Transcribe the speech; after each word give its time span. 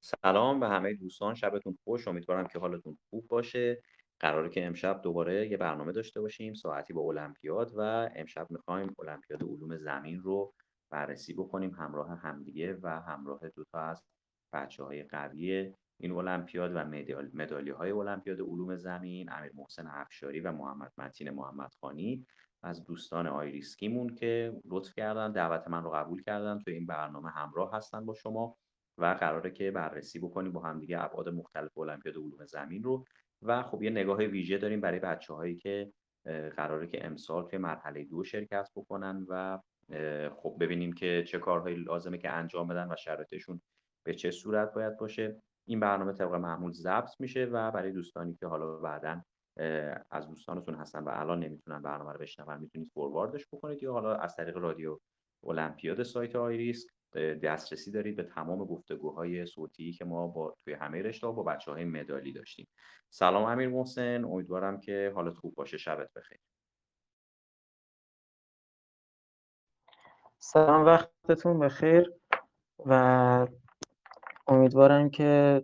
سلام 0.00 0.60
به 0.60 0.68
همه 0.68 0.94
دوستان 0.94 1.34
شبتون 1.34 1.78
خوش. 1.84 2.08
امیدوارم 2.08 2.46
که 2.46 2.58
حالتون 2.58 2.98
خوب 3.10 3.28
باشه. 3.28 3.82
قراره 4.20 4.48
که 4.48 4.66
امشب 4.66 5.00
دوباره 5.02 5.48
یه 5.48 5.56
برنامه 5.56 5.92
داشته 5.92 6.20
باشیم 6.20 6.54
ساعتی 6.54 6.92
با 6.92 7.02
المپیاد 7.02 7.72
و 7.76 8.10
امشب 8.16 8.46
می‌خوایم 8.50 8.94
المپیاد 8.98 9.42
علوم 9.42 9.76
زمین 9.76 10.20
رو 10.20 10.54
بررسی 10.90 11.34
بکنیم 11.34 11.70
همراه 11.70 12.18
همدیگه 12.18 12.78
و 12.82 12.88
همراه 13.00 13.40
دوتا 13.48 13.80
از 13.80 14.02
بچه 14.52 14.84
های 14.84 15.02
قوی 15.02 15.74
این 16.00 16.12
المپیاد 16.12 16.72
و 16.74 16.84
مدالی 17.34 17.70
های 17.70 17.90
المپیاد 17.90 18.40
علوم 18.40 18.76
زمین 18.76 19.32
امیر 19.32 19.52
محسن 19.54 19.86
افشاری 19.86 20.40
و 20.40 20.52
محمد 20.52 20.92
متین 20.98 21.30
محمد 21.30 21.70
خانی. 21.80 22.26
از 22.62 22.84
دوستان 22.84 23.26
آیریسکیمون 23.26 24.14
که 24.14 24.52
لطف 24.64 24.94
کردن 24.94 25.32
دعوت 25.32 25.68
من 25.68 25.84
رو 25.84 25.90
قبول 25.90 26.22
کردن 26.22 26.58
تو 26.58 26.70
این 26.70 26.86
برنامه 26.86 27.30
همراه 27.30 27.76
هستن 27.76 28.06
با 28.06 28.14
شما. 28.14 28.56
و 29.00 29.04
قراره 29.20 29.50
که 29.50 29.70
بررسی 29.70 30.18
بکنیم 30.18 30.52
با 30.52 30.60
هم 30.60 30.80
دیگه 30.80 31.04
ابعاد 31.04 31.28
مختلف 31.28 31.78
المپیاد 31.78 32.16
علوم 32.16 32.46
زمین 32.46 32.82
رو. 32.82 33.04
و 33.42 33.62
خب 33.62 33.82
یه 33.82 33.90
نگاه 33.90 34.18
ویژه 34.18 34.58
داریم 34.58 34.80
برای 34.80 34.98
بچه 34.98 35.34
هایی 35.34 35.56
که 35.56 35.92
قراره 36.56 36.86
که 36.86 37.06
امسال 37.06 37.48
توی 37.48 37.58
مرحله 37.58 38.04
دو 38.04 38.24
شرکت 38.24 38.68
بکنن 38.76 39.26
و 39.28 39.58
خب 40.36 40.56
ببینیم 40.60 40.92
که 40.92 41.24
چه 41.26 41.38
کارهایی 41.38 41.76
لازمه 41.76 42.18
که 42.18 42.30
انجام 42.30 42.68
بدن 42.68 42.92
و 42.92 42.96
شرایطشون 42.96 43.60
به 44.06 44.14
چه 44.14 44.30
صورت 44.30 44.74
باید 44.74 44.96
باشه. 44.96 45.42
این 45.68 45.80
برنامه 45.80 46.12
طبق 46.12 46.34
معمول 46.34 46.72
ضبط 46.72 47.20
میشه 47.20 47.44
و 47.44 47.70
برای 47.70 47.92
دوستانی 47.92 48.34
که 48.34 48.46
حالا 48.46 48.76
بعدا 48.76 49.22
از 50.10 50.28
دوستانتون 50.28 50.74
هستن 50.74 51.04
و 51.04 51.08
الان 51.12 51.40
نمی‌تونن 51.40 51.82
برنامه 51.82 52.12
رو 52.12 52.18
بشنون 52.18 52.58
می‌تونید 52.60 52.90
فورواردش 52.94 53.46
بکنید 53.52 53.82
یا 53.82 53.92
حالا 53.92 54.16
از 54.16 54.36
طریق 54.36 54.56
رادیو 54.56 54.98
المپیاد 55.44 56.02
سایت 56.02 56.36
آیریس 56.36 56.86
دسترسی 57.16 57.90
دارید 57.90 58.16
به 58.16 58.22
تمام 58.22 58.64
گفتگوهای 58.64 59.46
صوتی 59.46 59.92
که 59.92 60.04
ما 60.04 60.26
با 60.26 60.56
توی 60.64 60.74
همه 60.74 61.02
رشته 61.02 61.26
با 61.26 61.42
بچه 61.42 61.72
های 61.72 61.84
مدالی 61.84 62.32
داشتیم. 62.32 62.68
سلام 63.10 63.44
امیر 63.44 63.68
محسن 63.68 64.24
امیدوارم 64.24 64.80
که 64.80 65.12
حالت 65.14 65.34
خوب 65.34 65.54
باشه. 65.54 65.78
شبت 65.78 66.12
بخیر. 66.12 66.38
سلام 70.38 70.86
وقتتون 70.86 71.58
بخیر 71.58 72.12
و 72.86 73.46
امیدوارم 74.46 75.10
که 75.10 75.62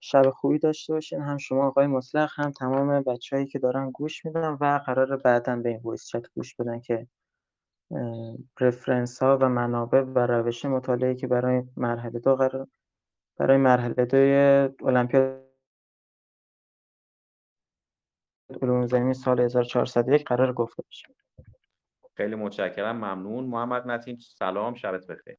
شب 0.00 0.30
خوبی 0.30 0.58
داشته 0.58 0.92
باشین. 0.92 1.20
هم 1.20 1.38
شما 1.38 1.66
آقای 1.66 1.86
مطلق 1.86 2.30
هم 2.34 2.50
تمام 2.50 3.02
بچههایی 3.02 3.46
که 3.46 3.58
دارن 3.58 3.90
گوش 3.90 4.24
میدن 4.24 4.56
و 4.60 4.78
قرار 4.86 5.16
بعدا 5.16 5.56
به 5.56 5.68
این 5.68 5.80
ویس 5.84 6.06
چت 6.06 6.22
گوش 6.34 6.54
بدن 6.54 6.80
که 6.80 7.06
reference 8.60 9.22
ها 9.22 9.38
و 9.40 9.48
منابع 9.48 10.00
و 10.00 10.18
روش 10.18 10.64
مطالعه 10.64 11.14
که 11.14 11.26
برای 11.26 11.62
مرحله 11.76 12.18
دو 12.18 12.36
قرار 12.36 12.68
برای 13.36 13.56
مرحله 13.56 14.04
دوی 14.04 14.34
المپیاد 14.88 15.50
علوم 18.62 18.86
زمین 18.86 19.12
سال 19.12 19.40
1401 19.40 20.24
قرار 20.24 20.52
گفته 20.52 20.82
بشه. 20.88 21.06
خیلی 22.14 22.34
متشکرم 22.34 22.96
ممنون. 22.96 23.44
محمد 23.44 23.86
متین 23.86 24.16
سلام 24.16 24.74
شبت 24.74 25.06
بخیر. 25.06 25.36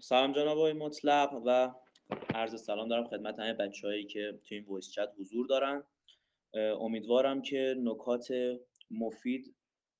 سلام 0.00 0.32
جناب 0.32 0.58
آقای 0.58 0.72
مطلق 0.72 1.42
و 1.46 1.74
عرض 2.34 2.64
سلام 2.64 2.88
دارم 2.88 3.06
خدمت 3.06 3.38
همه 3.38 3.54
بچههایی 3.54 4.06
که 4.06 4.40
تو 4.44 4.54
این 4.54 4.64
voice 4.68 4.90
chat 4.90 5.08
حضور 5.20 5.46
دارن. 5.46 5.84
امیدوارم 6.54 7.42
که 7.42 7.74
نکات 7.78 8.28
مفید 8.90 9.55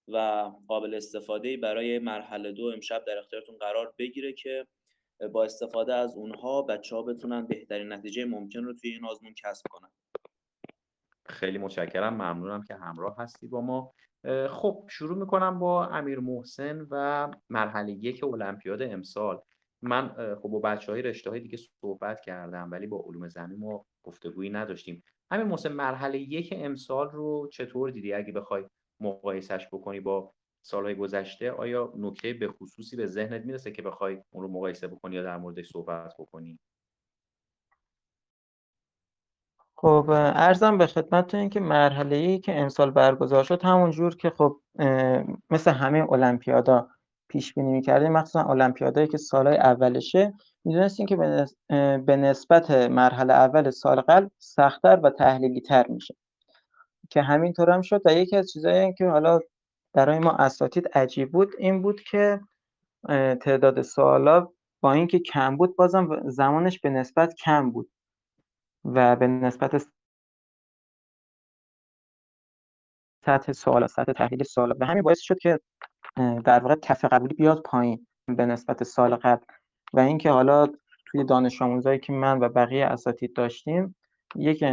و 0.09 0.51
قابل 0.69 0.95
استفاده 0.95 1.57
برای 1.57 1.99
مرحله 1.99 2.53
دو 2.53 2.65
امشب 2.65 3.05
در 3.07 3.19
اختیارتون 3.19 3.57
قرار 3.57 3.95
بگیره 3.99 4.33
که 4.33 4.67
با 5.33 5.45
استفاده 5.45 5.95
از 5.95 6.17
اونها 6.17 6.63
بچه 6.63 6.97
ها 6.97 7.03
بتونن 7.03 7.47
بهترین 7.47 7.93
نتیجه 7.93 8.25
ممکن 8.25 8.65
رو 8.65 8.73
توی 8.73 8.91
این 8.91 9.05
آزمون 9.05 9.35
کسب 9.45 9.65
کنن. 9.71 9.91
خیلی 11.27 11.59
متشکرم. 11.59 12.15
ممنونم 12.15 12.63
که 12.63 12.75
همراه 12.75 13.17
هستی 13.19 13.49
با 13.49 13.61
ما. 13.61 13.93
خب 14.51 14.87
شروع 14.91 15.19
می‌کنم 15.19 15.59
با 15.59 15.87
امیر 15.87 16.19
محسن 16.19 16.87
و 16.91 17.29
مرحله 17.51 17.93
یک 17.93 18.25
المپیاد 18.25 18.83
امسال. 18.83 19.43
من 19.83 20.35
خب 20.43 20.49
با 20.49 20.59
بچه 20.59 20.93
های 20.93 21.03
رشته 21.03 21.31
های 21.31 21.41
دیگه 21.41 21.59
صحبت 21.81 22.21
کردم 22.21 22.71
ولی 22.71 22.87
با 22.87 23.05
علوم 23.07 23.29
زمین 23.29 23.59
ما 23.59 23.87
گفتگویی 24.03 24.51
نداشتیم. 24.51 25.05
امیر 25.31 25.47
محسن 25.47 25.73
مرحله 25.73 26.19
یک 26.19 26.55
امسال 26.57 27.11
رو 27.11 27.49
چطور 27.53 27.91
دیدی؟ 27.91 28.13
اگه 28.13 28.33
بخوای 28.33 28.65
مقایسش 29.01 29.69
بکنی 29.73 30.01
با 30.01 30.33
سالهای 30.63 30.95
گذشته 30.95 31.51
آیا 31.53 31.93
نکته 31.97 32.33
به 32.33 32.49
خصوصی 32.49 32.97
به 32.97 33.07
ذهنت 33.07 33.45
می‌رسه 33.45 33.71
که 33.71 33.83
بخوای 33.83 34.23
اون 34.31 34.43
رو 34.43 34.49
مقایسه 34.51 34.89
بکنی 34.89 35.15
یا 35.17 35.23
در 35.23 35.37
موردش 35.37 35.71
صحبت 35.73 36.15
بکنی؟ 36.19 36.59
خب 39.79 40.07
ارزم 40.11 40.79
به 40.79 40.87
خدمتتون 40.87 41.49
که 41.49 41.61
مرحله 41.61 42.17
ای 42.17 42.39
که 42.39 42.61
امسال 42.61 42.91
برگزار 42.91 43.45
شد 43.45 43.63
همون 43.63 43.91
جور 43.91 44.17
که 44.17 44.31
خب 44.31 44.61
مثل 45.51 45.71
همه 45.71 46.13
المپیادا 46.13 46.89
پیش 47.29 47.55
بینی 47.55 47.73
می‌کردیم. 47.73 48.13
مخصوصا 48.13 48.45
المپیادایی 48.45 49.09
که 49.09 49.19
سالهای 49.19 49.57
اولشه. 49.57 50.35
می‌دونستیم 50.65 51.07
که 51.07 51.17
به 52.07 52.17
نسبت 52.17 52.71
مرحله 52.71 53.33
اول 53.33 53.71
سال 53.71 54.01
قبل 54.01 54.29
سختتر 54.39 55.01
و 55.03 55.11
تحلیلی 55.11 55.61
تر 55.61 55.87
میشه. 55.89 56.15
که 57.11 57.23
همینطور 57.23 57.71
هم 57.71 57.83
شد 57.83 58.03
و 58.05 58.13
یکی 58.13 58.37
از 58.37 58.53
چیزایی 58.53 58.95
که 58.95 59.07
حالا 59.07 59.41
برای 59.95 60.19
ما 60.19 60.31
اساتید 60.33 60.89
عجیب 60.89 61.33
بود 61.33 61.53
این 61.59 61.83
بود 61.83 62.01
که 62.01 62.41
تعداد 63.41 63.83
سوالا 63.83 64.49
با 64.81 64.93
اینکه 64.93 65.19
کم 65.19 65.57
بود 65.57 65.77
بازم 65.77 66.29
زمانش 66.29 66.81
به 66.81 66.91
نسبت 66.91 67.35
کم 67.35 67.71
بود 67.71 67.91
و 68.85 69.17
به 69.17 69.27
نسبت 69.27 69.87
سطح 73.27 73.53
سوال 73.53 73.87
سطح 73.87 74.13
تحلیل 74.13 74.43
سوال 74.43 74.75
به 74.75 74.87
همین 74.87 75.03
باعث 75.03 75.21
شد 75.21 75.39
که 75.39 75.61
در 76.45 76.61
واقع 76.61 76.75
کف 76.75 77.05
قبولی 77.05 77.35
بیاد 77.35 77.63
پایین 77.63 78.07
به 78.37 78.47
نسبت 78.47 78.83
سال 78.83 79.17
قبل 79.17 79.45
و 79.93 80.01
اینکه 80.01 80.31
حالا 80.31 80.67
توی 81.07 81.25
دانش 81.25 81.63
آموزایی 81.63 81.99
که 81.99 82.13
من 82.13 82.39
و 82.39 82.49
بقیه 82.49 82.87
اساتید 82.87 83.33
داشتیم 83.37 83.97
یک 84.37 84.65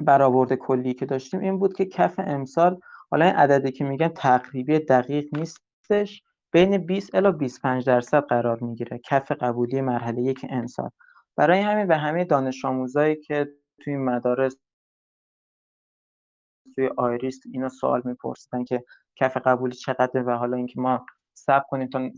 برآورد 0.00 0.54
کلی 0.54 0.94
که 0.94 1.06
داشتیم 1.06 1.40
این 1.40 1.58
بود 1.58 1.74
که 1.74 1.84
کف 1.84 2.14
امسال 2.18 2.80
حالا 3.10 3.24
این 3.24 3.34
عددی 3.34 3.72
که 3.72 3.84
میگن 3.84 4.08
تقریبی 4.08 4.78
دقیق 4.78 5.28
نیستش 5.32 6.22
بین 6.52 6.86
20 6.86 7.14
الی 7.14 7.32
25 7.32 7.86
درصد 7.86 8.22
قرار 8.24 8.58
می‌گیره. 8.60 8.98
کف 8.98 9.32
قبولی 9.32 9.80
مرحله 9.80 10.22
یک 10.22 10.46
امسال. 10.50 10.90
برای 11.36 11.60
همین 11.60 11.86
به 11.86 11.96
همه 11.96 12.24
دانش 12.24 12.64
آموزایی 12.64 13.16
که 13.16 13.48
توی 13.82 13.96
مدارس 13.96 14.56
توی 16.74 16.90
آیریست 16.96 17.42
اینا 17.52 17.68
سوال 17.68 18.02
میپرسیدن 18.04 18.64
که 18.64 18.84
کف 19.16 19.36
قبولی 19.36 19.74
چقدره 19.74 20.22
و 20.22 20.30
حالا 20.30 20.56
اینکه 20.56 20.80
ما 20.80 21.06
صبر 21.34 21.64
کنیم 21.70 21.88
تا 21.88 22.10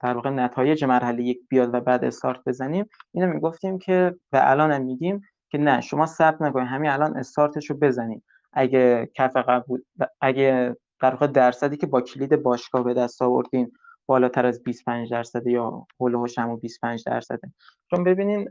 در 0.00 0.14
واقع 0.14 0.30
نتایج 0.30 0.84
مرحله 0.84 1.22
یک 1.22 1.38
بیاد 1.48 1.74
و 1.74 1.80
بعد 1.80 2.04
استارت 2.04 2.40
بزنیم 2.46 2.86
اینو 3.14 3.32
می‌گفتیم 3.32 3.78
که 3.78 4.16
و 4.32 4.40
الان 4.44 4.72
هم 4.72 4.82
میگیم 4.82 5.20
که 5.50 5.58
نه 5.58 5.80
شما 5.80 6.06
ثبت 6.06 6.42
نکنید 6.42 6.68
همین 6.68 6.90
الان 6.90 7.16
استارتش 7.16 7.70
رو 7.70 7.76
بزنید 7.76 8.22
اگه 8.52 9.10
کف 9.14 9.36
قبول 9.36 9.82
اگه 10.20 10.76
در 11.00 11.10
واقع 11.10 11.26
درصدی 11.26 11.76
که 11.76 11.86
با 11.86 12.00
کلید 12.00 12.42
باشگاه 12.42 12.84
به 12.84 12.94
دست 12.94 13.22
آوردین 13.22 13.72
بالاتر 14.06 14.46
از 14.46 14.62
25 14.62 15.10
درصد 15.10 15.46
یا 15.46 15.86
هول 16.00 16.28
هم 16.38 16.56
25 16.56 17.04
درصده. 17.06 17.52
چون 17.90 18.04
ببینین 18.04 18.48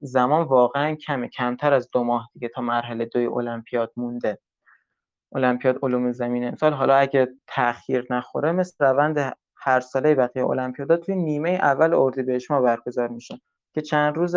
زمان 0.00 0.42
واقعا 0.42 0.94
کمه. 0.94 1.28
کمتر 1.28 1.72
از 1.72 1.90
دو 1.92 2.04
ماه 2.04 2.30
دیگه 2.34 2.48
تا 2.48 2.62
مرحله 2.62 3.04
دوی 3.04 3.26
المپیاد 3.26 3.92
مونده. 3.96 4.38
المپیاد 5.34 5.78
علوم 5.82 6.12
زمین 6.12 6.44
امسال. 6.44 6.72
حالا 6.72 6.94
اگه 6.96 7.28
تاخیر 7.46 8.06
نخوره 8.10 8.52
مثل 8.52 8.84
روند 8.84 9.36
هر 9.56 9.80
ساله 9.80 10.14
بقیه 10.14 10.46
المپیادا 10.46 10.96
توی 10.96 11.16
نیمه 11.16 11.50
اول 11.50 11.94
اردیبهشت 11.94 12.50
ما 12.50 12.60
برگزار 12.60 13.08
میشه 13.08 13.40
که 13.74 13.80
چند 13.80 14.16
روز 14.16 14.36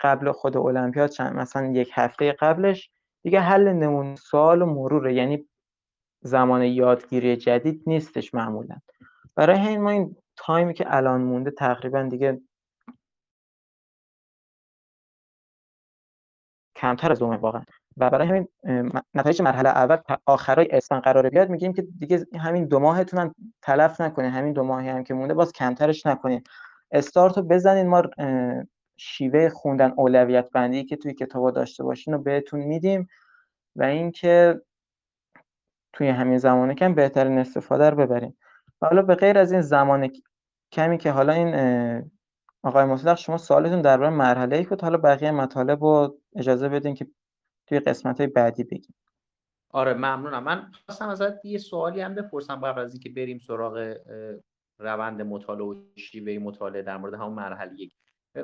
قبل 0.00 0.32
خود 0.32 0.56
المپیاد 0.56 1.10
چند؟ 1.10 1.36
مثلا 1.36 1.66
یک 1.66 1.90
هفته 1.94 2.32
قبلش. 2.32 2.90
دیگه 3.22 3.40
حل 3.40 3.68
نمون 3.68 4.16
سوال 4.16 4.62
و 4.62 4.66
مروره. 4.66 5.14
یعنی 5.14 5.48
زمان 6.20 6.62
یادگیری 6.62 7.36
جدید 7.36 7.82
نیستش 7.86 8.34
معمولا. 8.34 8.76
برای 9.34 9.56
همین 9.56 9.80
ما 9.80 9.90
این 9.90 10.16
تایمی 10.36 10.74
که 10.74 10.84
الان 10.88 11.20
مونده 11.20 11.50
تقریبا 11.50 12.02
دیگه 12.02 12.40
کمتر 16.76 17.12
از 17.12 17.18
دومه 17.18 17.36
واقعا. 17.36 17.62
و 17.96 18.10
برای 18.10 18.28
همین 18.28 18.48
نتایج 19.14 19.42
مرحله 19.42 19.68
اول 19.68 19.96
آخرای 20.26 20.68
اسفند 20.70 21.02
قرار 21.02 21.30
بیاد. 21.30 21.50
میگیم 21.50 21.72
که 21.72 21.82
دیگه 21.82 22.26
همین 22.38 22.64
دو 22.64 22.78
ماهتون 22.78 23.20
هم 23.20 23.34
تلف 23.62 24.00
نکنین. 24.00 24.30
همین 24.30 24.52
دو 24.52 24.62
ماهی 24.64 24.88
هم 24.88 25.04
که 25.04 25.14
مونده 25.14 25.34
باز 25.34 25.52
کمترش 25.52 26.06
نکنین. 26.06 26.42
استارت 26.90 27.36
رو 27.36 27.42
بزنین. 27.42 27.86
ما 27.86 28.02
شیوه 28.96 29.48
خوندن 29.48 29.92
اولویت 29.96 30.50
بندی 30.50 30.84
که 30.84 30.96
توی 30.96 31.14
کتابا 31.14 31.50
داشته 31.50 31.84
باشین 31.84 32.14
رو 32.14 32.22
بهتون 32.22 32.60
میدیم 32.60 33.08
و 33.76 33.82
اینکه 33.82 34.60
توی 35.92 36.08
همین 36.08 36.38
زمان 36.38 36.74
کم 36.74 36.94
بهترین 36.94 37.38
استفاده 37.38 37.90
رو 37.90 37.96
ببرین. 37.96 38.36
حالا 38.80 39.02
به 39.02 39.14
غیر 39.14 39.38
از 39.38 39.52
این 39.52 39.60
زمان 39.60 40.10
کمی 40.72 40.98
که 40.98 41.10
حالا 41.10 41.32
این 41.32 41.54
آقای 42.62 42.84
مطلق 42.84 43.16
شما 43.16 43.38
سوالتون 43.38 43.82
درباره 43.82 44.10
مرحله 44.10 44.60
یک 44.60 44.68
بود. 44.68 44.82
حالا 44.82 44.98
بقیه 44.98 45.30
مطالب 45.30 45.84
رو 45.84 46.18
اجازه 46.36 46.68
بدین 46.68 46.94
که 46.94 47.06
توی 47.66 47.80
قسمت 47.80 48.18
های 48.18 48.26
بعدی 48.26 48.64
بگیم. 48.64 48.94
آره 49.70 49.94
ممنونم. 49.94 50.44
من 50.44 50.72
خواستم 50.86 51.08
ازت 51.08 51.44
یه 51.44 51.58
سوالی 51.58 52.00
هم 52.00 52.14
بپرسم 52.14 52.56
قبل 52.56 52.80
از 52.80 52.92
اینکه 52.92 53.10
بریم 53.10 53.38
سراغ 53.38 53.96
روند 54.78 55.22
مطالعه 55.22 55.66
و 55.66 55.82
شیوه 55.96 56.44
مطالعه 56.44 56.82
در 56.82 56.96
مورد 56.96 57.14
همون 57.14 57.32
مرحله 57.32 57.80
یک. 57.80 57.94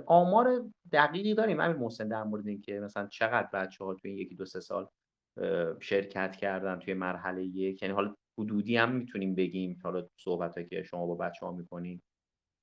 آمار 0.07 0.65
دقیقی 0.93 1.35
داریم. 1.35 1.61
همین 1.61 1.77
محسن 1.77 2.09
در 2.09 2.23
مورد 2.23 2.49
اینکه 2.49 2.81
مثلا 2.81 3.07
چقدر 3.07 3.49
بچه 3.53 3.85
ها 3.85 3.95
توی 3.95 4.11
این 4.11 4.21
یکی 4.21 4.35
دو 4.35 4.45
سه 4.45 4.61
سال 4.61 4.89
شرکت 5.81 6.37
کردن 6.37 6.79
توی 6.79 6.95
مرحله 6.95 7.45
یک. 7.45 7.83
یعنی 7.83 7.95
حالا 7.95 8.15
حدودی 8.39 8.77
هم 8.77 8.93
می‌تونیم 8.93 9.35
بگیم. 9.35 9.79
حالا 9.85 10.09
صحبت 10.17 10.69
که 10.69 10.83
شما 10.83 11.07
با 11.07 11.15
بچه 11.15 11.47
ها 11.47 11.53
می‌کنین 11.53 12.03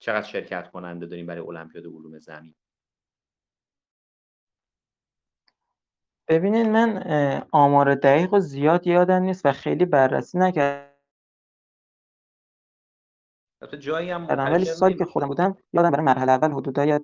چقدر 0.01 0.27
شرکت 0.27 0.71
کننده 0.71 1.05
داریم 1.05 1.25
برای 1.25 1.47
المپیاد 1.47 1.85
علوم 1.85 2.19
زمین؟ 2.19 2.55
ببینید 6.27 6.67
من 6.67 7.03
آمار 7.51 7.95
دقیق 7.95 8.33
و 8.33 8.39
زیاد 8.39 8.87
یادم 8.87 9.23
نیست 9.23 9.45
و 9.45 9.51
خیلی 9.51 9.85
بررسی 9.85 10.37
نکردم. 10.37 10.89
جایی 13.79 14.09
هم 14.09 14.27
ولی 14.27 14.65
سالی 14.65 14.97
که 14.97 15.05
خودم 15.05 15.27
بودم 15.27 15.57
یادم 15.73 15.91
برای 15.91 16.05
مرحله 16.05 16.31
اول 16.31 16.51
حدودای 16.51 16.99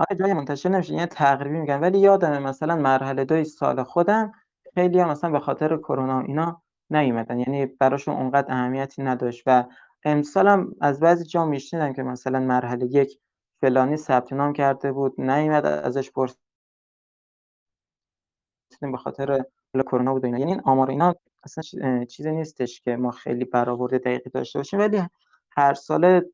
آره 0.00 0.16
جایی 0.18 0.32
منتشر 0.32 0.68
نمیشه 0.68 0.94
یعنی 0.94 1.06
تقریبی 1.06 1.58
میگن. 1.58 1.80
ولی 1.80 1.98
یادمه 1.98 2.38
مثلا 2.38 2.76
مرحله 2.76 3.24
دوی 3.24 3.44
سال 3.44 3.82
خودم 3.82 4.32
خیلی 4.74 5.00
هم 5.00 5.08
مثلا 5.08 5.30
به 5.30 5.40
خاطر 5.40 5.76
کرونا 5.76 6.20
اینا 6.20 6.62
نیومدن. 6.90 7.38
یعنی 7.38 7.66
براشون 7.66 8.16
اونقدر 8.16 8.52
اهمیتی 8.52 9.02
نداشت. 9.02 9.42
و 9.46 9.64
امسال 10.04 10.48
هم 10.48 10.74
از 10.80 11.00
بعضی 11.00 11.24
جا 11.24 11.44
میشنیدم 11.44 11.92
که 11.92 12.02
مثلا 12.02 12.40
مرحله 12.40 12.86
یک 12.86 13.18
فلانی 13.60 13.96
ثبت 13.96 14.32
نام 14.32 14.52
کرده 14.52 14.92
بود 14.92 15.20
نیومد 15.20 15.66
ازش 15.66 16.10
پرسیدیم 16.10 16.40
به 18.92 18.96
خاطر 18.96 19.44
کرونا 19.74 20.12
بود 20.12 20.24
اینا. 20.24 20.38
یعنی 20.38 20.52
این 20.52 20.60
آمار 20.64 20.90
اینا 20.90 21.14
اصلا 21.44 22.04
چیزی 22.04 22.32
نیستش 22.32 22.80
که 22.80 22.96
ما 22.96 23.10
خیلی 23.10 23.44
برآورد 23.44 24.00
دقیقی 24.00 24.30
داشته 24.30 24.58
باشیم. 24.58 24.80
ولی 24.80 25.02
هر 25.50 25.74
ساله 25.74 26.30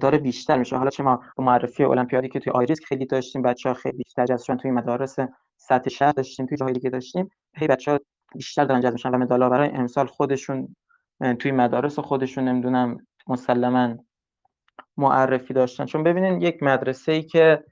داره 0.00 0.18
بیشتر 0.18 0.58
میشه. 0.58 0.76
حالا 0.76 0.90
چه 0.90 1.02
ما 1.02 1.22
معرفی 1.38 1.84
المپیادی 1.84 2.28
که 2.28 2.40
توی 2.40 2.52
آیریس 2.52 2.84
خیلی 2.84 3.06
داشتیم 3.06 3.42
بچه 3.42 3.68
ها 3.68 3.74
خیلی 3.74 3.96
بیشتر 3.96 4.26
جذب 4.26 4.44
شدن 4.44 4.56
توی 4.56 4.70
مدارس 4.70 5.16
سطح 5.56 5.90
شهر 5.90 6.12
داشتیم 6.12 6.46
توی 6.46 6.56
جاهای 6.56 6.74
دیگه 6.74 6.90
داشتیم 6.90 7.30
هی 7.56 7.66
بچه 7.66 7.90
ها 7.92 7.98
بیشتر 8.34 8.64
دارن 8.64 8.80
جذب 8.80 8.92
میشن. 8.92 9.14
و 9.14 9.18
مدال 9.18 9.48
برای 9.48 9.68
امسال 9.68 10.06
خودشون 10.06 10.76
توی 11.38 11.52
مدارس 11.52 11.98
خودشون 11.98 12.44
نمی‌دونم 12.44 13.06
مسلما 13.26 13.94
معرفی 14.96 15.54
داشتن. 15.54 15.84
چون 15.84 16.02
ببینین 16.02 16.40
یک 16.40 16.62
مدرسه 16.62 17.12
ای 17.12 17.22
که 17.22 17.64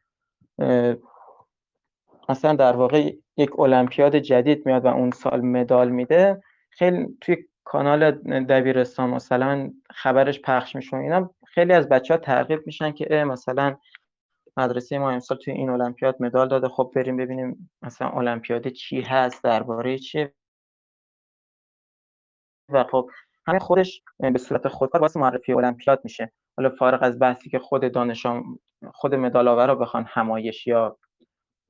مثلا 2.29 2.55
در 2.55 2.77
واقع 2.77 3.13
یک 3.37 3.61
المپیاد 3.61 4.17
جدید 4.17 4.67
میاد 4.67 4.85
و 4.85 4.89
اون 4.89 5.11
سال 5.11 5.41
مدال 5.41 5.89
میده 5.89 6.43
خیلی 6.71 7.19
توی 7.21 7.37
کانال 7.65 8.11
دبیرستان 8.45 9.11
مثلا 9.11 9.71
خبرش 9.91 10.41
پخش 10.41 10.77
میشه 10.77 10.97
اینا. 10.97 11.31
خیلی 11.55 11.73
از 11.73 11.89
بچه 11.89 12.15
ها 12.15 12.21
ترغیب 12.21 12.61
میشن 12.67 12.93
که 12.93 13.25
مثلا 13.25 13.77
مدرسه 14.57 14.99
ما 14.99 15.11
امسال 15.11 15.39
توی 15.39 15.55
این 15.55 15.71
المپیاد 15.71 16.17
مدال 16.21 16.49
داده 16.49 16.69
خب 16.69 16.93
بریم 16.95 17.17
ببینیم 17.17 17.71
مثلا 17.83 18.09
المپیاد 18.09 18.69
چی 18.69 19.01
هست 19.01 19.45
درباره 19.45 19.99
چیه 19.99 20.35
و 22.69 22.85
خب 22.85 23.11
همین 23.47 23.61
خودش 23.61 24.03
به 24.19 24.39
صورت 24.39 24.69
خودکار 24.69 25.01
واسه 25.01 25.21
معرفی 25.21 25.53
المپیاد 25.53 26.01
میشه. 26.05 26.33
حالا 26.57 26.71
فارغ 26.71 27.03
از 27.03 27.19
بحثی 27.19 27.51
که 27.51 27.59
خود 27.59 27.93
دانشان 27.93 28.59
خود 28.95 29.15
مدال 29.15 29.49
آورا 29.49 29.75
بخوان 29.75 30.05
همایش 30.09 30.67
یا 30.67 30.99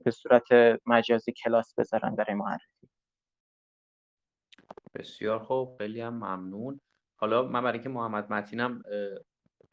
به 0.04 0.10
صورت 0.10 0.48
مجازی 0.86 1.32
کلاس 1.32 1.74
بذارن 1.78 2.16
برای 2.16 2.34
معرفی. 2.34 2.88
بسیار 4.94 5.38
خوب 5.38 5.76
خیلی 5.78 6.00
هم 6.00 6.14
ممنون. 6.14 6.80
حالا 7.16 7.42
من 7.42 7.62
برای 7.62 7.72
اینکه 7.72 7.88
محمد 7.88 8.32
متینم 8.32 8.82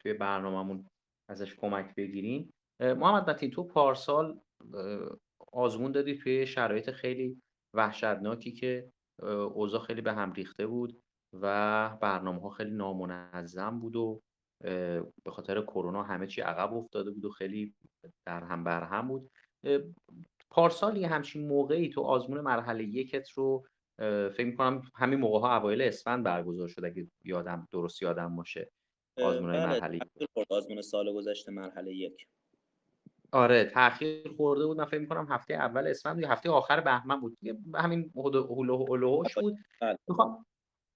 توی 0.02 0.14
برنامهمون 0.14 0.88
ازش 1.30 1.56
کمک 1.56 1.96
بگیریم. 1.96 2.54
محمد 2.80 3.30
متین 3.30 3.52
تو 3.52 3.64
پارسال 3.64 4.40
آزمون 5.54 5.92
دادی 5.92 6.16
توی 6.16 6.48
شرایط 6.48 6.92
خیلی 6.92 7.42
وحشتناکی 7.76 8.52
که 8.52 8.92
اوضاع 9.54 9.82
خیلی 9.82 10.02
به 10.02 10.14
هم 10.14 10.34
ریخته 10.34 10.68
بود 10.68 11.02
و 11.34 11.90
برنامه 12.02 12.42
ها 12.42 12.50
خیلی 12.50 12.72
نامنظم 12.72 13.80
بود 13.80 13.96
و 13.96 14.22
به 15.24 15.32
خاطر 15.32 15.62
کرونا 15.62 16.04
همه 16.04 16.28
چی 16.28 16.42
عقب 16.42 16.74
افتاده 16.74 17.12
بود 17.12 17.26
و 17.26 17.30
خیلی 17.30 17.74
در 18.28 18.44
هم 18.44 18.64
بر 18.64 18.84
هم 18.84 19.08
بود 19.08 19.30
پارسال 20.50 20.98
یه 20.98 21.08
همچین 21.08 21.48
موقعی 21.48 21.90
تو 21.90 22.02
آزمون 22.02 22.42
مرحله 22.42 22.84
یکت 22.84 23.30
رو 23.30 23.66
فکر 24.30 24.46
می‌کنم 24.46 24.82
همین 24.96 25.20
موقع 25.20 25.40
ها 25.40 25.58
اوایل 25.58 25.82
اسفند 25.82 26.24
برگزار 26.24 26.68
شد 26.68 26.86
اگه 26.86 27.08
یادم 27.24 27.68
درست 27.72 28.02
یادم 28.02 28.36
باشه. 28.36 28.72
آزمون 29.24 29.52
بله، 29.52 29.66
مرحله 29.66 30.00
آزمون 30.50 30.82
سال 30.82 31.14
گذشته 31.14 31.52
مرحله 31.52 31.96
یک. 31.96 32.28
آره 33.32 33.66
تاخیر 33.66 34.34
خورده 34.38 34.66
بود. 34.66 34.78
من 34.78 34.86
فکر 34.86 35.00
می‌کنم 35.00 35.28
هفته 35.30 35.54
اول 35.54 35.88
اسفند 35.88 36.20
یا 36.20 36.30
هفته 36.30 36.50
آخر 36.50 36.80
بهمن 36.80 37.20
بود. 37.20 37.38
همین 37.76 38.12
هولوش 38.16 39.38
بود. 39.38 39.56
بله. 39.82 39.98
می‌خوام 40.08 40.46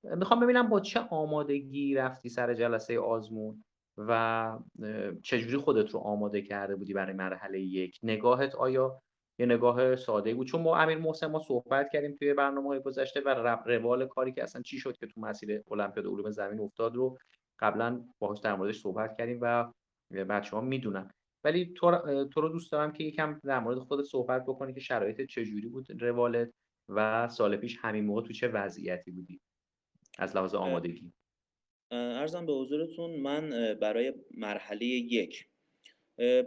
می‌خوام 0.03 0.39
ببینم 0.39 0.69
با 0.69 0.79
چه 0.79 0.99
آمادگی 0.99 1.95
رفتی 1.95 2.29
سر 2.29 2.53
جلسه 2.53 2.99
آزمون 2.99 3.63
و 3.97 4.59
چجوری 5.23 5.57
خودت 5.57 5.89
رو 5.91 5.99
آماده 5.99 6.41
کرده 6.41 6.75
بودی 6.75 6.93
برای 6.93 7.13
مرحله 7.13 7.59
یک؟ 7.61 7.99
نگاهت 8.03 8.55
آیا 8.55 9.01
یه 9.39 9.45
نگاه 9.45 9.95
ساده 9.95 10.33
بود؟ 10.33 10.47
چون 10.47 10.63
با 10.63 10.77
امیر 10.77 10.97
محسن 10.97 11.27
ما 11.27 11.39
صحبت 11.39 11.89
کردیم 11.93 12.15
توی 12.15 12.33
برنامه 12.33 12.67
های 12.67 12.79
گذشته 12.79 13.21
و 13.21 13.57
روال 13.65 14.07
کاری 14.07 14.31
که 14.31 14.43
اصلا 14.43 14.61
چی 14.61 14.77
شد 14.77 14.97
که 14.97 15.07
تو 15.07 15.21
مسیر 15.21 15.63
المپیاد 15.71 16.05
علوم 16.05 16.31
زمین 16.31 16.59
افتاد 16.59 16.95
رو 16.95 17.17
قبلا 17.59 18.05
باهاش 18.19 18.39
در 18.39 18.55
موردش 18.55 18.81
صحبت 18.81 19.17
کردیم 19.17 19.39
و 19.41 19.71
بچه 20.11 20.51
ها 20.51 20.61
می‌دونن 20.61 21.11
ولی 21.43 21.73
تو, 21.75 22.25
تو 22.25 22.41
رو 22.41 22.49
دوست 22.49 22.71
دارم 22.71 22.93
که 22.93 23.03
یکم 23.03 23.39
در 23.43 23.59
مورد 23.59 23.79
خودت 23.79 24.03
صحبت 24.03 24.45
بکنی 24.45 24.73
که 24.73 24.79
شرایط 24.79 25.21
چجوری 25.21 25.67
بود 25.67 26.03
روالت 26.03 26.49
و 26.89 27.27
سال 27.27 27.57
پیش 27.57 27.77
همین 27.81 28.05
موقع 28.05 28.21
تو 28.21 28.33
چه 28.33 28.47
وضعیتی 28.47 29.11
بودی 29.11 29.39
از 30.19 30.35
لحاظ 30.35 30.55
آمادگی؟ 30.55 31.13
ارزم 31.91 32.45
به 32.45 32.53
حضورتون 32.53 33.15
من 33.15 33.49
برای 33.81 34.13
مرحله 34.37 34.85
یک 34.85 35.47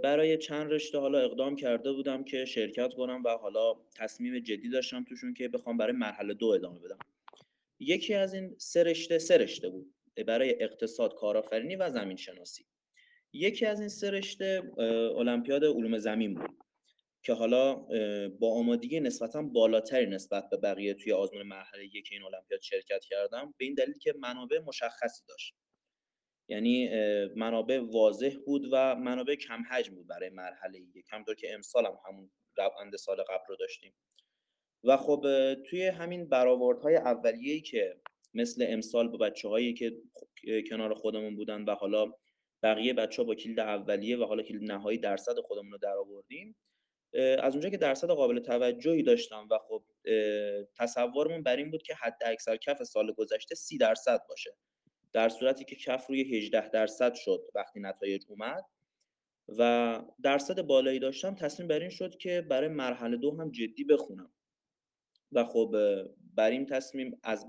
برای 0.02 0.38
چند 0.38 0.71
رشته 0.71 0.99
حالا 0.99 1.19
اقدام 1.19 1.57
کرده 1.57 1.92
بودم 1.92 2.25
که 2.25 2.45
شرکت 2.45 2.95
کنم 2.95 3.23
و 3.25 3.28
حالا 3.28 3.75
تصمیم 3.95 4.38
جدی 4.38 4.69
داشتم 4.69 5.04
توشون 5.04 5.35
که 5.35 5.49
بخوام 5.49 5.76
برای 5.76 5.92
مرحله 5.92 6.35
دو 6.35 6.47
ادامه 6.47 6.78
بدم. 6.78 6.99
یکی 7.81 8.14
از 8.14 8.35
این 8.35 8.54
سه 8.59 8.83
رشته 8.83 9.19
سه 9.19 9.37
رشته 9.38 9.69
بود. 9.69 9.95
برای 10.25 10.62
اقتصاد 10.62 11.14
کارآفرینی 11.14 11.76
و 11.76 11.90
زمین 11.90 12.16
شناسی 12.16 12.66
یکی 13.32 13.66
از 13.66 13.80
این 13.80 13.88
سه 13.88 14.11
رشته 14.11 14.62
المپیاد 15.16 15.64
علوم 15.64 15.99
زمین 15.99 16.35
بود 16.35 16.56
که 17.23 17.32
حالا 17.32 17.75
با 18.28 18.54
آمادگی 18.54 19.00
نسبتا 19.00 19.42
بالاتری 19.42 20.06
نسبت 20.06 20.50
به 20.50 20.56
بقیه 20.56 20.94
توی 20.94 21.12
آزمون 21.12 21.42
مرحله 21.42 21.85
یک 21.85 22.08
این 22.12 22.23
المپیاد 22.23 22.61
شرکت 22.61 23.04
کردم 23.04 23.54
به 23.58 23.64
این 23.64 23.75
دلیل 23.75 23.99
که 23.99 24.14
منابع 24.18 24.58
مشخصی 24.58 25.25
داشت. 25.28 25.54
یعنی 26.49 26.88
منابع 27.37 27.80
واضح 27.80 28.37
بود 28.46 28.68
و 28.73 28.96
منابع 28.96 29.35
کم 29.35 29.62
حجم 29.70 29.94
بود 29.94 30.06
برای 30.06 30.30
مرحله 30.30 30.78
یک 30.94 31.06
همطور 31.11 31.35
که 31.35 31.54
امسال 31.54 31.87
هم 31.87 31.99
همون 32.08 32.30
روند 32.56 32.96
سال 32.96 33.23
قبل 33.23 33.44
رو 33.49 33.56
داشتیم. 33.56 33.94
و 34.85 34.96
خب 34.96 35.26
توی 35.70 35.87
همین 35.87 36.28
برآوردهای 36.28 36.96
اولیه‌ای 36.96 37.61
که 37.61 38.00
مثل 38.37 38.66
امسال 38.69 39.09
با 39.09 39.19
بچه 39.19 39.49
هایی 39.49 39.75
که 39.75 39.93
کنار 40.71 40.95
خودمون 40.95 41.37
بودن 41.37 41.64
و 41.64 41.75
حالا 41.75 42.12
بقیه 42.62 42.95
بچه 42.95 43.23
ها 43.23 43.26
با 43.26 43.35
کلید 43.35 43.61
اولیه 43.61 44.16
و 44.16 44.25
حالا 44.25 44.43
کلید 44.43 44.73
نهایی 44.73 44.99
درصد 44.99 45.40
خودمون 45.40 45.73
رو 45.73 45.78
در 45.78 45.97
آوردیم 45.97 46.57
از 47.38 47.52
اونجا 47.52 47.69
که 47.69 47.76
درصد 47.76 48.09
قابل 48.09 48.38
توجهی 48.38 49.02
داشتم 49.02 49.49
و 49.50 49.59
خب 49.59 49.83
تصورمون 50.78 51.43
بر 51.43 51.57
این 51.57 51.71
بود 51.71 51.83
که 51.83 51.95
حد 51.95 52.19
اکثر 52.26 52.57
کف 52.57 52.83
سال 52.83 53.12
گذشته 53.12 53.55
سی 53.55 53.78
درصد 53.78 54.21
باشه. 54.28 54.57
در 55.12 55.28
صورتی 55.28 55.64
که 55.64 55.76
کف 55.76 56.07
روی 56.07 56.37
18 56.37 56.69
درصد 56.69 57.14
شد 57.14 57.40
وقتی 57.55 57.81
نتایج 57.81 58.25
اومد 58.28 58.64
و 59.49 60.02
درصد 60.23 60.62
بالایی 60.62 60.99
داشتم 60.99 61.35
تصمیم 61.35 61.69
بر 61.69 61.81
این 61.81 61.90
شد 61.90 62.16
که 62.16 62.47
برای 62.50 62.69
مرحله 62.69 63.16
دو 63.16 63.37
هم 63.40 63.50
جدی 63.50 63.85
بخونم. 63.85 64.33
و 65.33 65.45
خب 65.45 65.75
بر 66.35 66.50
این 66.50 66.66
تصمیم 66.66 67.21
از 67.23 67.47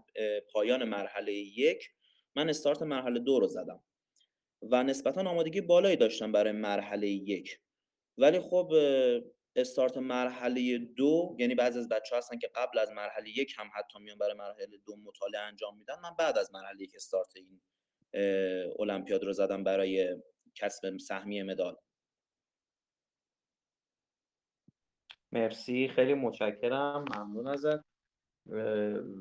پایان 0.54 0.84
مرحله 0.84 1.34
یک 1.34 1.90
من 2.36 2.50
استارت 2.50 2.82
مرحله 2.82 3.20
دو 3.20 3.40
رو 3.40 3.48
زدم 3.48 3.84
و 4.62 4.84
نسبتا 4.84 5.30
آمادگی 5.30 5.62
بالایی 5.62 5.96
داشتم 5.96 6.32
برای 6.32 6.52
مرحله 6.52 7.08
یک. 7.08 7.60
ولی 8.18 8.40
خب 8.40 8.74
استارت 9.56 9.98
مرحله 9.98 10.78
دو 10.78 11.36
یعنی 11.40 11.56
بعضی 11.56 11.80
از 11.80 11.90
بچه 11.90 12.18
هستن 12.18 12.38
که 12.38 12.52
قبل 12.56 12.80
از 12.80 12.92
مرحله 12.92 13.30
یک 13.30 13.54
هم 13.58 13.70
حتی 13.76 14.00
میان 14.00 14.18
برای 14.18 14.34
مرحله 14.34 14.78
دو 14.86 14.96
مطالعه 14.96 15.42
انجام 15.42 15.78
میدن. 15.78 15.96
من 16.04 16.16
بعد 16.20 16.38
از 16.38 16.54
مرحله 16.54 16.84
یک 16.84 16.92
استارت 16.96 17.32
این 17.36 17.62
المپیاد 18.80 19.24
رو 19.24 19.34
زدن 19.34 19.64
برای 19.64 20.16
کسب 20.56 20.98
سهمیه 20.98 21.44
مدال. 21.44 21.76
مرسی 25.38 25.88
خیلی 25.88 26.14
متشکرم 26.14 27.06
ممنون 27.16 27.48
ازت. 27.48 27.86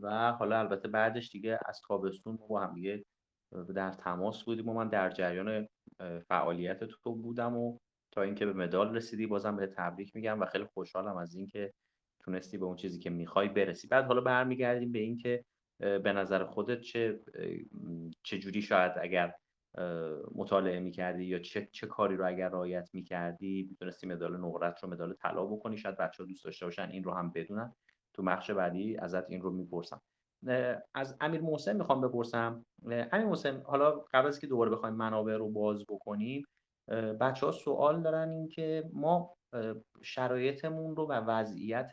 و 0.02 0.32
حالا 0.32 0.58
البته 0.58 0.88
بعدش 0.88 1.30
دیگه 1.30 1.58
از 1.66 1.80
تابستون 1.88 2.36
با 2.36 2.60
هم 2.60 2.74
دیگه 2.74 3.04
در 3.74 3.90
تماس 3.90 4.44
بودیم 4.44 4.68
و 4.68 4.74
من 4.74 4.88
در 4.88 5.10
جریان 5.10 5.68
فعالیت 6.28 6.84
تو 6.84 7.14
بودم 7.14 7.56
و 7.56 7.78
تا 8.12 8.22
اینکه 8.22 8.46
به 8.46 8.52
مدال 8.52 8.96
رسیدی 8.96 9.26
بازم 9.26 9.56
به 9.56 9.66
تبریک 9.66 10.16
میگم 10.16 10.40
و 10.40 10.46
خیلی 10.46 10.64
خوشحالم 10.64 11.16
از 11.16 11.34
اینکه 11.34 11.72
تونستی 12.20 12.58
به 12.58 12.64
اون 12.64 12.76
چیزی 12.76 12.98
که 12.98 13.10
می‌خوای 13.10 13.48
برسی. 13.48 13.88
بعد 13.88 14.04
حالا 14.04 14.20
برمیگردیم 14.20 14.92
به 14.92 14.98
اینکه 14.98 15.44
به 15.78 16.12
نظر 16.12 16.44
خودت 16.44 16.80
چه 16.80 17.20
چه 18.22 18.38
جوری 18.38 18.62
شاید 18.62 18.92
اگر 19.00 19.34
مطالعه 20.34 20.80
می‌کردی 20.80 21.24
یا 21.24 21.38
چه, 21.38 21.68
چه 21.72 21.86
کاری 21.86 22.16
رو 22.16 22.26
اگر 22.26 22.48
رعایت 22.48 22.90
می‌کردی 22.92 23.66
می‌تونستی 23.70 24.06
مدال 24.06 24.36
نقرت 24.36 24.84
رو 24.84 24.90
مدال 24.90 25.14
طلا 25.14 25.46
بکنی 25.46 25.76
شاید 25.76 25.96
بچه 25.96 26.22
ها 26.22 26.28
دوست 26.28 26.44
داشته 26.44 26.66
باشن 26.66 26.88
این 26.90 27.04
رو 27.04 27.12
هم 27.12 27.30
بدونن. 27.30 27.72
تو 28.14 28.22
بخش 28.22 28.50
بعدی 28.50 28.96
ازت 28.96 29.30
این 29.30 29.40
رو 29.40 29.50
می‌پرسم. 29.50 30.00
از 30.94 31.16
امیر 31.20 31.40
محسن 31.40 31.76
می‌خوام 31.76 32.00
بپرسم. 32.00 32.64
امیر 32.86 33.26
محسن 33.26 33.62
حالا 33.62 33.90
قبل 33.90 34.28
از 34.28 34.40
که 34.40 34.46
دوباره 34.46 34.70
بخوایم 34.70 34.94
منابع 34.94 35.36
رو 35.36 35.48
باز 35.48 35.84
بکنیم 35.88 36.44
بچه 37.20 37.46
ها 37.46 37.52
سوال 37.52 38.02
دارن 38.02 38.28
این 38.28 38.48
که 38.48 38.90
ما 38.92 39.36
شرایطمون 40.02 40.96
رو 40.96 41.06
و 41.06 41.12
وضعیت 41.12 41.92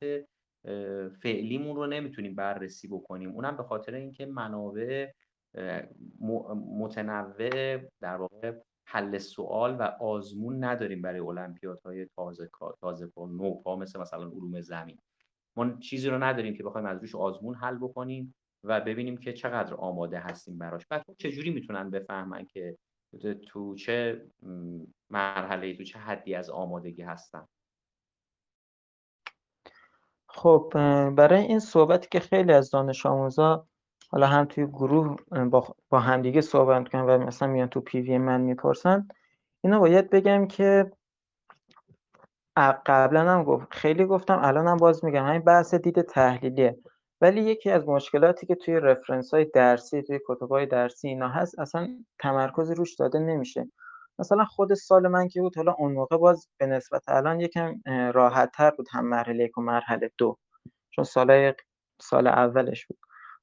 فعلیمون 1.22 1.76
رو 1.76 1.88
نمی‌تونیم 1.88 2.36
بررسی 2.36 2.88
بکنیم. 2.88 3.32
اونم 3.32 3.58
به 3.58 3.64
خاطر 3.64 3.94
اینکه 3.94 4.26
منابع 4.26 5.12
متنوع 6.80 7.78
در 8.02 8.16
واقع 8.16 8.54
حل 8.86 9.18
سوال 9.18 9.76
و 9.76 9.82
آزمون 10.00 10.64
نداریم 10.64 11.02
برای 11.02 11.20
المپیادهای 11.20 12.06
تازه 12.16 12.50
تازه 12.82 13.12
نوپا 13.18 13.76
مثل 13.76 14.00
مثلا 14.00 14.24
علوم 14.24 14.62
زمین. 14.62 15.00
ما 15.56 15.78
چیزی 15.78 16.10
رو 16.10 16.24
نداریم 16.24 16.54
که 16.54 16.64
بخوایم 16.64 16.88
از 16.88 17.00
روش 17.00 17.16
آزمون 17.16 17.56
حل 17.56 17.78
بکنیم 17.78 18.36
و 18.64 18.82
ببینیم 18.82 19.18
که 19.18 19.34
چقدر 19.34 19.74
آماده 19.74 20.20
هستیم 20.20 20.58
براش. 20.58 20.86
بعد 20.88 21.06
چجوری 21.18 21.50
می‌تونن 21.50 21.90
بفهمن 21.90 22.46
که 22.46 22.78
تو 23.48 23.76
چه 23.76 24.26
مرحله 25.10 25.78
تو 25.78 25.84
چه 25.84 26.00
حدی 26.00 26.36
از 26.36 26.50
آمادگی 26.50 27.02
هستن؟ 27.02 27.48
خب 30.30 30.72
برای 31.16 31.42
این 31.42 31.60
صحبتی 31.60 32.08
که 32.12 32.20
خیلی 32.20 32.54
از 32.54 32.70
دانش 32.70 33.06
آموزا 33.06 33.68
حالا 34.14 34.28
هم 34.28 34.46
توی 34.46 34.66
گروه 34.66 35.16
با, 35.50 35.76
با 35.90 36.00
همدیگه 36.00 36.42
صحبت 36.42 36.90
کنن 36.90 37.02
و 37.02 37.18
مثلا 37.18 37.48
میان 37.48 37.68
تو 37.68 37.82
پیوی 37.82 38.18
من 38.18 38.42
می‌پرسن. 38.42 39.08
اینو 39.64 39.80
باید 39.80 40.10
بگم 40.10 40.48
که 40.48 40.92
قبلا 42.86 43.32
هم 43.32 43.44
گفت 43.44 43.68
خیلی 43.74 44.06
گفتم 44.06 44.40
الان 44.42 44.68
هم 44.68 44.78
باز 44.78 45.06
میگم 45.06 45.26
همین 45.26 45.42
بحث 45.42 45.74
دید 45.74 46.02
تحلیلیه. 46.02 46.78
ولی 47.22 47.42
یکی 47.42 47.72
از 47.72 47.88
مشکلاتی 47.88 48.46
که 48.46 48.56
توی 48.56 48.80
رفرنس 48.80 49.34
های 49.34 49.46
درسی 49.46 50.02
توی 50.02 50.20
کتب 50.28 50.52
های 50.52 50.66
درسی 50.66 51.08
اینا 51.08 51.30
هست 51.30 51.60
اصلا 51.60 51.90
تمرکز 52.20 52.72
روش 52.72 52.96
داده 52.96 53.20
نمیشه. 53.20 53.68
مثلا 54.20 54.46
خود 54.46 54.74
سال 54.74 55.08
من 55.08 55.28
که 55.28 55.42
بود 55.42 55.58
حالا 55.58 55.76
اون 55.80 55.94
موقع 55.94 56.18
باز 56.18 56.48
به 56.58 56.66
نسبت 56.66 57.10
الان 57.10 57.40
یکم 57.40 57.82
راحت 58.14 58.52
تر 58.52 58.72
بود 58.72 58.88
هم 58.92 59.06
مرحله 59.06 59.44
یک 59.44 59.58
و 59.58 59.62
مرحله 59.62 60.12
دو. 60.18 60.38
چون 60.92 61.06
سال 61.06 61.54
سال 62.02 62.28
اولش 62.28 62.86
بود. 62.86 62.98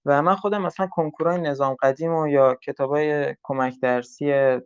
و 0.05 0.23
من 0.23 0.35
خودم 0.35 0.63
مثلا 0.63 0.87
کنکورای 0.87 1.41
نظام 1.41 1.77
قدیم 1.83 2.15
و 2.15 2.29
یا 2.29 2.55
کتابای 2.55 3.37
کمک 3.43 3.81
درسی 3.81 4.59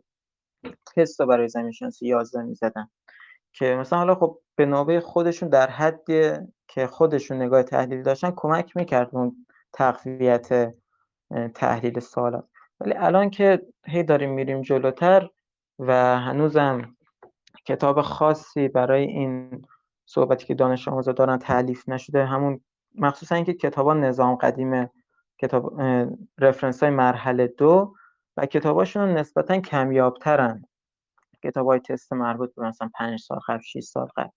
تست 0.95 1.21
برای 1.21 1.47
زمین 1.47 1.71
شناسی 1.71 2.07
11 2.07 2.41
می‌زدم. 2.41 2.91
که 3.53 3.75
مثلا 3.75 3.99
حالا 3.99 4.15
خب 4.15 4.39
به 4.55 4.65
نوبه 4.65 4.99
خودشون 4.99 5.49
در 5.49 5.69
حد 5.69 6.05
که 6.67 6.87
خودشون 6.87 7.41
نگاه 7.41 7.63
تحلیل 7.63 8.03
داشتن 8.03 8.33
کمک 8.35 8.77
می‌کرد 8.77 9.09
اون 9.11 9.45
تقویت 9.73 10.73
تحلیل 11.55 11.99
سوالات. 11.99 12.45
ولی 12.79 12.93
الان 12.93 13.29
که 13.29 13.61
هی 13.85 14.03
داریم 14.03 14.29
میریم 14.29 14.61
جلوتر 14.61 15.29
و 15.79 16.19
هنوزم 16.19 16.95
کتاب 17.65 18.01
خاصی 18.01 18.67
برای 18.67 19.03
این 19.03 19.61
صحبتی 20.05 20.45
که 20.45 20.53
دانش 20.53 20.87
آموزا 20.87 21.11
دارن 21.11 21.37
تعلیف 21.37 21.89
نشده 21.89 22.25
همون 22.25 22.61
مخصوصا 22.95 23.35
اینکه 23.35 23.53
کتابا 23.53 23.93
نظام 23.93 24.35
قدیم 24.35 24.89
کتاب 25.37 25.81
رفرنس 26.39 26.83
های 26.83 26.91
مرحله 26.91 27.47
دو 27.47 27.95
و 28.37 28.45
کتاباشون 28.45 29.09
نسبتا 29.09 29.59
کمیابترن. 29.61 30.65
کتاب 31.43 31.67
های 31.67 31.79
تست 31.79 32.13
مربوط 32.13 32.55
به 32.55 32.67
مثلا 32.67 32.89
پنج 32.95 33.19
سال 33.19 33.39
قبل 33.47 33.61
6 33.61 33.79
سال 33.79 34.07
قبل. 34.17 34.29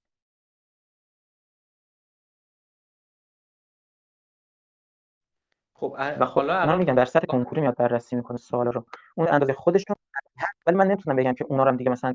خب 5.75 5.97
و 5.99 6.26
خب 6.26 6.35
حالا 6.35 6.67
من 6.67 6.78
میگم 6.78 6.95
در 6.95 7.05
سطح 7.05 7.26
کنکوری 7.26 7.61
میاد 7.61 7.76
بررسی 7.76 8.17
می‌کنه 8.17 8.37
سوال 8.38 8.67
رو. 8.67 8.85
اون 9.17 9.28
اندازه 9.28 9.52
خودشون 9.52 9.97
ولی 10.67 10.76
من 10.76 10.87
نمی‌تونم 10.87 11.17
بگم 11.17 11.35
که 11.35 11.45
اونا 11.49 11.62
رو 11.62 11.71
هم 11.71 11.76
دیگه 11.76 11.90
مثلا 11.90 12.14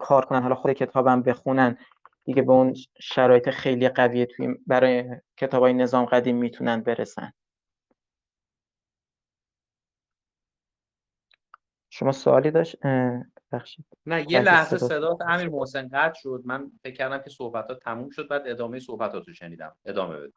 کار 0.00 0.24
کنن 0.24 0.42
حالا 0.42 0.54
خود 0.54 0.72
کتابم 0.72 1.22
بخونن. 1.22 1.76
دیگه 2.24 2.42
به 2.42 2.52
اون 2.52 2.74
شرایط 3.00 3.50
خیلی 3.50 3.88
قویه 3.88 4.26
توی 4.26 4.54
برای 4.66 5.20
کتابای 5.36 5.72
نظام 5.74 6.04
قدیم 6.04 6.36
می‌تونن 6.36 6.80
برسن. 6.80 7.32
شما 11.94 12.12
سوالی 12.12 12.50
داشت؟ 12.50 12.76
بخشید 13.52 13.84
نه 14.06 14.32
یه 14.32 14.40
لحظه 14.40 14.78
صدا 14.78 15.18
امیر 15.26 15.48
محسن 15.48 15.88
قطع 15.88 16.20
شد. 16.20 16.42
من 16.44 16.70
فکر 16.82 16.94
کردم 16.94 17.18
که 17.18 17.30
صحبت 17.30 17.68
ها 17.68 17.74
تموم 17.74 18.10
شد 18.10 18.28
بعد 18.28 18.42
ادامه 18.46 18.78
صحبتات 18.78 19.28
رو 19.28 19.34
شنیدم. 19.34 19.76
ادامه 19.84 20.16
بده. 20.16 20.32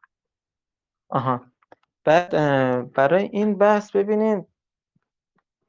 آها. 1.08 1.44
بعد 2.04 2.30
برای 2.92 3.22
این 3.22 3.58
بحث 3.58 3.96
ببینید 3.96 4.46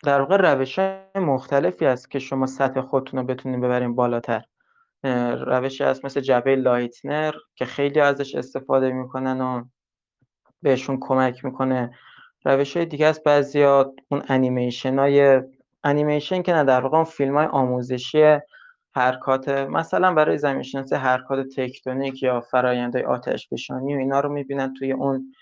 در 0.03 0.22
واقع 0.22 0.38
روش 0.38 0.79
مختلفی 1.15 1.86
هست 1.86 2.12
که 2.12 2.20
شما 2.20 2.46
سطح 2.46 2.82
خودتون 2.82 3.20
رو 3.20 3.25
بتونید 3.25 3.62
ببرین 3.62 3.96
بالاتر. 3.96 4.46
روشی 5.46 5.84
هست 5.84 6.06
مثل 6.06 6.22
جبه 6.22 6.56
لایتنر 6.56 7.34
که 7.56 7.65
خیلی 7.65 8.00
ازش 8.00 8.36
استفاده 8.36 8.91
می‌کنن 8.91 9.41
و 9.41 9.65
بهشون 10.62 10.98
کمک 11.01 11.46
می‌کنه. 11.46 11.98
روش 12.46 12.77
های 12.77 12.86
دیگه 12.86 13.08
است 13.08 13.24
بعضیا 13.24 13.94
اون 14.12 14.24
انیمیشن 14.27 15.00
های 15.00 15.41
انیمیشن 15.88 16.41
که 16.41 16.53
نه 16.53 16.63
در 16.63 16.82
واقع 16.82 17.03
فیلم 17.03 17.38
های 17.38 17.46
آموزشی 17.46 18.38
حرکات 18.96 19.50
مثلا 19.50 20.13
برای 20.13 20.38
زمین 20.38 20.63
شناسی 20.63 20.96
حرکات 20.96 21.48
تکتونیک 21.56 22.24
یا 22.24 22.41
فرایندهای 22.41 23.06
آتش 23.06 23.48
بشانی 23.50 23.96
و 23.96 23.98
اینا 23.98 24.20
رو 24.20 24.29
می‌بینن 24.29 24.74
توی 24.74 24.91
اون 24.91 25.34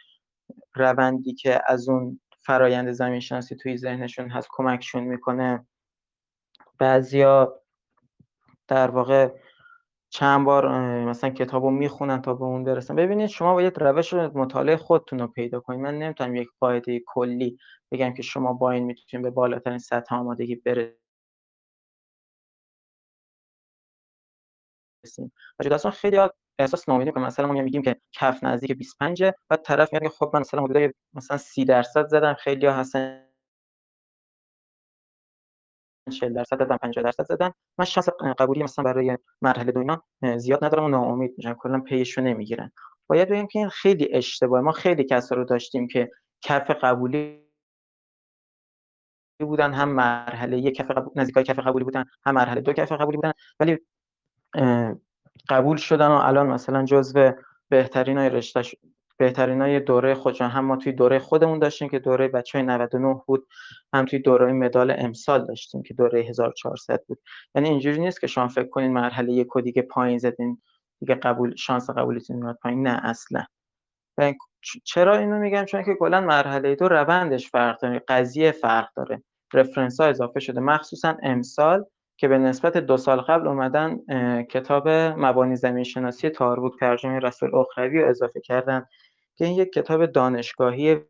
روندی 0.75 1.33
که 1.33 1.61
از 1.67 1.89
اون 1.89 2.19
فرایند 2.41 2.91
زمین 2.91 3.19
شناسی 3.19 3.55
توی 3.55 3.77
ذهنشون 3.77 4.29
هست 4.29 4.47
کمکشون 4.51 5.03
می‌کنه. 5.03 5.67
بعضیا 6.79 7.61
در 8.67 8.91
واقع 8.91 9.29
چند 10.09 10.45
بار 10.45 10.81
مثلا 11.05 11.29
کتاب 11.29 11.63
رو 11.63 11.71
می‌خونن 11.71 12.21
تا 12.21 12.33
به 12.33 12.43
اون 12.43 12.63
برسن. 12.63 12.95
ببینید 12.95 13.27
شما 13.27 13.53
باید 13.53 13.79
روش 13.79 14.13
مطالعه 14.13 14.77
خودتون 14.77 15.19
رو 15.19 15.27
پیدا 15.27 15.59
کنید. 15.59 15.79
من 15.79 15.99
نمی‌تونم 15.99 16.35
یک 16.35 16.47
قاعده 16.59 17.01
کلی 17.07 17.57
بگم 17.91 18.13
که 18.13 18.21
شما 18.21 18.53
با 18.53 18.71
این 18.71 18.83
می‌تونید 18.83 19.25
به 19.25 19.31
بالاترین 19.31 19.77
سطح 19.77 20.15
آمادگی 20.15 20.55
برسید 20.55 20.95
و 25.85 25.91
خیلی 25.91 26.19
احساس 26.59 26.89
ناامیدی 26.89 27.11
که 27.11 27.19
مثلا 27.19 27.47
ما 27.47 27.53
میگیم 27.53 27.81
که 27.81 27.95
کف 28.13 28.43
نزدیک 28.43 28.71
25 28.71 29.23
بعد 29.49 29.61
طرف 29.61 29.93
میگه 29.93 30.09
خب 30.09 30.31
من 30.33 30.39
مثلا 30.39 30.63
حدود 30.63 30.95
مثلا 31.13 31.37
30 31.37 31.65
درصد 31.65 32.07
زدم 32.07 32.33
خیلی 32.33 32.65
ها 32.65 32.73
هستن 32.73 33.25
40 36.11 36.33
درصد 36.33 36.59
زدم 36.59 36.77
50 36.77 37.03
درصد 37.03 37.23
زدن. 37.25 37.51
من 37.79 37.85
شانس 37.85 38.09
قبولی 38.39 38.63
مثلا 38.63 38.85
برای 38.85 39.17
مرحله 39.41 39.71
دو 39.71 39.79
اینا 39.79 40.03
زیاد 40.37 40.65
ندارم 40.65 40.83
و 40.83 40.87
ناامید 40.87 41.33
میشم 41.37 41.53
کلا 41.53 41.79
پیشو 41.79 42.21
نمی‌گیرن. 42.21 42.71
باید 43.09 43.29
بگیم 43.29 43.47
که 43.47 43.59
این 43.59 43.69
خیلی 43.69 44.09
اشتباه. 44.13 44.61
ما 44.61 44.71
خیلی 44.71 45.03
کسا 45.03 45.35
رو 45.35 45.45
داشتیم 45.45 45.87
که 45.87 46.11
کف 46.41 46.71
قبولی 46.71 47.44
بودن 49.39 49.73
هم 49.73 49.89
مرحله 49.89 50.57
یک 50.57 50.75
کف 50.75 50.91
قبول 50.91 51.13
نزدیکای 51.15 51.43
کف 51.43 51.59
قبولی 51.59 51.85
بودن 51.85 52.05
هم 52.25 52.35
مرحله 52.35 52.61
دو 52.61 52.73
کف 52.73 52.91
قبولی 52.91 53.17
بودن. 53.17 53.31
ولی 53.59 53.77
قبول 55.49 55.77
شدن 55.77 56.07
و 56.07 56.11
الان 56.11 56.47
مثلا 56.47 56.85
جزو 56.85 57.31
بهترین 57.69 58.17
های 58.17 58.29
رشته 58.29 58.61
بهترین 59.17 59.61
های 59.61 59.79
دوره 59.79 60.15
خودشون 60.15 60.47
هم 60.47 60.65
ما 60.65 60.75
توی 60.75 60.91
دوره 60.91 61.19
خودمون 61.19 61.59
داشتیم 61.59 61.89
که 61.89 61.99
دوره 61.99 62.27
بچه 62.27 62.57
های 62.57 62.67
99 62.67 63.21
بود 63.27 63.47
هم 63.93 64.05
توی 64.05 64.19
دوره 64.19 64.53
مدال 64.53 64.95
امسال 64.97 65.45
داشتیم 65.45 65.83
که 65.83 65.93
دوره 65.93 66.21
1400 66.21 67.03
بود. 67.07 67.19
یعنی 67.55 67.69
اینجوری 67.69 67.99
نیست 67.99 68.21
که 68.21 68.27
شما 68.27 68.47
فکر 68.47 68.69
کنین 68.69 68.93
مرحله 68.93 69.33
یک 69.33 69.55
و 69.55 69.61
دیگه 69.61 69.81
پایین 69.81 70.17
زدین 70.17 70.61
دیگه 70.99 71.15
قبول 71.15 71.55
شانس 71.55 71.89
قبولتون 71.89 72.35
میاد 72.35 72.57
پایین. 72.61 72.87
نه 72.87 72.99
اصلا. 73.03 73.45
چرا 74.83 75.17
اینو 75.17 75.39
میگم؟ 75.39 75.65
چون 75.65 75.83
که 75.83 75.95
کلا 75.95 76.21
مرحله 76.21 76.75
دو 76.75 76.87
روندش 76.87 77.49
فرق 77.49 77.81
داره 77.81 77.99
قضیه 78.07 78.51
فرق 78.51 78.93
داره. 78.95 79.23
رفرنس 79.53 79.99
ها 79.99 80.07
اضافه 80.07 80.39
شده. 80.39 80.59
مخصوصا 80.59 81.17
امسال 81.23 81.85
که 82.17 82.27
به 82.27 82.37
نسبت 82.37 82.77
دو 82.77 82.97
سال 82.97 83.21
قبل 83.21 83.47
اومدن 83.47 83.99
کتاب 84.43 84.89
مبانی 84.89 85.55
زمین 85.55 85.83
شناسی 85.83 86.29
تاربوک 86.29 86.79
ترجمه 86.79 87.19
رسول 87.19 87.55
اخروی 87.55 88.01
رو 88.01 88.09
اضافه 88.09 88.41
کردن 88.41 88.85
که 89.35 89.45
این 89.45 89.55
یک 89.59 89.73
کتاب 89.73 90.05
دانشگاهی 90.05 91.01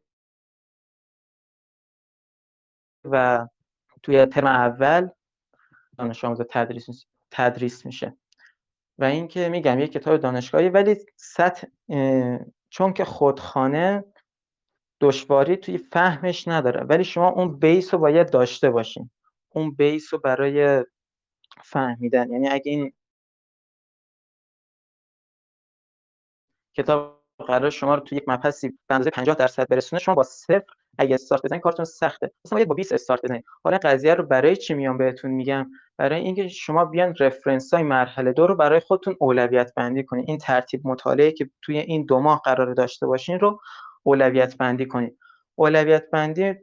و 3.05 3.47
توی 4.03 4.25
ترم 4.25 4.47
اول 4.47 5.09
دانش 5.97 6.25
آموز 6.25 6.41
تدریس 6.49 7.05
تدریس 7.31 7.85
میشه. 7.85 8.17
و 8.97 9.03
اینکه 9.03 9.49
میگم 9.49 9.79
یک 9.79 9.91
کتاب 9.91 10.17
دانشگاهی 10.17 10.69
ولی 10.69 10.95
سطح 11.15 11.67
چون 12.75 12.93
که 12.93 13.05
خودخانه 13.05 14.05
دشواری 15.01 15.57
توی 15.57 15.77
فهمش 15.77 16.47
نداره. 16.47 16.83
ولی 16.83 17.03
شما 17.03 17.29
اون 17.29 17.59
بیس 17.59 17.93
رو 17.93 17.99
باید 17.99 18.31
داشته 18.31 18.69
باشین. 18.69 19.09
اون 19.49 19.71
بیس 19.71 20.13
رو 20.13 20.19
برای 20.19 20.85
فهمیدن. 21.63 22.31
یعنی 22.31 22.49
اگه 22.49 22.71
این 22.71 22.93
کتاب 26.77 27.23
قرار 27.47 27.69
شما 27.69 27.95
رو 27.95 28.01
توی 28.01 28.17
یک 28.17 28.23
مبحثی 28.27 28.69
به 28.69 28.95
اندازه 28.95 29.09
50 29.09 29.35
درصد 29.35 29.67
برسونه 29.67 29.99
شما 29.99 30.15
با 30.15 30.23
صفر 30.23 30.73
اگه 30.97 31.15
استارت 31.15 31.41
بزنید 31.43 31.61
کارتون 31.61 31.85
سخته. 31.85 32.31
مثلا 32.45 32.57
باید 32.57 32.67
با 32.67 32.75
20 32.75 32.93
استارت 32.93 33.21
بزنید 33.21 33.45
حالا 33.63 33.77
قضیه 33.77 34.13
رو 34.13 34.23
برای 34.23 34.55
چی 34.55 34.73
میام 34.73 34.97
بهتون 34.97 35.31
میگم؟ 35.31 35.71
برای 35.97 36.21
اینکه 36.21 36.47
شما 36.47 36.85
بیان 36.85 37.15
رفرنس 37.19 37.73
های 37.73 37.83
مرحله 37.83 38.33
دو 38.33 38.47
رو 38.47 38.55
برای 38.55 38.79
خودتون 38.79 39.15
اولویت 39.19 39.73
بندی 39.75 40.03
کنید 40.03 40.29
این 40.29 40.37
ترتیب 40.37 40.87
مطالعه 40.87 41.31
که 41.31 41.49
توی 41.61 41.77
این 41.77 42.05
دو 42.05 42.19
ماه 42.19 42.41
قرار 42.45 42.73
داشته 42.73 43.07
باشین 43.07 43.39
رو 43.39 43.61
اولویت 44.03 44.57
بندی 44.57 44.85
کنید 44.85 45.17
اولویت 45.55 46.09
بندی 46.11 46.55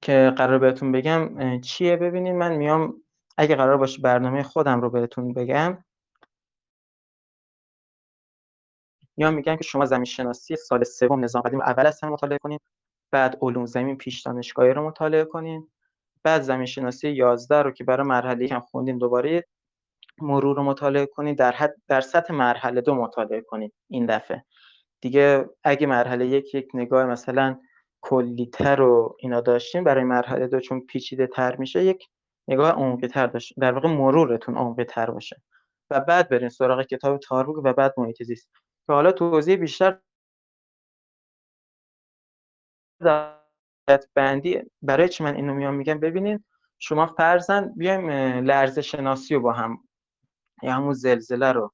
که 0.00 0.32
قرار 0.36 0.58
بهتون 0.58 0.92
بگم 0.92 1.60
چیه؟ 1.60 1.96
ببینید 1.96 2.34
من 2.34 2.56
میام 2.56 2.94
اگه 3.38 3.56
قرار 3.56 3.76
باشه 3.76 4.02
برنامه 4.02 4.42
خودم 4.42 4.80
رو 4.80 4.90
بهتون 4.90 5.32
بگم. 5.34 5.84
یا 9.16 9.30
میگم 9.30 9.56
که 9.56 9.64
شما 9.64 9.84
زمین 9.84 10.04
شناسی 10.04 10.56
سال 10.56 10.84
سوم 10.84 11.24
نظام 11.24 11.42
قدیم 11.42 11.60
اول 11.60 11.86
اصلا 11.86 12.10
مطالعه 12.10 12.38
کنید 12.38 12.60
بعد 13.12 13.38
علوم 13.42 13.66
زمین 13.66 13.96
پیش 13.96 14.20
دانشگاهی 14.20 14.70
رو 14.70 14.86
مطالعه 14.86 15.24
کنید 15.24 15.68
بعد 16.22 16.42
زمین 16.42 16.66
شناسی 16.66 17.08
11 17.08 17.62
رو 17.62 17.70
که 17.70 17.84
برای 17.84 18.06
مرحله 18.06 18.48
هم 18.48 18.60
خوندیم 18.60 18.98
دوباره 18.98 19.44
مرور 20.18 20.56
رو 20.56 20.62
مطالعه 20.62 21.06
کنید 21.06 21.38
در 21.38 21.52
حد 21.52 21.74
در 21.88 22.00
سطح 22.00 22.34
مرحله 22.34 22.80
دو 22.80 22.94
مطالعه 22.94 23.40
کنید 23.40 23.72
این 23.88 24.06
دفعه. 24.06 24.44
دیگه 25.00 25.50
اگه 25.64 25.86
مرحله 25.86 26.26
یک 26.26 26.54
یک 26.54 26.68
نگاه 26.74 27.06
مثلا 27.06 27.60
کلیتر 28.00 28.76
رو 28.76 29.16
اینا 29.18 29.40
داشتیم 29.40 29.84
برای 29.84 30.04
مرحله 30.04 30.46
دو 30.46 30.60
چون 30.60 30.80
پیچیده 30.80 31.26
تر 31.26 31.56
میشه 31.56 31.84
یک 31.84 32.08
نگاه 32.48 32.70
عمقی 32.70 33.08
تر 33.08 33.26
داشت. 33.26 33.54
در 33.60 33.72
واقع 33.72 33.88
مرورتون 33.88 34.56
عمقی 34.56 34.84
تر 34.84 35.10
باشه. 35.10 35.42
و 35.90 36.00
بعد 36.00 36.28
برین 36.28 36.48
سراغ 36.48 36.82
کتاب 36.82 37.18
تاربوک 37.18 37.64
و 37.64 37.72
بعد 37.72 37.94
محیط 37.96 38.22
زیست. 38.22 38.50
که 38.86 38.92
حالا 38.92 39.12
توضیح 39.12 39.56
بیشتر 39.56 39.98
بندی 44.14 44.62
برای 44.82 45.08
چی 45.08 45.24
من 45.24 45.36
اینو 45.36 45.54
میام 45.54 45.74
میگم؟ 45.74 46.00
ببینید 46.00 46.44
شما 46.78 47.06
فرزن 47.06 47.72
بیایم 47.76 48.10
لرزه 48.44 48.82
شناسی 48.82 49.34
رو 49.34 49.40
با 49.40 49.52
هم 49.52 49.88
یا 50.62 50.72
همون 50.72 50.92
زلزله 50.92 51.52
رو 51.52 51.72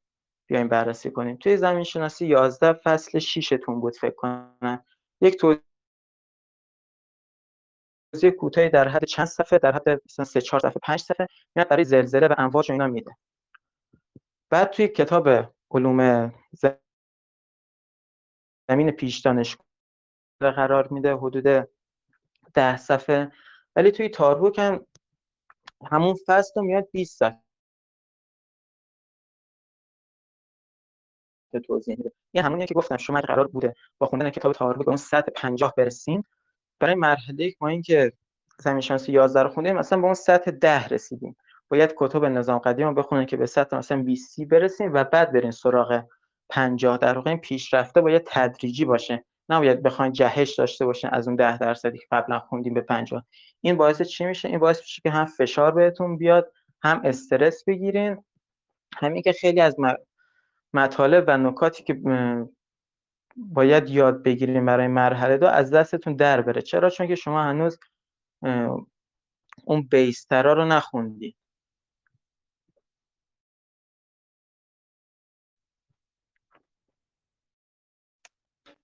بیایم 0.49 0.69
بررسی 0.69 1.11
کنیم. 1.11 1.37
توی 1.37 1.57
زمین 1.57 1.85
شناسی 1.85 2.27
11 2.27 2.73
فصل 2.73 3.19
6 3.19 3.53
تون 3.65 3.81
بود 3.81 3.97
فکر 3.97 4.15
کنم. 4.15 4.85
یک 5.21 5.37
توضیح 8.13 8.31
کوتاهی 8.39 8.69
در 8.71 8.89
حد 8.89 9.05
چند 9.05 9.27
صفحه؟ 9.27 9.59
در 9.59 9.73
حد 9.73 9.89
مثلا 9.89 10.25
3 10.25 10.41
4 10.41 10.61
صفحه 10.61 10.81
5 10.83 11.01
صفحه 11.01 11.27
میاد 11.55 11.69
برای 11.69 11.85
زلزله 11.85 12.27
و 12.27 12.35
امواج 12.39 12.71
و 12.71 12.73
اینا 12.73 12.87
میده. 12.87 13.17
بعد 14.51 14.71
توی 14.71 14.89
کتاب 14.89 15.29
علوم 15.71 16.33
زمین 18.71 18.91
پیش 18.91 19.19
دانشگاه 19.19 19.68
قرار 20.41 20.89
میده 20.89 21.15
حدود 21.15 21.69
ده 22.55 22.77
صفحه. 22.77 23.33
ولی 23.77 23.91
توی 23.91 24.09
تاربوک 24.09 24.59
هم 24.59 24.87
همون 25.91 26.17
فصل 26.27 26.53
رو 26.57 26.63
میاد 26.63 26.89
20 26.93 27.19
صفحه. 27.19 27.43
توضیح 31.67 31.97
میده. 31.99 32.13
این 32.33 32.45
همونیه 32.45 32.67
که 32.67 32.75
گفتم 32.75 32.97
شما 32.97 33.21
قرار 33.21 33.47
بوده 33.47 33.75
با 33.99 34.07
خوندن 34.07 34.31
کتاب 34.31 34.53
تاربوک 34.53 34.85
به 34.85 34.89
اون 34.89 34.97
سطح 34.97 35.31
50 35.35 35.75
برسین 35.77 36.25
برای 36.81 36.95
مرحله 36.95 37.55
ما 37.61 37.69
اینکه 37.69 38.13
زمین 38.59 38.81
شناسی 38.81 39.13
11 39.13 39.43
رو 39.43 39.49
خوندیم 39.49 39.77
مثلا 39.77 39.99
به 39.99 40.05
اون 40.05 40.15
سطح 40.15 40.51
10 40.51 40.89
رسیدیم. 40.89 41.37
باید 41.69 41.95
کتب 41.97 42.25
نظام 42.25 42.59
قدیم 42.59 42.87
رو 42.87 42.95
بخونید 42.95 43.29
که 43.29 43.37
به 43.37 43.47
سطح 43.47 43.77
مثلا 43.77 44.03
20 44.03 44.41
برسیم 44.41 44.95
و 44.95 45.05
بعد 45.05 45.33
برین 45.33 45.51
سراغ 45.51 46.05
50 46.49 46.99
در 46.99 47.15
واقع 47.15 47.31
این 47.31 47.41
پیشرفته 47.41 48.01
باید 48.01 48.23
تدریجی 48.27 48.85
باشه. 48.85 49.25
نباید 49.49 49.83
بخواین 49.83 50.13
جهش 50.13 50.55
داشته 50.55 50.87
باشین 50.87 51.11
از 51.11 51.29
اون 51.29 51.37
10 51.37 51.59
درصدی 51.59 51.99
که 51.99 52.07
قبلا 52.11 52.39
خوندیم 52.39 52.75
به 52.75 52.81
50 52.81 53.25
این 53.61 53.77
باعث 53.77 54.03
چی 54.03 54.25
میشه؟ 54.25 54.49
این 54.49 54.59
باعث 54.59 54.81
میشه 54.81 55.03
که 55.03 55.11
هم 55.11 55.27
فشار 55.27 55.71
بهتون 55.71 56.17
بیاد 56.17 56.53
هم 56.83 57.01
استرس 57.05 57.65
بگیرین. 57.65 58.25
همین 58.97 59.23
که 59.23 59.33
خیلی 59.33 59.61
از 59.61 59.77
مطالب 60.75 61.25
و 61.29 61.37
نکاتی 61.37 61.85
که 61.85 62.01
باید 63.37 63.89
یاد 63.89 64.23
بگیریم 64.23 64.67
برای 64.67 64.87
مرحله 64.87 65.37
دو 65.37 65.47
از 65.47 65.71
دستتون 65.71 66.17
در 66.17 66.43
بره. 66.43 66.63
چرا؟ 66.63 66.91
چون 66.91 67.07
که 67.07 67.15
شما 67.15 67.43
هنوز 67.43 67.79
اون 69.65 69.83
بیسترا 69.91 70.53
رو 70.53 70.65
نخوندی 70.65 71.37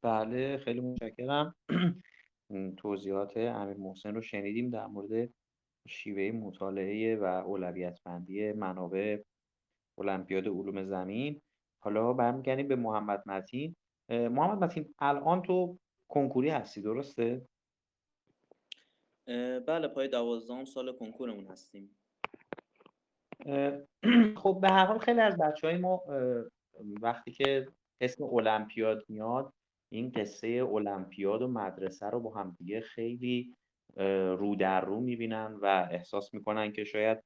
بله 0.05 0.59
خیلی 0.59 0.81
متشکرم. 0.81 1.55
توضیحات 2.83 3.37
امیر 3.37 3.77
محسن 3.77 4.15
رو 4.15 4.21
شنیدیم 4.21 4.71
در 4.71 4.87
مورد 4.87 5.31
شیوه 5.89 6.39
مطالعه 6.39 7.17
و 7.17 7.25
اولویت 7.25 8.01
بندی 8.05 8.53
منابع 8.53 9.19
المپیاد 9.99 10.49
علوم 10.49 10.85
زمین. 10.85 11.41
حالا 11.81 12.13
برمیگردیم 12.13 12.69
به 12.69 12.77
محمد 12.77 13.23
متین. 13.27 13.77
محمد 14.09 14.65
متین 14.65 14.95
الان 14.99 15.43
تو 15.43 15.79
کنکوری 16.09 16.49
هستی 16.49 16.83
درسته؟ 16.83 17.47
بله 19.67 19.89
پای 19.89 20.09
دوازدهم 20.09 20.65
سال 20.65 20.93
کنکورمون 20.93 21.47
هستیم. 21.47 21.97
خب 24.43 24.59
به 24.63 24.69
هر 24.69 24.87
حال 24.87 24.99
خیلی 24.99 25.21
از 25.21 25.37
بچه 25.37 25.67
های 25.67 25.77
ما 25.77 26.03
وقتی 27.03 27.33
که 27.33 27.67
اسم 28.01 28.25
المپیاد 28.25 29.05
میاد 29.09 29.53
این 29.95 30.11
قصه 30.11 30.49
المپیاد 30.75 31.43
و 31.43 31.49
مدرسه 31.49 32.07
رو 32.07 32.21
با 32.21 32.35
هم 32.35 32.57
دیگه 32.59 32.81
خیلی 32.81 33.55
رو 34.39 34.57
در 34.57 34.81
رو 34.81 35.01
می‌بینن 35.01 35.59
و 35.63 35.89
احساس 35.91 36.35
می‌کنن 36.35 36.73
که 36.73 36.85
شاید 36.85 37.19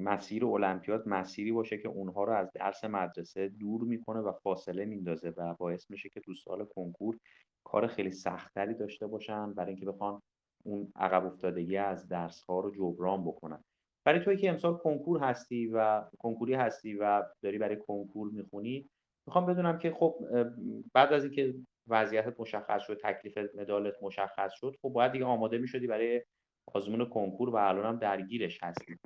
مسیر 0.00 0.46
المپیاد 0.46 1.08
مسیری 1.08 1.52
باشه 1.52 1.78
که 1.78 1.88
اونها 1.88 2.24
رو 2.24 2.32
از 2.32 2.50
درس 2.54 2.84
مدرسه 2.84 3.48
دور 3.48 3.84
می‌کنه 3.84 4.20
و 4.20 4.32
فاصله 4.32 4.84
میندازه 4.84 5.28
و 5.36 5.54
باعث 5.54 5.90
میشه 5.90 6.08
که 6.08 6.20
تو 6.20 6.34
سال 6.34 6.64
کنکور 6.64 7.18
کار 7.64 7.86
خیلی 7.86 8.10
سختتری 8.10 8.74
داشته 8.74 9.06
باشن 9.06 9.54
برای 9.54 9.70
اینکه 9.70 9.86
بخوان 9.86 10.20
اون 10.64 10.92
عقب 10.96 11.26
افتادگی 11.26 11.76
از 11.76 12.08
درس 12.08 12.42
ها 12.42 12.60
رو 12.60 12.70
جبران 12.70 13.24
بکنن. 13.24 13.64
برای 14.06 14.20
توی 14.20 14.36
که 14.36 14.50
امسال 14.50 14.76
کنکور 14.76 15.20
هستی 15.20 15.66
و 15.66 16.04
کنکوری 16.18 16.54
هستی 16.54 16.94
و 16.94 17.22
داری 17.42 17.58
برای 17.58 17.76
کنکور 17.76 18.30
می‌خونی 18.30 18.88
می‌خوام 19.26 19.46
بدونم 19.46 19.78
که 19.78 19.90
خب 19.90 20.18
بعد 20.94 21.12
از 21.12 21.24
اینکه 21.24 21.54
وضعیتت 21.88 22.40
مشخص 22.40 22.82
شد 22.86 23.00
تکلیف 23.02 23.38
مدالت 23.54 23.94
مشخص 24.02 24.52
شد 24.54 24.76
خب 24.82 24.88
باید 24.88 25.12
دیگه 25.12 25.24
آماده 25.24 25.58
می‌شدی 25.58 25.86
برای 25.86 26.22
آزمون 26.74 27.04
کنکور 27.04 27.50
و 27.50 27.56
الان 27.56 27.86
هم 27.86 27.98
درگیرش 27.98 28.62
هستی. 28.62 28.96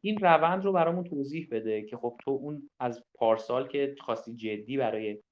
این 0.00 0.18
روند 0.18 0.64
رو 0.64 0.72
برامون 0.72 1.04
توضیح 1.04 1.48
بده 1.50 1.82
که 1.82 1.96
خب 1.96 2.16
تو 2.24 2.30
اون 2.30 2.70
از 2.80 3.04
پارسال 3.14 3.68
که 3.68 3.94
خواستی 4.00 4.34
جدی 4.34 4.76
برای 4.76 5.22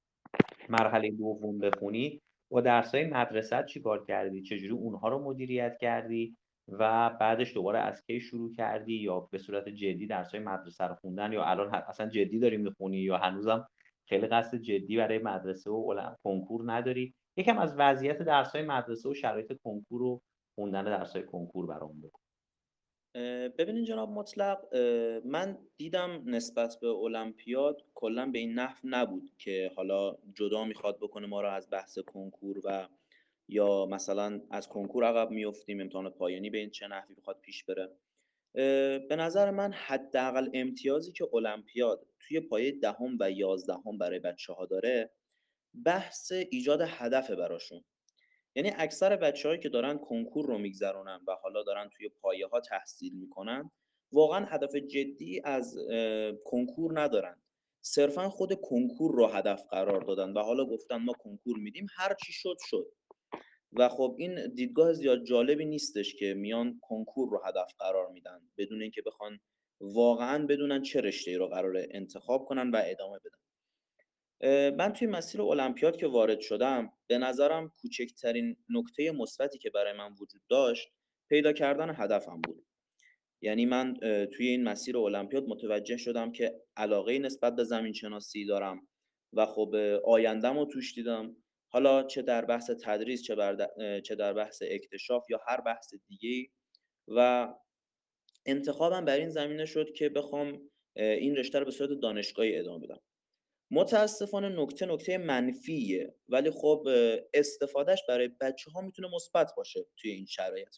مرحله 0.69 1.11
دوم 1.11 1.59
بخونی 1.59 2.21
با 2.51 2.61
درسای 2.61 3.05
مدرسه 3.05 3.65
چی 3.69 3.81
کار 3.81 4.05
کردی؟ 4.05 4.43
چجوری 4.43 4.73
اونها 4.73 5.09
رو 5.09 5.25
مدیریت 5.25 5.79
کردی؟ 5.81 6.37
و 6.69 7.11
بعدش 7.11 7.55
دوباره 7.55 7.79
از 7.79 8.03
کی 8.07 8.21
شروع 8.21 8.53
کردی؟ 8.53 8.95
یا 8.95 9.21
به 9.21 9.39
صورت 9.39 9.69
جدی 9.69 10.07
درسای 10.07 10.41
مدرسه 10.41 10.85
رو 10.85 10.95
خوندن؟ 10.95 11.33
یا 11.33 11.45
الان 11.45 11.75
اصلا 11.75 12.09
جدی 12.09 12.39
داری 12.39 12.57
می‌خونی 12.57 12.99
یا 12.99 13.17
هنوزم 13.17 13.69
خیلی 14.09 14.27
قصد 14.27 14.57
جدی 14.57 14.97
برای 14.97 15.19
مدرسه 15.19 15.71
و 15.71 16.15
کنکور 16.25 16.73
نداری. 16.73 17.15
یکم 17.37 17.59
از 17.59 17.75
وضعیت 17.79 18.23
درسای 18.23 18.63
مدرسه 18.63 19.09
و 19.09 19.15
شرایط 19.15 19.53
کنکور 19.65 20.03
و 20.03 20.21
خوندن 20.55 20.85
درسای 20.85 21.23
کنکور 21.23 21.67
برامون 21.67 22.01
بگو. 22.01 22.19
ببینین 23.59 23.85
جناب 23.85 24.11
مطلق 24.11 24.75
من 25.25 25.59
دیدم 25.77 26.23
نسبت 26.27 26.77
به 26.81 26.89
المپیاد 26.89 27.83
کلا 27.95 28.27
به 28.31 28.39
این 28.39 28.55
نحو 28.55 28.77
نبود 28.85 29.31
که 29.39 29.71
حالا 29.77 30.17
جدا 30.35 30.65
می‌خواد 30.65 30.99
بکنه 31.01 31.27
ما 31.27 31.41
رو 31.41 31.49
از 31.49 31.69
بحث 31.71 31.99
کنکور 31.99 32.61
و 32.65 32.89
یا 33.49 33.87
مثلا 33.87 34.41
از 34.51 34.69
کنکور 34.69 35.05
عقب 35.05 35.31
میفتیم 35.31 35.81
امتحان 35.81 36.11
پایانی 36.11 36.51
به 36.51 36.59
این 36.59 36.71
چه 36.71 36.87
نحوی 36.87 37.15
بخواد 37.15 37.41
پیش 37.41 37.65
بره. 37.65 37.91
به 39.09 39.17
نظر 39.19 39.51
من 39.51 39.73
حداقل 39.73 40.51
امتیازی 40.55 41.13
که 41.13 41.29
المپیاد 41.35 42.07
توی 42.21 42.41
پایه 42.41 42.73
دهم 42.73 43.17
و 43.21 43.31
یازدهم 43.31 43.99
برای 43.99 44.19
بچه 44.19 44.53
ها 44.53 44.67
داره 44.67 45.11
بحث 45.85 46.33
ایجاد 46.51 46.81
هدف 46.81 47.31
براشون. 47.31 47.85
یعنی 48.55 48.73
اکثر 48.77 49.17
بچههایی 49.17 49.61
که 49.61 49.69
دارن 49.69 49.99
کنکور 49.99 50.47
رو 50.47 50.59
میگذرونن 50.59 51.21
و 51.27 51.33
حالا 51.43 51.63
دارن 51.63 51.89
توی 51.89 52.09
پایه 52.09 52.47
ها 52.47 52.61
تحصیل 52.61 53.13
می‌کنن 53.15 53.71
واقعا 54.13 54.45
هدف 54.45 54.77
جدی 54.77 55.41
از 55.45 55.79
کنکور 56.45 57.01
ندارن. 57.01 57.43
صرفا 57.81 58.29
خود 58.29 58.61
کنکور 58.61 59.15
رو 59.15 59.27
هدف 59.27 59.67
قرار 59.71 60.01
دادن 60.01 60.33
و 60.33 60.39
حالا 60.39 60.65
گفتن 60.65 60.97
ما 60.97 61.13
کنکور 61.13 61.59
میدیم 61.59 61.87
هر 61.97 62.15
چی 62.27 62.33
شد 62.33 62.57
شد. 62.61 62.87
و 63.73 63.89
خب 63.89 64.17
این 64.19 64.55
دیدگاه 64.55 64.93
زیاد 64.93 65.25
جالبی 65.25 65.65
نیستش 65.65 66.15
که 66.15 66.35
میان 66.35 66.79
کنکور 66.83 67.31
رو 67.31 67.41
هدف 67.47 67.73
قرار 67.79 68.09
میدن 68.13 68.41
بدون 68.59 68.83
اینکه 68.83 69.03
بخوان 69.03 69.41
واقعا 69.81 70.47
بدونن 70.47 70.83
چه 70.83 71.01
رشته 71.01 71.39
رو 71.39 71.47
قرار 71.47 71.87
انتخاب 71.91 72.45
کنن 72.45 72.71
و 72.71 72.83
ادامه 72.85 73.19
بدن. 73.19 73.39
من 74.77 74.93
توی 74.93 75.09
مسیر 75.09 75.43
المپیاد 75.43 75.97
که 75.97 76.07
وارد 76.07 76.41
شدم 76.41 76.93
به 77.07 77.19
نظرم 77.19 77.69
کوچکترین 77.69 78.57
نکته 78.69 79.11
مثبتی 79.11 79.59
که 79.59 79.71
برای 79.71 79.93
من 79.93 80.13
وجود 80.13 80.43
داشت 80.49 80.89
پیدا 81.29 81.53
کردن 81.53 81.95
هدفم 81.97 82.41
بود. 82.41 82.67
یعنی 83.41 83.67
من 83.67 83.95
توی 84.33 84.47
این 84.47 84.65
مسیر 84.65 84.99
المپیاد 84.99 85.45
متوجه 85.49 85.97
شدم 85.97 86.33
که 86.33 86.61
علاقه 86.77 87.19
نسبت 87.19 87.57
به 87.57 87.65
زمین 87.65 87.93
شناسی 87.93 88.45
دارم 88.45 88.89
و 89.33 89.47
خب 89.47 89.75
آیندم 90.05 90.59
رو 90.59 90.65
توش 90.65 90.95
دیدم. 90.95 91.37
حالا 91.69 92.03
چه 92.03 92.23
در 92.23 92.45
بحث 92.45 92.71
تدریس 92.85 93.23
چه, 93.23 93.37
چه 94.05 94.15
در 94.15 94.33
بحث 94.33 94.63
اکتشاف 94.71 95.31
یا 95.31 95.41
هر 95.49 95.61
بحث 95.61 95.95
دیگه 96.09 96.51
و 97.09 97.49
انتخابم 98.47 99.05
بر 99.05 99.17
این 99.17 99.31
زمینه 99.31 99.65
شد 99.65 99.93
که 99.93 100.09
بخوام 100.09 100.71
این 100.97 101.37
رشته 101.37 101.59
رو 101.59 101.65
به 101.65 101.71
صورت 101.71 102.01
دانشگاهی 102.03 102.57
ادامه 102.57 102.87
بدم. 102.87 103.01
متاسفانه 103.71 104.49
نکته 104.49 104.87
نکته 104.87 105.19
منفیه 105.19 106.15
ولی 106.29 106.51
خب 106.51 106.89
استفادهش 107.35 108.03
برای 108.09 108.29
بچه 108.29 108.71
ها 108.71 108.81
می‌تونه 108.81 109.09
مثبت 109.15 109.53
باشه 109.57 109.87
توی 109.97 110.11
این 110.11 110.27
شرایط. 110.27 110.77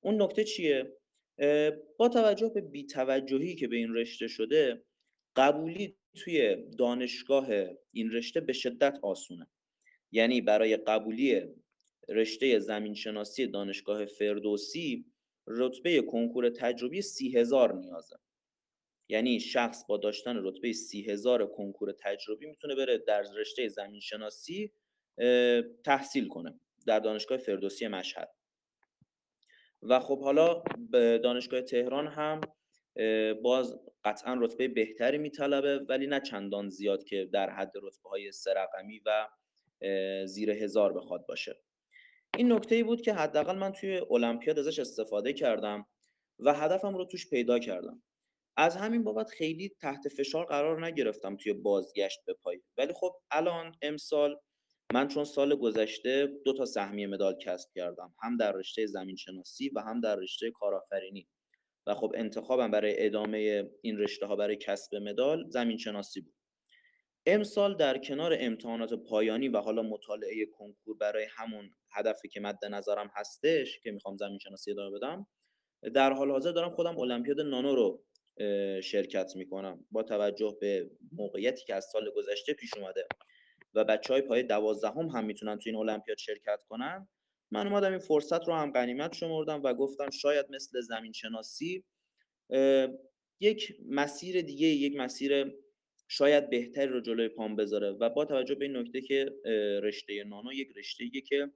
اون 0.00 0.22
نکته 0.22 0.44
چیه؟ 0.44 0.96
با 1.98 2.08
توجه 2.08 2.48
به 2.48 2.60
بیتوجهی 2.60 3.54
که 3.54 3.68
به 3.68 3.76
این 3.76 3.94
رشته 3.94 4.28
شده 4.28 4.84
قبولی 5.36 5.98
توی 6.14 6.56
دانشگاه 6.78 7.48
این 7.92 8.10
رشته 8.12 8.40
به 8.40 8.52
شدت 8.52 8.98
آسونه. 9.02 9.46
یعنی 10.12 10.40
برای 10.40 10.76
قبولی 10.76 11.42
رشته 12.08 12.58
زمینشناسی 12.58 13.46
دانشگاه 13.46 14.06
فردوسی 14.06 15.06
رتبه 15.46 16.02
کنکور 16.02 16.48
تجربی 16.48 17.02
سی 17.02 17.38
هزار 17.38 17.74
نیازه. 17.74 18.16
یعنی 19.08 19.40
شخص 19.40 19.84
با 19.88 19.96
داشتن 19.96 20.36
رتبه 20.36 20.72
سی 20.72 21.10
هزار 21.10 21.46
کنکور 21.46 21.92
تجربی 21.92 22.46
می‌تونه 22.46 22.74
بره 22.74 22.98
در 22.98 23.22
رشته 23.36 23.68
زمینشناسی 23.68 24.72
تحصیل 25.84 26.28
کنه 26.28 26.60
در 26.86 26.98
دانشگاه 26.98 27.38
فردوسی 27.38 27.88
مشهد. 27.88 28.30
و 29.82 30.00
خب 30.00 30.20
حالا 30.20 30.62
به 30.90 31.18
دانشگاه 31.18 31.60
تهران 31.60 32.06
هم 32.06 32.40
باز 33.42 33.74
قطعا 34.04 34.34
رتبه 34.34 34.68
بهتری 34.68 35.18
میطلبه 35.18 35.78
ولی 35.78 36.06
نه 36.06 36.20
چندان 36.20 36.68
زیاد 36.68 37.04
که 37.04 37.28
در 37.32 37.50
حد 37.50 37.72
رتبه 37.82 38.08
های 38.08 38.32
سرقمی 38.32 39.00
و 39.06 39.28
زیر 40.26 40.50
هزار 40.50 40.92
بخواد 40.92 41.26
باشه. 41.26 41.56
این 42.36 42.52
نکته 42.52 42.74
ای 42.74 42.82
بود 42.82 43.00
که 43.00 43.12
حداقل 43.12 43.58
من 43.58 43.72
توی 43.72 44.00
المپیاد 44.10 44.58
ازش 44.58 44.78
استفاده 44.78 45.32
کردم 45.32 45.86
و 46.38 46.54
هدفم 46.54 46.96
رو 46.96 47.04
توش 47.04 47.30
پیدا 47.30 47.58
کردم. 47.58 48.02
از 48.56 48.76
همین 48.76 49.04
بابت 49.04 49.30
خیلی 49.30 49.68
تحت 49.80 50.08
فشار 50.08 50.46
قرار 50.46 50.86
نگرفتم 50.86 51.36
توی 51.36 51.52
بازگشت 51.52 52.18
به 52.26 52.34
پای. 52.34 52.60
ولی 52.78 52.92
خب 52.92 53.12
الان 53.30 53.72
امسال 53.82 54.40
من 54.92 55.08
چون 55.08 55.24
سال 55.24 55.54
گذشته 55.54 56.28
دو 56.44 56.52
تا 56.52 56.64
سهمیه 56.64 57.06
مدال 57.06 57.38
کسب 57.38 57.70
کردم 57.74 58.14
هم 58.22 58.36
در 58.36 58.52
رشته 58.52 58.86
زمین 58.86 59.16
شناسی 59.16 59.68
و 59.68 59.80
هم 59.80 60.00
در 60.00 60.16
رشته 60.16 60.50
کارآفرینی. 60.50 61.28
و 61.86 61.94
خب 61.94 62.12
انتخابم 62.16 62.70
برای 62.70 63.06
ادامه 63.06 63.70
این 63.82 63.98
رشته 63.98 64.26
ها 64.26 64.36
برای 64.36 64.56
کسب 64.56 64.96
مدال 64.96 65.44
زمین 65.50 65.78
شناسی 65.78 66.20
بود. 66.20 66.34
امسال 67.26 67.76
در 67.76 67.98
کنار 67.98 68.36
امتحانات 68.38 68.94
پایانی 68.94 69.48
و 69.48 69.58
حالا 69.58 69.82
مطالعه 69.82 70.46
کنکور 70.46 70.96
برای 70.96 71.26
همون 71.30 71.70
هدفی 71.92 72.28
که 72.28 72.40
مد 72.40 72.64
نظرم 72.64 73.10
هستش 73.14 73.80
که 73.80 73.90
می‌خوام 73.90 74.16
زمین 74.16 74.38
شناسی 74.38 74.70
ادامه 74.70 74.98
بدم 74.98 75.26
در 75.94 76.12
حال 76.12 76.30
حاضر 76.30 76.50
دارم 76.50 76.70
خودم 76.70 76.98
المپیاد 76.98 77.40
نانو 77.40 77.74
رو 77.74 78.04
شرکت 78.80 79.36
می‌کنم. 79.36 79.84
با 79.90 80.02
توجه 80.02 80.56
به 80.60 80.90
موقعیتی 81.12 81.64
که 81.64 81.74
از 81.74 81.84
سال 81.92 82.10
گذشته 82.16 82.52
پیش 82.54 82.74
اومده 82.76 83.06
و 83.74 83.84
بچه 83.84 84.12
های 84.12 84.22
پای 84.22 84.42
دوازدهم 84.42 85.06
هم 85.06 85.24
می‌تونن 85.24 85.58
تو 85.58 85.62
این 85.66 85.76
المپیاد 85.76 86.18
شرکت 86.18 86.62
کنن 86.68 87.08
من 87.50 87.66
اومدم 87.66 87.90
این 87.90 87.98
فرصت 87.98 88.48
رو 88.48 88.54
هم 88.54 88.72
غنیمت 88.72 89.14
شمردم 89.14 89.62
و 89.62 89.74
گفتم 89.74 90.10
شاید 90.10 90.46
مثل 90.50 90.80
زمین 90.80 91.12
شناسی 91.12 91.84
یک 93.40 93.76
مسیر 93.88 94.42
دیگه 94.42 94.66
یک 94.66 94.96
مسیر 94.96 95.54
شاید 96.12 96.50
بهتری 96.50 96.86
رو 96.86 97.00
جلوی 97.00 97.28
پام 97.28 97.56
بذاره. 97.56 97.90
و 97.90 98.08
با 98.08 98.24
توجه 98.24 98.54
به 98.54 98.64
این 98.64 98.76
نکته 98.76 99.00
که 99.00 99.32
رشته 99.82 100.24
نانو 100.24 100.52
یک 100.52 100.68
رشته 100.76 101.04
که 101.28 101.50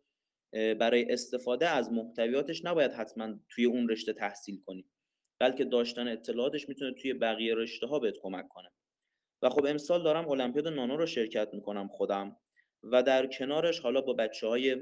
برای 0.75 1.12
استفاده 1.12 1.69
از 1.69 1.92
محتویاتش 1.92 2.64
نباید 2.64 2.92
حتما 2.92 3.35
توی 3.49 3.64
اون 3.64 3.88
رشته 3.88 4.12
تحصیل 4.12 4.61
کنی. 4.66 4.85
بلکه 5.40 5.64
داشتن 5.64 6.09
اطلاعاتش 6.09 6.69
می‌تونه 6.69 6.95
توی 6.95 7.14
بقیه 7.14 7.55
رشته 7.55 7.87
ها 7.87 7.99
بهت 7.99 8.14
کمک 8.23 8.49
کنه. 8.49 8.69
و 9.42 9.49
خب 9.49 9.66
امسال 9.66 10.03
دارم 10.03 10.29
المپیاد 10.29 10.69
نانو 10.69 10.97
رو 10.97 11.07
شرکت 11.07 11.49
می‌کنم 11.53 11.88
خودم 11.88 12.37
و 12.83 13.03
در 13.03 13.27
کنارش 13.27 13.81
حالا 13.81 14.01
با 14.01 14.12
بچه 14.12 14.47
های 14.47 14.77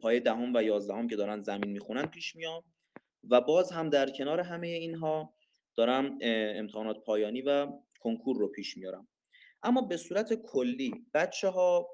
پای 0.00 0.20
دهم 0.20 0.54
و 0.54 0.62
یازدهم 0.62 1.08
که 1.08 1.16
دارن 1.16 1.40
زمین 1.40 1.70
می‌خونن 1.70 2.06
پیش 2.06 2.36
میام 2.36 2.62
و 3.30 3.40
باز 3.40 3.72
هم 3.72 3.90
در 3.90 4.10
کنار 4.10 4.40
همه 4.40 4.66
اینها 4.66 5.34
دارم 5.76 6.18
امتحانات 6.22 7.04
پایانی 7.04 7.42
و 7.42 7.66
کنکور 7.98 8.36
رو 8.38 8.48
پیش 8.48 8.76
میارم. 8.76 9.08
اما 9.62 9.80
به 9.80 9.96
صورت 9.96 10.34
کلی 10.34 10.92
بچه 11.14 11.48
ها 11.48 11.88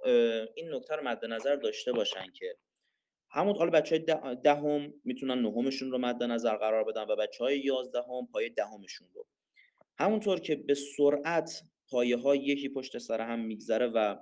این 0.55 0.75
نکته 0.75 0.97
رو 0.97 1.05
مد 1.05 1.25
نظر 1.25 1.57
داشته 1.57 1.93
باشن 1.93 2.33
که 2.33 2.57
همون 3.31 3.57
حالا 3.57 3.71
بچه 3.71 3.97
های 3.97 4.05
دهم 4.45 4.95
می‌تونن 5.05 5.43
نهمشون 5.43 5.91
رو 5.91 5.99
مد 5.99 6.23
نظر 6.23 6.57
قرار 6.57 6.85
بدن 6.85 7.03
و 7.03 7.17
بچه 7.17 7.45
های 7.45 7.59
یازدهم 7.61 8.27
پای 8.33 8.51
دهمشون 8.51 9.09
رو. 9.15 9.27
همونطور 9.99 10.41
که 10.41 10.57
به 10.57 10.75
سرعت 10.75 11.63
پایه 11.91 12.17
ها 12.17 12.37
یکی 12.37 12.69
پشت 12.69 12.99
سر 12.99 13.21
هم 13.21 13.41
میگذره 13.41 13.87
و 13.87 14.17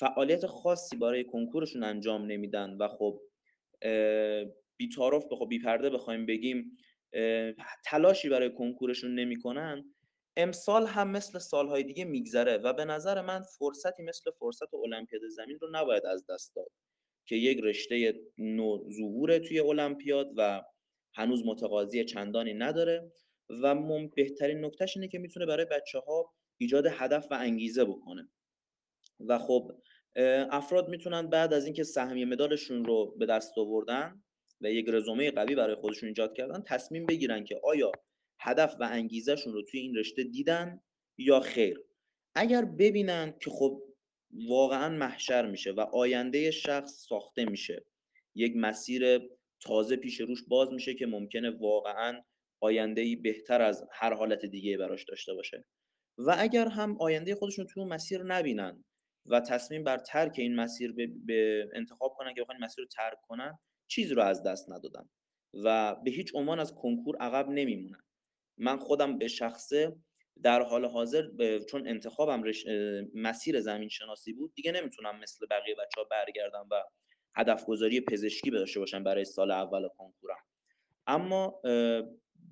فعالیت 0.00 0.46
خاصی 0.46 0.96
برای 0.96 1.24
کنکورشون 1.24 1.84
انجام 1.84 2.26
نمیدن 2.26 2.76
و 2.76 2.88
خب 2.88 3.20
بیتارف 4.76 5.24
بخواه 5.30 5.48
بیپرده 5.48 5.90
بخوایم 5.90 6.26
بگیم 6.26 6.72
تلاشی 7.84 8.28
برای 8.28 8.54
کنکورشون 8.54 9.14
نمی‌کنن 9.14 9.93
امسال 10.36 10.86
هم 10.86 11.10
مثل 11.10 11.38
سالهای 11.38 11.82
دیگه 11.82 12.04
میگذره 12.04 12.56
و 12.56 12.72
به 12.72 12.84
نظر 12.84 13.20
من 13.20 13.42
فرصتی 13.58 14.02
مثل 14.02 14.30
فرصت 14.30 14.74
المپیاد 14.74 15.22
زمین 15.28 15.58
رو 15.60 15.68
نباید 15.72 16.06
از 16.06 16.26
دست 16.30 16.54
داد 16.56 16.70
که 17.26 17.36
یک 17.36 17.58
رشته 17.62 18.14
نو 18.38 18.90
ظهور 18.90 19.38
توی 19.38 19.60
المپیاد 19.60 20.30
و 20.36 20.62
هنوز 21.14 21.42
متقاضی 21.46 22.04
چندانی 22.04 22.54
نداره 22.54 23.12
و 23.62 23.74
بهترین 24.16 24.64
نکتهش 24.64 24.96
اینه 24.96 25.08
که 25.08 25.18
می‌تونه 25.18 25.46
برای 25.46 25.64
بچه 25.64 25.98
ها 25.98 26.34
ایجاد 26.58 26.86
هدف 26.86 27.26
و 27.30 27.34
انگیزه 27.34 27.84
بکنه. 27.84 28.28
و 29.20 29.38
خب 29.38 29.72
افراد 30.50 30.88
می‌تونن 30.88 31.30
بعد 31.30 31.52
از 31.52 31.64
اینکه 31.64 31.84
سهمیه 31.84 32.24
مدالشون 32.24 32.84
رو 32.84 33.16
به 33.18 33.26
دست 33.26 33.58
آوردن 33.58 34.22
و 34.60 34.70
یک 34.70 34.86
رزومه 34.88 35.30
قوی 35.30 35.54
برای 35.54 35.74
خودشون 35.74 36.08
ایجاد 36.08 36.32
کردن 36.32 36.62
تصمیم 36.66 37.06
بگیرن 37.06 37.44
که 37.44 37.60
آیا 37.64 37.92
هدف 38.40 38.76
و 38.80 38.88
انگیزهشون 38.92 39.52
رو 39.52 39.62
توی 39.62 39.80
این 39.80 39.94
رشته 39.96 40.24
دیدن 40.24 40.80
یا 41.18 41.40
خیر. 41.40 41.80
اگر 42.34 42.64
ببینن 42.64 43.34
که 43.40 43.50
خب 43.50 43.82
واقعا 44.48 44.88
محشر 44.88 45.46
میشه 45.46 45.72
و 45.72 45.80
آینده 45.80 46.50
شخص 46.50 47.06
ساخته 47.08 47.44
میشه 47.44 47.84
یک 48.34 48.52
مسیر 48.56 49.20
تازه 49.60 49.96
پیش 49.96 50.20
روش 50.20 50.42
باز 50.48 50.72
میشه 50.72 50.94
که 50.94 51.06
ممکنه 51.06 51.50
واقعا 51.50 52.22
آینده 52.60 53.00
ای 53.00 53.16
بهتر 53.16 53.62
از 53.62 53.84
هر 53.92 54.14
حالت 54.14 54.46
دیگه 54.46 54.78
براش 54.78 55.04
داشته 55.04 55.34
باشه. 55.34 55.64
و 56.18 56.34
اگر 56.38 56.68
هم 56.68 56.96
آینده 57.00 57.34
خودشون 57.34 57.66
توی 57.66 57.84
مسیر 57.84 58.22
نبینن 58.22 58.84
و 59.26 59.40
تصمیم 59.40 59.84
بر 59.84 59.98
ترک 59.98 60.34
این 60.38 60.54
مسیر 60.54 60.92
به, 61.26 61.68
انتخاب 61.74 62.14
کنن 62.18 62.34
که 62.34 62.40
بخوان 62.40 62.58
مسیر 62.60 62.84
رو 62.84 62.88
ترک 62.88 63.18
کنن 63.22 63.58
چیزی 63.88 64.14
رو 64.14 64.22
از 64.22 64.42
دست 64.42 64.70
ندادن 64.70 65.08
و 65.64 65.96
به 66.04 66.10
هیچ 66.10 66.32
عنوان 66.34 66.60
از 66.60 66.74
کنکور 66.74 67.16
عقب 67.16 67.48
نمیمونن. 67.48 68.03
من 68.58 68.78
خودم 68.78 69.18
به 69.18 69.28
شخصه 69.28 69.96
در 70.42 70.62
حال 70.62 70.84
حاضر 70.84 71.28
چون 71.70 71.88
انتخابم 71.88 72.42
مسیر 73.14 73.60
زمین 73.60 73.88
شناسی 73.88 74.32
بود 74.32 74.54
دیگه 74.54 74.72
نمی‌تونم 74.72 75.20
مثل 75.20 75.46
بقیه 75.50 75.74
بچه 75.74 76.00
ها 76.00 76.04
برگردم 76.04 76.68
و 76.70 76.82
هدف 77.36 77.64
گذاری 77.64 78.00
پزشکی 78.00 78.50
داشته 78.50 78.80
باشم 78.80 79.04
برای 79.04 79.24
سال 79.24 79.50
اول 79.50 79.88
کنکورم. 79.88 80.38
اما 81.06 81.60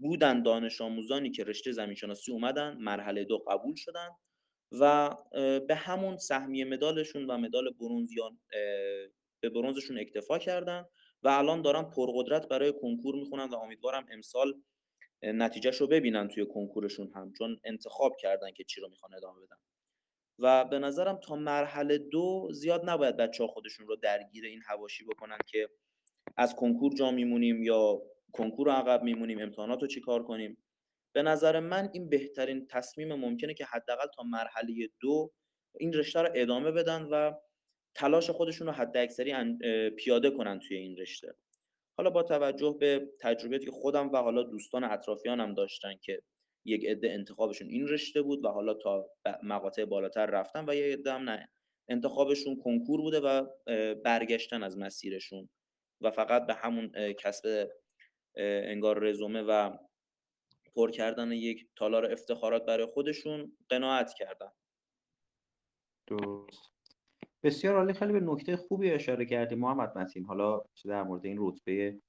بودن 0.01 0.43
دانش 0.43 0.81
آموزانی 0.81 1.31
که 1.31 1.45
رشته 1.45 1.73
زمین 1.73 1.95
شناسی 1.95 2.33
اومدن 2.33 2.77
مرحله 2.81 3.25
دو 3.25 3.39
قبول 3.39 3.75
شدن 3.75 4.09
و 4.73 5.11
به 5.69 5.75
همون 5.75 6.17
سهمیه 6.17 6.65
مدالشون 6.65 7.31
و 7.31 7.39
مدال 7.39 7.71
برونز 7.71 8.13
یا 8.13 8.37
به 9.41 9.49
برونزشون 9.49 9.99
اکتفا 9.99 10.39
کردن 10.39 10.85
و 11.23 11.29
الان 11.29 11.63
دارن 11.63 11.83
پرقدرت 11.83 12.49
برای 12.49 12.73
کنکور 12.73 13.15
می‌خونن 13.15 13.49
و 13.49 13.55
امیدوارم 13.55 14.07
امسال 14.11 14.63
نتیجهش 15.23 15.77
رو 15.77 15.87
ببینن 15.87 16.29
توی 16.29 16.47
کنکورشون 16.47 17.13
هم 17.15 17.33
چون 17.39 17.61
انتخاب 17.65 18.17
کردن 18.17 18.53
که 18.53 18.65
چی 18.65 18.81
رو 18.81 18.89
می‌خوان 18.89 19.15
ادامه 19.15 19.41
بدن. 19.41 19.57
و 20.39 20.65
به 20.65 20.79
نظرم 20.79 21.17
تا 21.17 21.37
مرحله 21.37 21.99
دو 21.99 22.49
زیاد 22.53 22.91
نباید 22.91 23.17
بچه 23.17 23.45
ها 23.45 23.49
خودشون 23.49 23.87
رو 23.87 23.97
درگیر 23.97 24.45
این 24.45 24.63
هواشی 24.67 25.05
بکنن 25.05 25.39
که 25.47 25.69
از 26.37 26.55
کنکور 26.55 26.95
جا 26.95 27.11
میمونیم 27.11 27.63
یا 27.63 28.03
کنکور 28.33 28.67
رو 28.67 28.73
عقب 28.73 29.03
میمونیم 29.03 29.39
امتحانات 29.39 29.83
رو 29.83 29.89
چیکار 29.89 30.23
کنیم. 30.23 30.59
به 31.15 31.23
نظر 31.23 31.61
من 31.61 31.91
این 31.93 32.09
بهترین 32.09 32.67
تصمیم 32.67 33.15
ممکنه 33.15 33.55
که 33.55 33.65
حداقل 33.65 34.07
تا 34.17 34.23
مرحله 34.23 34.89
دو 35.01 35.33
این 35.79 35.93
رشته 35.93 36.23
رو 36.23 36.29
ادامه 36.35 36.73
بدن 36.73 37.03
و 37.03 37.33
تلاش 37.95 38.31
خودشون 38.31 38.67
رو 38.67 38.73
حد 38.73 38.97
اکثری 38.97 39.35
پیاده 39.91 40.31
کنن 40.31 40.59
توی 40.59 40.77
این 40.77 40.97
رشته. 40.97 41.35
حالا 41.97 42.11
با 42.11 42.23
توجه 42.23 42.77
به 42.81 43.09
تجربیاتی 43.21 43.65
که 43.65 43.73
خودم 43.73 44.13
و 44.13 44.17
حالا 44.17 44.43
دوستان 44.43 44.85
اطرافیانم 44.85 45.55
داشتن 45.55 45.95
که 46.03 46.23
یک 46.65 46.85
عده 46.85 47.11
انتخابشون 47.11 47.69
این 47.69 47.89
رشته 47.89 48.23
بود 48.23 48.45
و 48.45 48.49
حالا 48.49 48.75
تا 48.75 49.07
مقاطع 49.43 49.85
بالاتر 49.85 50.27
رفتن 50.27 50.65
و 50.69 50.75
یه 50.75 50.93
عده 50.93 51.13
هم 51.13 51.31
نه. 51.31 51.49
انتخابشون 51.89 52.57
کنکور 52.57 53.01
بوده 53.01 53.21
و 53.21 53.47
برگشتن 53.95 54.63
از 54.63 54.79
مسیرشون 54.79 55.49
و 56.01 56.11
فقط 56.11 56.47
به 56.47 56.55
همون 56.55 57.13
کسب 57.13 57.69
انگار 58.37 58.99
رزومه 58.99 59.43
و 59.43 59.77
پر 60.75 60.91
کردن 60.91 61.33
یک 61.33 61.67
تالار 61.77 62.13
افتخارات 62.13 62.65
برای 62.67 62.87
خودشون 62.87 63.57
قناعت 63.69 64.13
کردن. 64.15 64.53
درست. 66.07 66.82
بسیار 67.45 67.77
عالی 67.77 67.93
خیلی 67.93 68.13
به 68.13 68.21
نکته 68.21 68.57
خوبی 68.57 68.91
اشاره 68.91 69.27
کردی 69.27 69.55
محمد 69.55 69.99
متین. 69.99 70.25
حالا 70.25 70.63
در 70.85 71.03
مورد 71.03 71.27
این 71.27 71.37
رتبه 71.41 72.01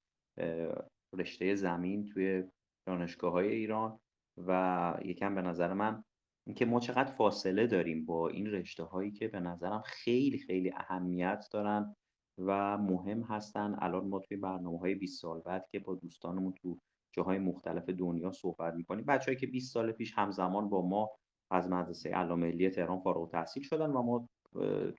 رشته 1.13 1.55
زمین 1.55 2.05
توی 2.05 2.43
دانشگاه 2.87 3.31
های 3.31 3.47
ایران 3.51 3.99
و 4.37 4.93
یکم 5.05 5.35
به 5.35 5.41
نظر 5.41 5.73
من 5.73 6.03
اینکه 6.47 6.65
ما 6.65 6.79
چقدر 6.79 7.11
فاصله 7.11 7.67
داریم 7.67 8.05
با 8.05 8.29
این 8.29 8.47
رشته 8.47 8.83
هایی 8.83 9.11
که 9.11 9.27
به 9.27 9.39
نظرم 9.39 9.81
خیلی 9.85 10.37
خیلی 10.37 10.71
اهمیت 10.75 11.45
دارن 11.51 11.95
و 12.37 12.77
مهم 12.77 13.21
هستن. 13.21 13.75
الان 13.79 14.07
ما 14.07 14.19
توی 14.19 14.37
برنامه 14.37 14.79
های 14.79 14.95
20 14.95 15.21
سال 15.21 15.41
بعد 15.41 15.67
که 15.71 15.79
با 15.79 15.95
دوستانمون 15.95 16.53
تو 16.53 16.79
جاهای 17.11 17.39
مختلف 17.39 17.89
دنیا 17.89 18.31
صحبت 18.31 18.73
می‌کنیم 18.73 19.05
بچههایی 19.05 19.37
که 19.37 19.47
20 19.47 19.73
سال 19.73 19.91
پیش 19.91 20.13
همزمان 20.17 20.69
با 20.69 20.87
ما 20.87 21.11
از 21.51 21.69
مدرسه 21.69 22.09
علامه 22.09 22.47
ملی 22.47 22.69
تهران 22.69 22.99
فارغ 22.99 23.21
التحصیل 23.21 23.63
شدن 23.63 23.89
و 23.89 24.01
ما 24.01 24.29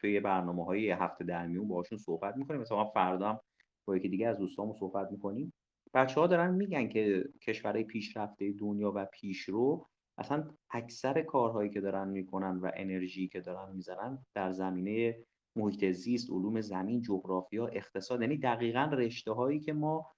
توی 0.00 0.20
برنامه 0.20 0.64
های 0.64 0.90
هفته 0.90 1.24
در 1.24 1.46
میون 1.46 1.68
باهاشون 1.68 1.98
صحبت 1.98 2.36
می‌کنیم. 2.36 2.60
مثلا 2.60 2.84
فردا 2.84 3.28
هم 3.28 3.40
با 3.86 3.96
یکی 3.96 4.08
دیگه 4.08 4.28
از 4.28 4.38
دوستامون 4.38 4.74
صحبت 4.74 5.10
می‌کنیم. 5.10 5.52
بچه 5.94 6.20
ها 6.20 6.26
دارن 6.26 6.54
میگن 6.54 6.88
که 6.88 7.24
کشورهای 7.42 7.84
پیشرفته 7.84 8.52
دنیا 8.52 8.92
و 8.96 9.04
پیشرو 9.04 9.86
اصلا 10.18 10.48
اکثر 10.70 11.22
کارهایی 11.22 11.70
که 11.70 11.80
دارن 11.80 12.08
می‌کنن 12.08 12.58
و 12.58 12.70
انرژی 12.74 13.28
که 13.28 13.40
دارن 13.40 13.72
می‌ذارن 13.72 14.18
در 14.34 14.52
زمینه 14.52 15.18
محیط 15.56 15.84
زیست 15.84 16.30
علوم 16.30 16.60
زمین 16.60 17.02
جغرافیا 17.02 17.66
اقتصاد. 17.66 18.20
یعنی 18.20 18.36
دقیقا 18.36 18.90
رشته 18.92 19.32
هایی 19.32 19.60
که 19.60 19.72
ما 19.72 20.12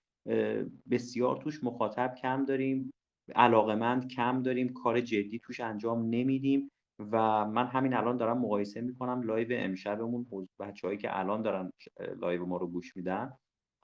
بسیار 0.90 1.36
توش 1.36 1.64
مخاطب 1.64 2.14
کم 2.22 2.44
داریم 2.44 2.90
علاقمند 3.34 4.08
کم 4.08 4.42
داریم 4.42 4.72
کار 4.72 5.00
جدی 5.00 5.38
توش 5.38 5.60
انجام 5.60 6.06
نمیدیم. 6.10 6.70
و 6.98 7.44
من 7.44 7.66
همین 7.66 7.94
الان 7.94 8.16
دارم 8.16 8.38
مقایسه 8.38 8.80
می‌کنم 8.80 9.22
live 9.22 9.48
امشبمون 9.50 10.26
بچههایی 10.60 10.98
که 10.98 11.18
الان 11.18 11.42
دارن 11.42 11.72
لایو 12.16 12.46
ما 12.46 12.56
رو 12.56 12.66
گوش 12.66 12.96
میدن. 12.96 13.32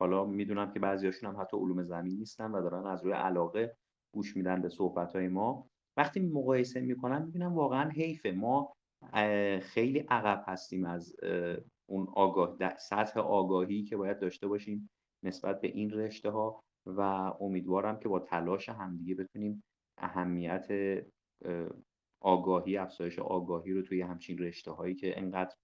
حالا 0.01 0.25
می‌دونم 0.25 0.73
که 0.73 0.81
بعضیاشون 0.81 1.35
هم 1.35 1.41
حتی 1.41 1.57
علوم 1.57 1.83
زمین 1.83 2.19
نیستن 2.19 2.51
و 2.51 2.63
دارن 2.63 2.87
از 2.87 3.05
روی 3.05 3.13
علاقه 3.13 3.77
گوش 4.15 4.37
میدن 4.37 4.63
به 4.63 4.69
صحبت 4.69 5.17
های 5.17 5.29
ما. 5.29 5.67
وقتی 5.97 6.21
مقایسه 6.21 6.81
می‌کنم 6.81 7.23
می‌بینم 7.23 7.55
واقعا 7.55 7.91
حیفه. 7.91 8.33
ما 8.33 8.73
خیلی 9.61 9.99
عقب 9.99 10.45
هستیم 10.47 10.85
از 10.85 11.17
اون 11.91 12.07
آگاه 12.15 12.57
سطح 12.79 13.21
آگاهی 13.21 13.83
که 13.83 13.97
باید 13.97 14.19
داشته 14.19 14.47
باشیم 14.49 14.91
نسبت 15.25 15.61
به 15.61 15.69
این 15.69 15.91
رشته 15.91 16.31
ها 16.31 16.61
و 16.87 17.01
امیدوارم 17.41 17.99
که 17.99 18.09
با 18.09 18.21
تلاش 18.21 18.69
همدیگه 18.69 19.15
بتونیم 19.15 19.63
اهمیت 19.99 20.69
آگاهی 22.23 22.77
افزایش 22.77 23.19
آگاهی 23.19 23.73
رو 23.73 23.83
توی 23.83 24.03
همچین 24.03 24.39
رشته 24.39 24.71
هایی 24.71 24.95
که 24.95 25.19
انقدر 25.19 25.55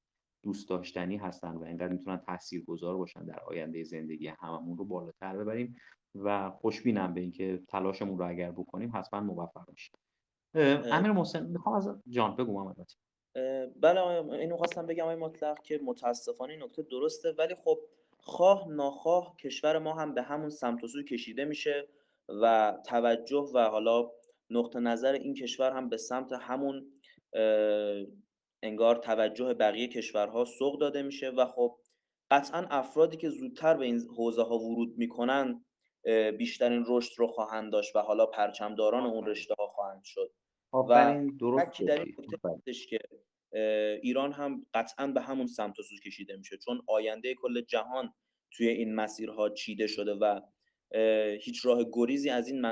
دوست 0.43 0.69
داشتنی 0.69 1.17
هستن 1.17 1.57
و 1.57 1.63
انقدر 1.63 1.93
می‌تونن 1.93 2.21
گذار 2.67 2.97
باشن 2.97 3.25
در 3.25 3.41
آینده 3.41 3.85
زندگی 3.85 4.27
هممون 4.27 4.79
رو 4.79 4.85
بالاتر 4.85 5.37
ببریم 5.37 5.77
و 6.15 6.51
خوشبینم 6.51 7.15
به 7.15 7.21
اینکه 7.21 7.63
تلاشمون 7.69 8.19
رو 8.19 8.29
اگر 8.29 8.51
بکنیم 8.51 8.91
حتما 8.95 9.21
موفق 9.21 9.71
میشیم. 9.71 9.97
امیر 10.95 11.13
محسن 11.13 11.47
می‌خوام 11.47 11.75
از 11.75 11.89
جان 12.09 12.37
بگو 12.37 12.53
محمد 12.53 12.77
بله 13.81 14.01
اینو 14.33 14.57
خواستم 14.57 14.87
بگم 14.87 15.03
آقای 15.05 15.17
مطلق 15.17 15.63
که 15.63 15.81
متاسفانه 15.85 16.53
این 16.53 16.63
نکته 16.63 16.83
درسته 16.83 17.33
ولی 17.39 17.55
خب 17.55 17.79
خواه 18.21 18.69
ناخواه 18.69 19.37
کشور 19.37 19.79
ما 19.79 19.95
هم 19.95 20.15
به 20.15 20.23
همون 20.23 20.49
سمت 20.49 20.85
و 20.85 20.89
سوی 20.89 21.05
کشیده 21.05 21.45
میشه 21.45 21.89
و 22.29 22.75
توجه 22.87 23.51
و 23.55 23.59
حالا 23.59 24.11
نقطه 24.51 24.81
نظر 24.81 25.13
این 25.13 25.35
کشور 25.35 25.73
هم 25.73 25.89
به 25.89 25.97
سمت 25.97 26.33
همون 26.33 26.93
انگار 28.63 28.97
توجه 28.97 29.55
بقیه 29.55 29.89
کشورها 29.89 30.45
سوق 30.45 30.81
داده 30.81 31.03
میشه 31.03 31.31
و 31.31 31.47
خب 31.47 31.79
قطعا 32.31 32.67
افرادی 32.71 33.17
که 33.17 33.29
زودتر 33.29 33.77
به 33.77 33.85
این 33.85 34.01
حوزه 34.17 34.43
ها 34.43 34.59
ورود 34.59 34.99
می‌کنن 34.99 35.65
بیشترین 36.39 36.85
رشد 36.89 37.13
رو 37.19 37.27
خواهند 37.27 37.73
داشت 37.73 37.97
و 37.97 37.99
حالا 37.99 38.27
پرچمداران 38.27 39.07
اون 39.07 39.27
رشته 39.27 39.55
ها 39.59 39.67
خواهند 39.67 40.05
شد. 40.05 40.33
و 40.73 41.25
درست 41.41 41.83
در 41.83 42.05
این 42.05 42.17
که 42.89 42.99
ایران 44.03 44.33
هم 44.33 44.67
قطعا 44.75 45.07
به 45.07 45.21
همون 45.21 45.47
سمت 45.47 45.79
و 45.79 45.83
سو 45.83 45.97
کشیده 46.07 46.37
میشه. 46.37 46.57
چون 46.57 46.83
آینده 46.89 47.35
کل 47.35 47.61
جهان 47.61 48.15
توی 48.53 48.69
این 48.69 48.95
مسیرها 48.95 49.51
چیده 49.51 49.87
شده 49.87 50.15
و 50.15 50.41
هیچ 51.41 51.67
راه 51.67 51.85
گریزی 51.93 52.31
از 52.31 52.49
این 52.49 52.67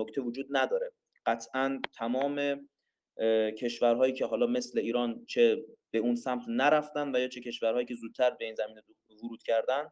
نکته 0.00 0.20
وجود 0.20 0.46
نداره. 0.50 0.92
قطعا 1.26 1.80
تمام 1.94 2.68
کشورهایی 3.58 4.12
که 4.12 4.26
حالا 4.26 4.46
مثل 4.46 4.78
ایران 4.78 5.24
چه 5.26 5.64
به 5.90 5.98
اون 5.98 6.14
سمت 6.14 6.42
نرفتن 6.48 7.16
و 7.16 7.18
یا 7.18 7.28
چه 7.28 7.40
کشورهایی 7.40 7.86
که 7.86 7.94
زودتر 7.94 8.30
به 8.30 8.44
این 8.44 8.54
زمینه 8.54 8.82
ورود 9.22 9.42
کردن 9.42 9.88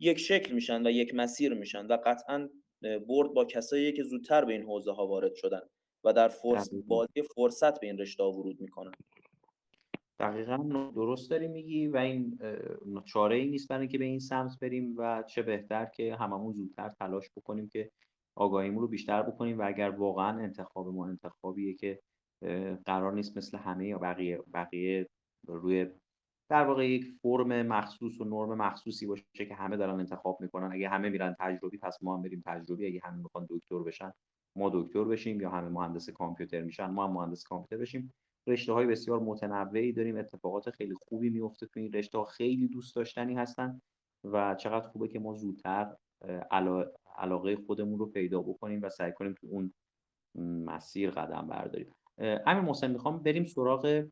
یک 0.00 0.18
شکل 0.18 0.54
میشن 0.54 0.86
و 0.86 0.90
یک 0.90 1.14
مسیر 1.14 1.54
میشن 1.54 1.86
و 1.86 1.96
قطعا 2.04 2.48
برد 3.08 3.30
با 3.34 3.44
کسایی 3.44 3.92
که 3.92 4.02
زودتر 4.02 4.44
به 4.44 4.52
این 4.52 4.62
حوزه 4.62 4.92
ها 4.92 5.06
وارد 5.06 5.34
شدن 5.34 5.62
و 6.04 6.12
در 6.12 6.28
فرص 6.28 6.68
بازی 6.86 7.22
فرصت 7.34 7.80
به 7.80 7.86
این 7.86 7.98
رشته 7.98 8.22
ورود 8.22 8.60
می‌کنن. 8.60 8.92
دقیقا 10.22 10.56
درست 10.94 11.30
داری 11.30 11.48
میگی 11.48 11.86
و 11.86 11.96
این 11.96 12.38
چاره 13.04 13.36
ای 13.36 13.50
نیست 13.50 13.68
برای 13.68 13.88
که 13.88 13.98
به 13.98 14.04
این 14.04 14.18
سمت 14.18 14.58
بریم 14.60 14.94
و 14.96 15.22
چه 15.22 15.42
بهتر 15.42 15.84
که 15.84 16.16
هممون 16.16 16.52
زودتر 16.52 16.88
تلاش 16.88 17.30
بکنیم 17.36 17.68
که 17.68 17.90
آگاهیمون 18.36 18.82
رو 18.82 18.88
بیشتر 18.88 19.22
بکنیم 19.22 19.58
و 19.58 19.62
اگر 19.66 19.90
واقعا 19.90 20.38
انتخاب 20.38 20.88
ما 20.88 21.06
انتخابیه 21.06 21.74
که 21.74 22.00
قرار 22.84 23.12
نیست 23.12 23.36
مثل 23.36 23.58
همه 23.58 23.86
یا 23.86 23.98
بقیه 23.98 24.42
بقیه 24.54 25.08
روی 25.46 25.86
در 26.50 26.64
واقع 26.64 26.90
یک 26.90 27.04
فرم 27.04 27.62
مخصوص 27.62 28.20
و 28.20 28.24
نرم 28.24 28.58
مخصوصی 28.58 29.06
باشه 29.06 29.46
که 29.48 29.54
همه 29.54 29.76
دارن 29.76 30.00
انتخاب 30.00 30.40
می‌کنن. 30.40 30.72
اگه 30.72 30.88
همه 30.88 31.08
میرن 31.08 31.36
تجربی 31.40 31.78
پس 31.78 32.02
ما 32.02 32.16
هم 32.16 32.22
بریم 32.22 32.42
تجربی. 32.46 32.86
اگه 32.86 33.00
همه 33.04 33.16
می‌خوان 33.16 33.46
دکتر 33.50 33.78
بشن 33.78 34.12
ما 34.56 34.70
دکتر 34.74 35.04
بشیم 35.04 35.40
یا 35.40 35.50
همه 35.50 35.68
مهندس 35.68 36.10
کامپیوتر 36.10 36.62
میشن 36.62 36.86
ما 36.86 37.06
هم 37.06 37.12
مهندس 37.12 37.44
کامپیوتر 37.44 37.82
بشیم. 37.82 38.12
رشته 38.46 38.72
های 38.72 38.86
بسیار 38.86 39.20
متنوعی 39.20 39.92
داریم. 39.92 40.16
اتفاقات 40.16 40.70
خیلی 40.70 40.94
خوبی 40.94 41.30
میفته 41.30 41.66
تو 41.66 41.80
این 41.80 41.92
رشته. 41.92 42.18
ها 42.18 42.24
خیلی 42.24 42.68
دوست 42.68 42.96
داشتنی 42.96 43.34
هستن 43.34 43.80
و 44.24 44.54
چقدر 44.54 44.86
خوبه 44.88 45.08
که 45.08 45.18
ما 45.18 45.34
زودتر 45.34 45.96
علاقه 47.18 47.56
خودمون 47.66 47.98
رو 47.98 48.06
پیدا 48.06 48.42
بکنیم 48.42 48.82
و 48.82 48.88
سعی 48.88 49.12
کنیم 49.12 49.34
تو 49.40 49.46
اون 49.50 49.72
مسیر 50.64 51.10
قدم 51.10 51.46
برداریم. 51.46 51.94
امیر 52.18 52.62
محسن 52.62 52.90
می‌خوام 52.90 53.22
بریم 53.22 53.44
سراغ 53.44 54.04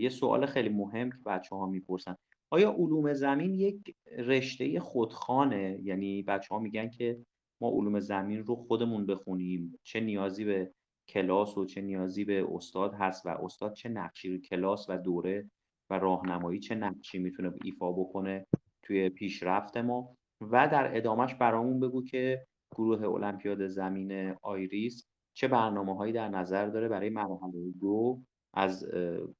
یه 0.00 0.08
سوال 0.08 0.46
خیلی 0.46 0.68
مهم 0.68 1.10
که 1.10 1.18
بچه 1.26 1.56
ها 1.56 1.66
می‌پرسن. 1.66 2.16
آیا 2.50 2.70
علوم 2.70 3.12
زمین 3.12 3.54
یک 3.54 3.96
رشته 4.18 4.80
خودخانه؟ 4.80 5.80
یعنی 5.82 6.22
بچه 6.22 6.54
ها 6.54 6.60
میگن 6.60 6.88
که 6.88 7.18
ما 7.60 7.70
علوم 7.70 8.00
زمین 8.00 8.44
رو 8.44 8.54
خودمون 8.54 9.06
بخونیم. 9.06 9.78
چه 9.82 10.00
نیازی 10.00 10.44
به 10.44 10.72
کلاس 11.08 11.58
و 11.58 11.64
چه 11.64 11.80
نیازی 11.80 12.24
به 12.24 12.46
استاد 12.54 12.94
هست 12.94 13.26
و 13.26 13.28
استاد 13.28 13.72
چه 13.74 13.88
نقشی 13.88 14.38
کلاس 14.38 14.86
و 14.88 14.98
دوره 14.98 15.50
و 15.90 15.98
راهنمایی 15.98 16.60
چه 16.60 16.74
نقشی 16.74 17.18
می‌تونه 17.18 17.52
ایفا 17.64 17.92
بکنه 17.92 18.46
توی 18.82 19.08
پیشرفت 19.08 19.76
ما 19.76 20.16
و 20.40 20.68
در 20.68 20.96
ادامهش 20.96 21.34
برامون 21.34 21.80
بگو 21.80 22.04
که 22.04 22.46
گروه 22.76 23.02
المپیاد 23.04 23.66
زمین 23.66 24.34
آیریس 24.42 25.08
چه 25.34 25.48
برنامه 25.48 25.96
هایی 25.96 26.12
در 26.12 26.28
نظر 26.28 26.66
داره 26.66 26.88
برای 26.88 27.10
مرحله 27.10 27.70
دو 27.80 28.22
از 28.54 28.84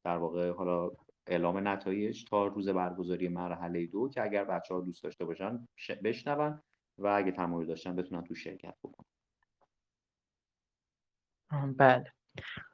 در 0.05 0.17
واقع 0.17 0.51
حالا 0.51 0.91
اعلام 1.27 1.69
نتایج 1.69 2.25
تا 2.25 2.47
روز 2.47 2.69
برگزاری 2.69 3.29
مرحله 3.29 3.87
دو 3.87 4.09
که 4.09 4.23
اگر 4.23 4.45
بچه 4.45 4.75
ها 4.75 4.81
دوست 4.81 5.03
داشته 5.05 5.25
باشن 5.25 5.69
بشنون 6.05 6.63
و 6.99 7.07
اگه 7.07 7.33
تمایل 7.33 7.69
داشتن 7.69 7.97
بتونن 7.97 8.23
تو 8.23 8.35
شرکت 8.35 8.75
بکنن. 8.85 9.16
بله. 11.51 12.13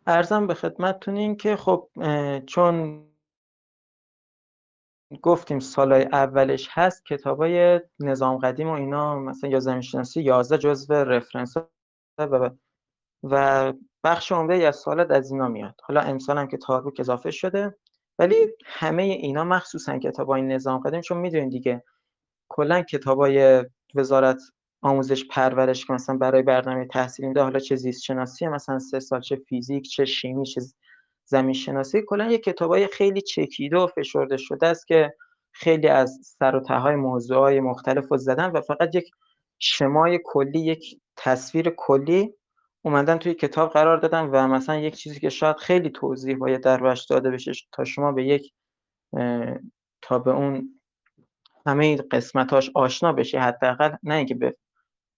ارزم 0.06 0.46
به 0.46 0.54
خدمتتون 0.54 1.16
این 1.16 1.36
که 1.36 1.56
خب 1.56 1.88
چون 2.46 3.04
گفتیم 5.22 5.58
سالهای 5.58 6.02
اولش 6.02 6.68
هست 6.70 7.04
کتابای 7.04 7.80
نظام 8.00 8.38
قدیم 8.38 8.68
و 8.68 8.72
اینا 8.72 9.18
مثلا 9.18 9.50
یا 9.50 9.60
زمین 9.60 9.80
شناسی 9.80 10.22
11 10.22 10.58
جزو 10.58 10.94
رفرنس 10.94 11.54
و 12.18 12.50
و 13.22 13.72
بخش 14.04 14.32
عمده 14.32 14.54
از 14.54 14.76
سوالات 14.76 15.10
از 15.10 15.30
اینا 15.32 15.48
میاد. 15.48 15.74
حالا 15.82 16.00
امسال 16.00 16.38
هم 16.38 16.48
که 16.48 16.56
تاربوک 16.56 17.00
اضافه 17.00 17.30
شده 17.30 17.76
ولی 18.18 18.46
همه 18.64 19.02
اینا 19.02 19.44
مخصوصا 19.44 19.98
کتابای 19.98 20.42
نظام 20.42 20.80
قدیم 20.80 21.00
چون 21.00 21.18
می‌دونید 21.18 21.50
دیگه 21.50 21.84
کلا 22.48 22.82
کتابای 22.82 23.64
وزارت 23.94 24.40
آموزش 24.82 25.24
پرورش 25.24 25.86
که 25.86 25.92
مثلا 25.92 26.16
برای 26.16 26.42
برنامه 26.42 26.86
تحصیلی 26.86 27.28
میده 27.28 27.42
حالا 27.42 27.58
چه 27.58 27.76
زیست 27.76 28.02
شناسی 28.02 28.46
مثلا 28.46 28.78
سه 28.78 29.00
سال 29.00 29.20
چه 29.20 29.36
فیزیک 29.36 29.90
چه 29.90 30.04
شیمی 30.04 30.46
چه 30.46 30.60
زمین 31.24 31.52
شناسی 31.54 32.02
کلا 32.06 32.30
یه 32.30 32.38
کتابای 32.38 32.86
خیلی 32.86 33.20
چکیده 33.20 33.78
و 33.78 33.86
فشرده 33.86 34.36
شده 34.36 34.66
است 34.66 34.86
که 34.86 35.14
خیلی 35.52 35.88
از 35.88 36.20
سر 36.38 36.56
و 36.56 36.60
تهای 36.60 36.96
موضوعهای 36.96 37.60
مختلف 37.60 38.08
رو 38.10 38.16
زدن 38.16 38.50
و 38.50 38.60
فقط 38.60 38.94
یک 38.94 39.10
شمای 39.58 40.20
کلی 40.24 40.60
یک 40.60 41.00
تصویر 41.16 41.70
کلی 41.76 42.34
اومدن 42.82 43.18
توی 43.18 43.34
کتاب 43.34 43.70
قرار 43.70 43.96
دادن 43.96 44.22
و 44.22 44.48
مثلا 44.48 44.76
یک 44.76 44.94
چیزی 44.94 45.20
که 45.20 45.28
شاید 45.28 45.56
خیلی 45.56 45.90
توضیح 45.90 46.36
باید 46.36 46.60
در 46.60 46.96
داده 47.10 47.30
بشه 47.30 47.52
تا 47.72 47.84
شما 47.84 48.12
به 48.12 48.24
یک 48.24 48.52
تا 50.02 50.18
به 50.18 50.30
اون 50.30 50.80
همه 51.66 51.96
قسمتاش 51.96 52.70
آشنا 52.74 53.12
بشی 53.12 53.36
حداقل. 53.36 53.96
نه 54.02 54.14
اینکه 54.14 54.34
به 54.34 54.56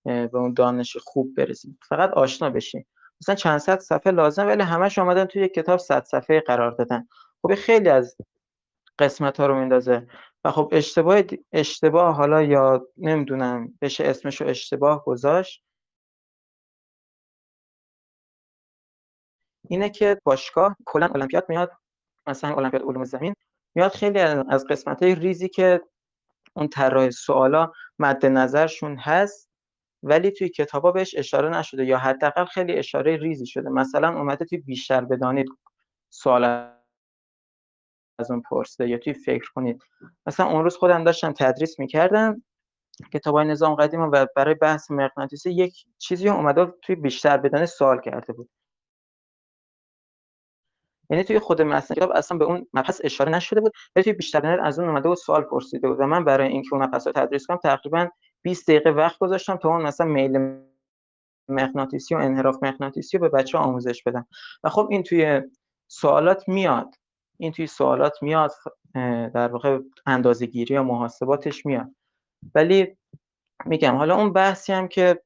به 0.05 0.31
اون 0.35 0.55
دانش 0.55 0.97
خوب 0.97 1.35
برسید 1.37 1.79
فقط 1.89 2.11
آشنا 2.11 2.51
بشی 2.51 2.87
مثلا 3.21 3.35
چند 3.35 3.59
صد 3.59 3.79
صفحه 3.79 4.13
لازم 4.13 4.47
ولی 4.47 4.63
همش 4.63 4.99
اومدن 4.99 5.25
توی 5.25 5.49
کتاب 5.49 5.79
صد 5.79 6.05
صفحه 6.05 6.41
قرار 6.41 6.71
دادن. 6.71 7.09
خب 7.43 7.55
خیلی 7.55 7.89
از 7.89 8.17
قسمت 8.99 9.41
ها 9.41 9.47
رو 9.47 9.61
میندازه. 9.61 10.07
و 10.45 10.51
خب 10.51 10.69
اشتباه 10.73 11.23
اشتباه 11.53 12.15
حالا 12.15 12.43
یا 12.43 12.87
نمی‌دونم 12.97 13.79
بشه 13.81 14.05
اسمش 14.05 14.41
رو 14.41 14.49
اشتباه 14.49 15.05
گذاشت. 15.05 15.65
اینه 19.69 19.91
که 19.91 20.21
باشگاه 20.25 20.77
کلا 20.87 21.07
المپیاد 21.07 21.47
میاد 21.49 21.73
مثلا 22.27 22.55
المپیاد 22.57 22.83
علوم 22.83 23.05
زمین 23.05 23.35
میاد 23.75 23.93
خیلی 23.93 24.19
از 24.19 24.67
قسمت 24.67 25.03
های 25.03 25.15
ریزی 25.15 25.49
که 25.49 25.81
اون 26.57 26.69
طراح 26.69 27.11
سوالا 27.11 27.73
مد 27.99 28.27
نظرشون 28.27 28.97
هست. 28.99 29.54
ولی 30.05 30.31
توی 30.31 30.49
کتابا 30.49 30.93
بهش 30.93 31.15
اشاره 31.19 31.49
نشده 31.49 31.85
یا 31.85 31.99
حداقل 31.99 32.45
خیلی 32.45 32.73
اشاره 32.73 33.17
ریزی 33.17 33.47
شده. 33.47 33.69
مثلا 33.69 34.09
اومده 34.19 34.45
توی 34.45 34.59
بیشتر 34.59 35.05
بدانید 35.05 35.47
سوال 36.11 36.45
از 38.19 38.31
اون 38.31 38.43
پرسه 38.51 38.89
یا 38.89 38.99
توی 38.99 39.15
فکر 39.15 39.51
کنید. 39.55 39.83
مثلا 40.27 40.47
اون 40.47 40.65
روز 40.65 40.77
خودم 40.77 41.05
داشتم 41.05 41.33
تدریس 41.33 41.79
می‌کردم 41.79 42.43
کتاب 43.13 43.39
نظام 43.39 43.75
قدیم 43.75 44.01
و 44.01 44.27
برای 44.37 44.55
بحث 44.55 44.91
مغناطیسی 44.91 45.51
یک 45.51 45.85
چیزی 45.99 46.29
اومده 46.29 46.67
توی 46.83 46.97
بیشتر 46.97 47.37
بدانید 47.37 47.67
سوال 47.67 48.01
کرده 48.01 48.33
بود. 48.33 48.51
یعنی 51.11 51.25
توی 51.25 51.39
خود 51.39 51.63
متن 51.63 51.95
کتاب 51.95 52.11
اصلا 52.11 52.39
به 52.39 52.45
اون 52.45 52.67
مبحث 52.75 53.01
اشاره 53.05 53.33
نشده 53.33 53.61
بود 53.61 53.73
ولی 53.97 54.03
توی 54.03 54.13
بیشتر 54.13 54.61
از 54.61 54.79
اون 54.79 54.89
اومده 54.89 55.09
و 55.09 55.15
سوال 55.15 55.43
پرسیده 55.43 55.89
بود 55.89 56.01
و 56.01 56.07
من 56.07 56.25
برای 56.25 56.49
اینکه 56.49 56.69
اون 56.73 56.83
مبحث 56.85 57.07
رو 57.07 57.13
تدریس 57.13 57.47
کنم 57.47 57.57
تقریبا 57.57 58.09
20 58.45 58.71
دقیقه 58.71 58.91
وقت 58.91 59.19
گذاشتم 59.19 59.57
تا 59.57 59.69
اون 59.69 59.83
مثلا 59.83 60.07
میل 60.07 60.59
مغناطیسی 61.49 62.15
و 62.15 62.19
انحراف 62.19 62.63
مغناطیسی 62.63 63.19
رو 63.19 63.29
به 63.29 63.37
بچه 63.39 63.59
آموزش 63.59 64.03
بدم. 64.03 64.27
و 64.65 64.69
خب 64.69 64.89
این 64.91 65.03
توی 65.03 65.43
سوالات 65.89 66.49
میاد. 66.49 66.95
این 67.39 67.53
توی 67.53 67.67
سوالات 67.67 68.23
میاد 68.23 68.53
در 69.35 69.49
واقع 69.49 69.79
اندازه 70.07 70.47
گیری 70.47 70.75
یا 70.75 70.83
محاسباتش 70.83 71.67
میاد. 71.67 71.95
ولی 72.55 72.97
میگم 73.67 73.97
حالا 73.97 74.17
اون 74.17 74.33
بحثی 74.33 74.73
هم 74.73 74.89
که 74.89 75.23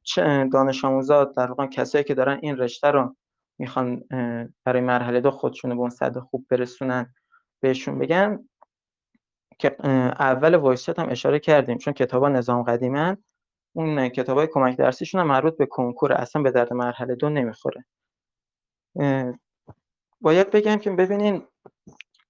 دانش 0.52 0.84
آموزا 0.84 1.24
در 1.24 1.46
واقع 1.46 1.66
کسایی 1.66 2.04
که 2.04 2.14
دارن 2.14 2.38
این 2.42 2.56
رشته 2.56 2.88
رو 2.88 3.16
می‌خوان 3.58 4.04
برای 4.64 4.80
مرحله 4.80 5.20
دو 5.20 5.30
خودشون 5.30 5.70
به 5.70 5.80
اون 5.80 5.90
درصد 5.90 6.18
خوب 6.18 6.46
برسونن 6.50 7.14
بهشون 7.60 7.98
بگم. 7.98 8.48
که 9.58 9.76
اول 10.20 10.54
voice 10.54 10.88
هم 10.88 11.08
اشاره 11.10 11.38
کردیم. 11.38 11.78
چون 11.78 11.94
کتابا 11.94 12.28
نظام 12.28 12.62
قدیمن 12.62 13.16
اون 13.72 14.08
کتابای 14.08 14.46
کمک 14.46 14.76
درسیشون 14.76 15.20
هم 15.20 15.26
مربوط 15.26 15.56
به 15.56 15.66
کنکور 15.66 16.12
اصلا 16.12 16.42
به 16.42 16.50
درد 16.50 16.72
مرحله 16.72 17.14
دو 17.14 17.28
نمی‌خوره. 17.28 17.84
باید 20.20 20.50
بگم 20.50 20.76
که 20.76 20.90
ببینین 20.90 21.42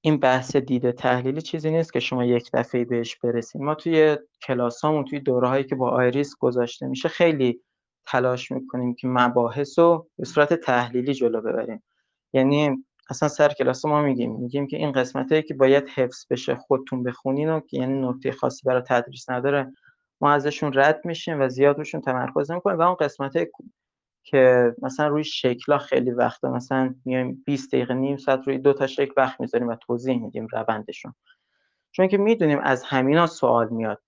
این 0.01 0.17
بحث 0.17 0.57
دید 0.57 0.93
تحلیلی 0.93 1.43
چیزی 1.43 1.71
نیست 1.71 1.93
که 1.93 2.01
شما 2.01 2.25
یک 2.25 2.51
دفعه 2.53 2.85
بهش 2.85 3.17
برسید 3.17 3.63
ما 3.63 3.75
توی 3.75 4.19
کلاسامون 4.43 5.05
توی 5.05 5.21
دوره 5.21 5.49
هایی 5.49 5.65
که 5.65 5.75
با 5.75 5.91
آیریس 5.91 6.37
گذاشته 6.37 6.87
میشه 6.87 7.09
خیلی 7.09 7.61
تلاش 8.07 8.51
می‌کنیم 8.51 8.95
که 8.95 9.09
مباحث 9.09 9.79
رو 9.79 10.09
به 10.19 10.25
صورت 10.25 10.55
تحلیلی 10.55 11.15
جلو 11.15 11.41
ببریم. 11.41 11.83
یعنی 12.33 12.85
اصلا 13.11 13.29
سر 13.29 13.49
کلاس 13.49 13.85
ما 13.85 14.03
میگیم 14.03 14.33
میگیم 14.33 14.67
که 14.67 14.77
این 14.77 14.93
قسمت 14.93 15.47
که 15.47 15.55
باید 15.55 15.89
حفظ 15.89 16.27
بشه 16.31 16.55
خودتون 16.55 17.03
بخونین 17.03 17.51
و 17.51 17.61
یعنی 17.73 18.01
نکته 18.01 18.33
خاصی 18.33 18.63
برای 18.67 18.83
تدریس 18.87 19.31
نداره. 19.31 19.73
ما 20.21 20.33
ازشون 20.33 20.73
رد 20.75 21.01
میشیم 21.05 21.41
و 21.41 21.49
زیاد 21.49 21.79
روشون 21.79 22.01
تمرکز 22.01 22.51
نمی‌کنیم 22.51 22.79
و 22.79 22.83
اون 22.83 22.95
قسمت 22.95 23.33
که 24.25 24.75
مثلا 24.83 25.09
روی 25.09 25.25
شکلا 25.25 25.79
خیلی 25.79 26.11
وقت 26.11 26.45
مثلا 26.45 26.95
میایم 27.05 27.43
20 27.47 27.69
دقیقه 27.73 27.95
نیم 27.95 28.17
ساعت 28.17 28.41
روی 28.47 28.59
دو 28.59 28.73
تا 28.73 28.87
شکل 28.87 29.13
وقت 29.17 29.41
می‌ذاریم 29.41 29.69
و 29.69 29.75
توضیح 29.75 30.23
میدیم 30.23 30.47
روندشون. 30.53 31.15
چون 31.93 32.09
که 32.09 32.19
می‌دونیم 32.19 32.59
از 32.63 32.83
همینا 32.85 33.27
سوال 33.27 33.69
میاد. 33.69 34.03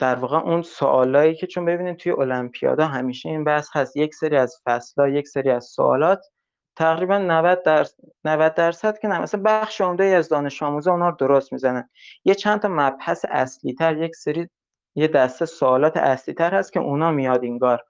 در 0.00 0.14
واقع 0.14 0.38
اون 0.38 0.62
سوالایی 0.62 1.34
که 1.34 1.46
چون 1.46 1.64
ببینید 1.64 1.96
توی 1.96 2.12
المپیادا 2.12 2.86
همیشه 2.86 3.28
این 3.28 3.44
بحث 3.44 3.68
هست. 3.72 3.96
یک 3.96 4.14
سری 4.14 4.36
از 4.36 4.60
فصلها 4.64 5.08
یک 5.08 5.28
سری 5.28 5.50
از 5.50 5.64
سوالات 5.64 6.20
تقریبا 6.76 7.18
90 7.18 7.62
درصد 7.62 7.96
90 8.24 8.54
درصد 8.54 8.98
که 8.98 9.08
مثلا 9.08 9.42
بخش 9.44 9.80
عمده 9.80 10.04
از 10.04 10.28
دانش 10.28 10.62
آموزا 10.62 10.92
اونا 10.92 11.08
رو 11.08 11.16
درست 11.16 11.52
می‌زنن. 11.52 11.88
یه 12.24 12.34
چند 12.34 12.60
تا 12.60 12.68
مبحث 12.68 13.24
اصلی 13.28 13.74
تر 13.74 13.96
یک 13.96 14.16
سری 14.16 14.48
یه 14.94 15.08
دسته 15.08 15.46
سوالات 15.46 15.96
اصلی 15.96 16.34
تر 16.34 16.54
هست 16.54 16.72
که 16.72 16.80
اونا 16.80 17.10
میاد 17.10 17.44
انگار 17.44 17.84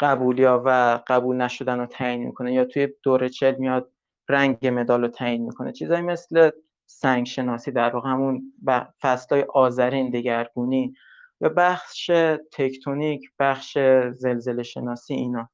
قبولیا 0.00 0.62
و 0.64 1.00
قبول 1.06 1.36
نشدن 1.36 1.78
رو 1.78 1.86
تعیین 1.86 2.24
می‌کنه 2.24 2.52
یا 2.52 2.64
توی 2.64 2.88
دوره 3.02 3.28
چل 3.28 3.54
میاد 3.54 3.90
رنگ 4.28 4.66
مدال 4.66 5.00
رو 5.00 5.08
تعیین 5.08 5.44
می‌کنه. 5.44 5.72
چیزایی 5.72 6.02
مثل 6.02 6.50
سنگ 6.86 7.26
شناسی 7.26 7.72
در 7.72 7.90
واقع 7.90 8.10
همون 8.10 8.52
فصلهای 9.00 9.42
آذرین 9.42 10.10
دگرگونی 10.10 10.94
یا 11.40 11.48
بخش 11.48 12.10
تکتونیک 12.52 13.30
بخش 13.38 13.78
زلزله 14.12 14.62
شناسی 14.62 15.14
اینا. 15.14 15.48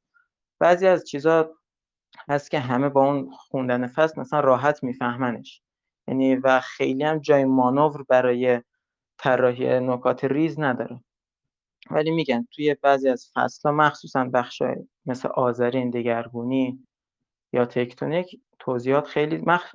بعضی 0.60 0.86
از 0.86 1.04
چیزا 1.08 1.50
هست 2.28 2.50
که 2.50 2.58
همه 2.58 2.88
با 2.88 3.04
اون 3.04 3.30
خوندن 3.30 3.86
فصل 3.86 4.20
مثلا 4.20 4.40
راحت 4.40 4.82
میفهمنش. 4.84 5.62
یعنی 6.08 6.36
و 6.36 6.60
خیلی 6.60 7.04
هم 7.04 7.18
جای 7.18 7.44
مانور 7.44 8.02
برای 8.08 8.62
طراحی 9.18 9.80
نکات 9.80 10.24
ریز 10.24 10.60
نداره. 10.60 11.00
ولی 11.90 12.10
میگن 12.10 12.46
توی 12.52 12.74
بعضی 12.74 13.08
از 13.08 13.30
فصل 13.34 13.70
مخصوصا 13.70 14.24
بخش 14.24 14.62
مثل 15.06 15.28
آذرین 15.28 15.90
دگرگونی 15.90 16.86
یا 17.52 17.66
تکتونیک 17.66 18.40
توضیحات 18.58 19.06
خیلی 19.06 19.42
مخ... 19.46 19.74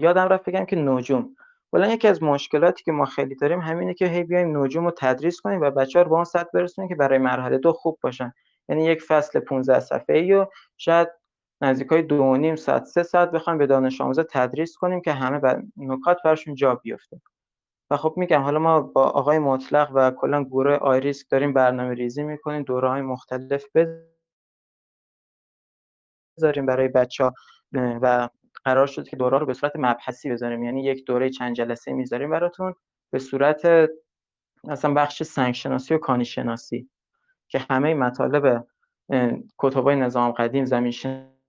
یادم 0.00 0.28
رفت 0.28 0.44
بگم 0.44 0.64
که 0.64 0.76
نجوم. 0.76 1.36
ولی 1.72 1.92
یکی 1.92 2.08
از 2.08 2.22
مشکلاتی 2.22 2.84
که 2.84 2.92
ما 2.92 3.04
خیلی 3.04 3.34
داریم 3.34 3.60
همینه 3.60 3.94
که 3.94 4.06
هی 4.06 4.24
بیایم 4.24 4.62
نجوم 4.62 4.84
رو 4.84 4.92
تدریس 4.96 5.40
کنیم 5.40 5.60
و 5.60 5.70
بچه 5.70 5.98
ها 5.98 6.02
رو 6.02 6.08
به 6.08 6.14
اون 6.14 6.24
سطح 6.24 6.48
برسونیم 6.54 6.88
که 6.88 6.94
برای 6.94 7.18
مرحله 7.18 7.58
دو 7.58 7.72
خوب 7.72 7.98
باشن. 8.02 8.32
یعنی 8.68 8.84
یک 8.84 9.02
فصل 9.02 9.40
15 9.40 9.80
صفحه 9.80 10.36
و 10.36 10.46
شاید 10.76 11.08
نزدیک 11.62 11.88
های 11.88 12.02
دو 12.02 12.16
و 12.16 12.36
نیم 12.36 12.56
ساعت 12.56 12.84
سه 12.84 13.02
ساعت 13.02 13.30
بخوایم 13.30 13.58
به 13.58 13.66
دانش 13.66 14.00
آموزا 14.00 14.22
تدریس 14.22 14.76
کنیم 14.76 15.00
که 15.00 15.12
همه 15.12 15.38
بر... 15.38 15.62
نکات 15.76 16.18
برشون 16.24 16.54
جا 16.54 16.74
بیفته. 16.74 17.20
و 17.90 17.96
خب 17.96 18.14
میگم 18.16 18.40
حالا 18.40 18.58
ما 18.58 18.80
با 18.80 19.04
آقای 19.04 19.38
مطلق 19.38 19.90
و 19.94 20.10
کلا 20.10 20.44
گروه 20.44 20.74
آیریسک 20.74 21.30
داریم 21.30 21.52
برنامه 21.52 21.94
ریزی 21.94 22.22
می‌کنیم 22.22 22.62
دوره 22.62 22.88
های 22.88 23.02
مختلف 23.02 23.64
بذاریم 26.38 26.66
برای 26.66 26.88
بچه 26.88 27.24
ها 27.24 27.34
و 27.74 28.28
قرار 28.64 28.86
شد 28.86 29.08
که 29.08 29.16
دوره 29.16 29.38
رو 29.38 29.46
به 29.46 29.54
صورت 29.54 29.72
مبحثی 29.74 30.30
بذاریم. 30.30 30.64
یعنی 30.64 30.84
یک 30.84 31.04
دوره 31.04 31.30
چند 31.30 31.54
جلسه 31.54 31.92
می‌ذاریم 31.92 32.30
براتون 32.30 32.74
به 33.12 33.18
صورت 33.18 33.90
مثلا 34.64 34.94
بخش 34.94 35.22
سنگ 35.22 35.54
شناسی 35.54 35.94
و 35.94 35.98
کانی 35.98 36.24
شناسی 36.24 36.90
که 37.48 37.58
همه 37.70 37.94
مطالب 37.94 38.66
کتبای 39.58 39.96
نظام 39.96 40.32
قدیم 40.32 40.64
زمین 40.64 40.90
شناسی 40.90 41.39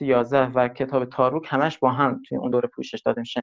11 0.00 0.46
و 0.46 0.68
کتاب 0.68 1.04
تاروک 1.04 1.46
همش 1.48 1.78
با 1.78 1.90
هم 1.90 2.22
توی 2.28 2.38
اون 2.38 2.50
دوره 2.50 2.68
پوشش 2.68 3.02
داده 3.04 3.20
میشه. 3.20 3.42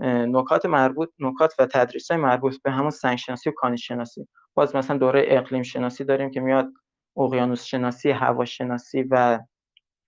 نکات 0.00 0.66
مربوط 0.66 1.10
نکات 1.18 1.54
و 1.58 1.66
تدریس 1.66 2.10
های 2.10 2.20
مربوط 2.20 2.62
به 2.62 2.70
همون 2.70 2.90
سنگ 2.90 3.18
شناسی 3.18 3.50
و 3.50 3.52
کانی 3.52 3.78
شناسی 3.78 4.28
باز 4.54 4.76
مثلا 4.76 4.98
دوره 4.98 5.24
اقلیم 5.26 5.62
شناسی 5.62 6.04
داریم 6.04 6.30
که 6.30 6.40
میاد 6.40 6.72
اقیانوس 7.16 7.64
شناسی 7.64 8.10
هوا 8.10 8.44
شناسی 8.44 9.02
و 9.02 9.40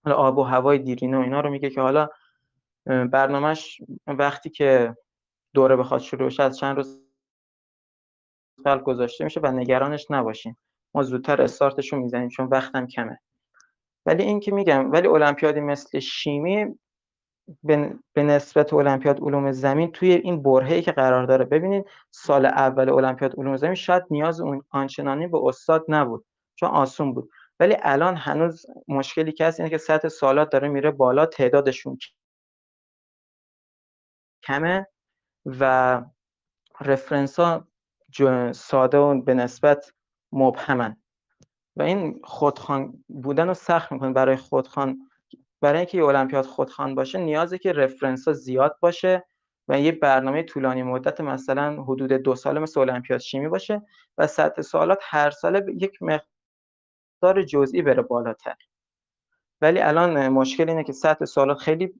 آب 0.04 0.38
و 0.38 0.42
هوای 0.42 0.78
دیرینه 0.78 1.18
و 1.18 1.20
اینا 1.20 1.40
رو 1.40 1.50
میگه 1.50 1.70
که 1.70 1.80
حالا 1.80 2.08
برنامهش 2.86 3.80
وقتی 4.06 4.50
که 4.50 4.96
دوره 5.54 5.76
بخواد 5.76 6.00
شروع 6.00 6.26
بشه 6.26 6.42
از 6.42 6.58
چند 6.58 6.76
روز 6.76 7.02
قبل 8.66 8.82
گذاشته 8.82 9.24
میشه 9.24 9.40
و 9.40 9.52
نگرانش 9.52 10.06
نباشین 10.10 10.56
ما 10.94 11.02
زودتر 11.02 11.42
استارتش 11.42 11.92
رو 11.92 11.98
می‌زنیم 11.98 12.28
چون 12.28 12.46
وقتم 12.46 12.86
کمه. 12.86 13.20
ولی 14.06 14.22
این 14.22 14.40
که 14.40 14.52
میگم 14.52 14.92
ولی 14.92 15.08
المپیادی 15.08 15.60
مثل 15.60 15.98
شیمی 15.98 16.78
به 18.14 18.22
نسبت 18.22 18.72
المپیاد 18.72 19.20
علوم 19.20 19.52
زمین 19.52 19.92
توی 19.92 20.12
این 20.12 20.42
برهه‌ای 20.42 20.82
که 20.82 20.92
قرار 20.92 21.26
داره. 21.26 21.44
ببینید 21.44 21.86
سال 22.10 22.46
اول 22.46 22.88
المپیاد 22.88 23.34
علوم 23.38 23.56
زمین 23.56 23.74
شاید 23.74 24.02
نیاز 24.10 24.40
اون 24.40 24.62
آنچنانی 24.70 25.26
به 25.26 25.38
استاد 25.44 25.84
نبود 25.88 26.24
چون 26.54 26.68
آسون 26.68 27.14
بود. 27.14 27.30
ولی 27.60 27.76
الان 27.82 28.16
هنوز 28.16 28.66
مشکلی 28.88 29.32
که 29.32 29.46
هست 29.46 29.60
اینه 29.60 29.70
که 29.70 29.78
سطح 29.78 30.08
سوالات 30.08 30.50
داره 30.50 30.68
میره 30.68 30.90
بالا 30.90 31.26
تعدادشون 31.26 31.98
کمه 34.42 34.86
و 35.46 36.02
رفرنس 36.80 37.40
ها 37.40 37.68
ساده 38.52 38.98
و 38.98 39.22
به 39.22 39.34
نسبت 39.34 39.92
مبهمن. 40.32 41.01
و 41.76 41.82
این 41.82 42.20
خودخوان 42.24 43.04
بودن 43.08 43.48
رو 43.48 43.54
سخت 43.54 43.92
می‌کنه 43.92 44.12
برای 44.12 44.36
خودخوان. 44.36 44.98
برای 45.60 45.78
اینکه 45.78 45.98
یه 45.98 46.04
المپیاد 46.04 46.44
خودخوان 46.44 46.94
باشه 46.94 47.18
نیازه 47.18 47.58
که 47.58 47.72
رفرنس 47.72 48.28
ها 48.28 48.34
زیاد 48.34 48.76
باشه 48.80 49.24
و 49.68 49.80
یه 49.80 49.92
برنامه 49.92 50.42
طولانی 50.42 50.82
مدت 50.82 51.20
مثلا 51.20 51.82
حدود 51.82 52.12
دو 52.12 52.34
سال 52.34 52.58
مثل 52.58 52.80
المپیاد 52.80 53.20
شیمی 53.20 53.48
باشه 53.48 53.82
و 54.18 54.26
سطح 54.26 54.62
سوالات 54.62 54.98
هر 55.02 55.30
ساله 55.30 55.64
یک 55.78 55.98
مقدار 56.02 57.42
جزئی 57.42 57.82
بره 57.82 58.02
بالاتر. 58.02 58.56
ولی 59.60 59.80
الان 59.80 60.28
مشکل 60.28 60.68
اینه 60.68 60.84
که 60.84 60.92
سطح 60.92 61.24
سوالات 61.24 61.58
خیلی 61.58 61.94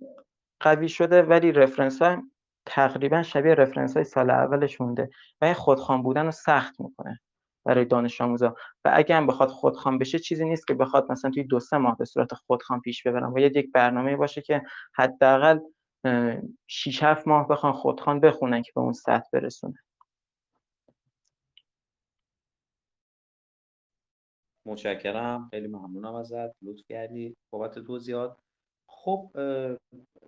قوی 0.61 0.89
شده 0.89 1.23
ولی 1.23 1.53
رفرنس 1.53 2.03
ها 2.03 2.23
تقریبا 2.67 3.23
شبیه 3.23 3.55
رفرنس 3.55 3.95
های 3.95 4.05
سال 4.05 4.31
اولش 4.31 4.81
مونده 4.81 5.11
و 5.41 5.45
این 5.45 5.55
خودخوان 5.55 6.03
بودن 6.03 6.25
رو 6.25 6.31
سخت 6.31 6.81
می‌کنه. 6.81 7.21
برای 7.65 7.85
دانش 7.85 8.21
آموزا. 8.21 8.55
و 8.85 8.91
اگه 8.95 9.15
هم 9.17 9.27
بخواد 9.27 9.49
خودخوان 9.49 9.99
بشه 9.99 10.19
چیزی 10.19 10.45
نیست 10.45 10.67
که 10.67 10.75
بخواد 10.75 11.13
مثلا 11.13 11.31
توی 11.31 11.45
دو 11.45 11.61
سه 11.61 11.79
ماه 11.79 11.99
به 11.99 12.05
صورت 12.05 12.35
خودخوان 12.35 12.81
پیش 12.81 13.07
ببرم. 13.07 13.33
باید 13.33 13.57
یک 13.57 13.73
برنامه 13.73 14.17
باشه 14.17 14.43
که 14.43 14.63
حداقل 14.95 15.59
6 16.67 17.03
7 17.03 17.29
ماه 17.29 17.49
بخوان 17.49 17.73
خودخوان 17.73 18.21
بخونن 18.21 18.63
که 18.63 18.73
به 18.75 18.81
اون 18.81 18.93
سطح 18.93 19.29
برسونه. 19.33 19.79
متشکرم. 24.67 25.49
خیلی 25.51 25.69
ممنونم 25.69 26.15
ازت. 26.15 26.55
لطف 26.63 26.87
کردی. 26.89 27.37
بابت 27.53 27.79
توضیحات. 27.79 28.39
خب 28.89 29.31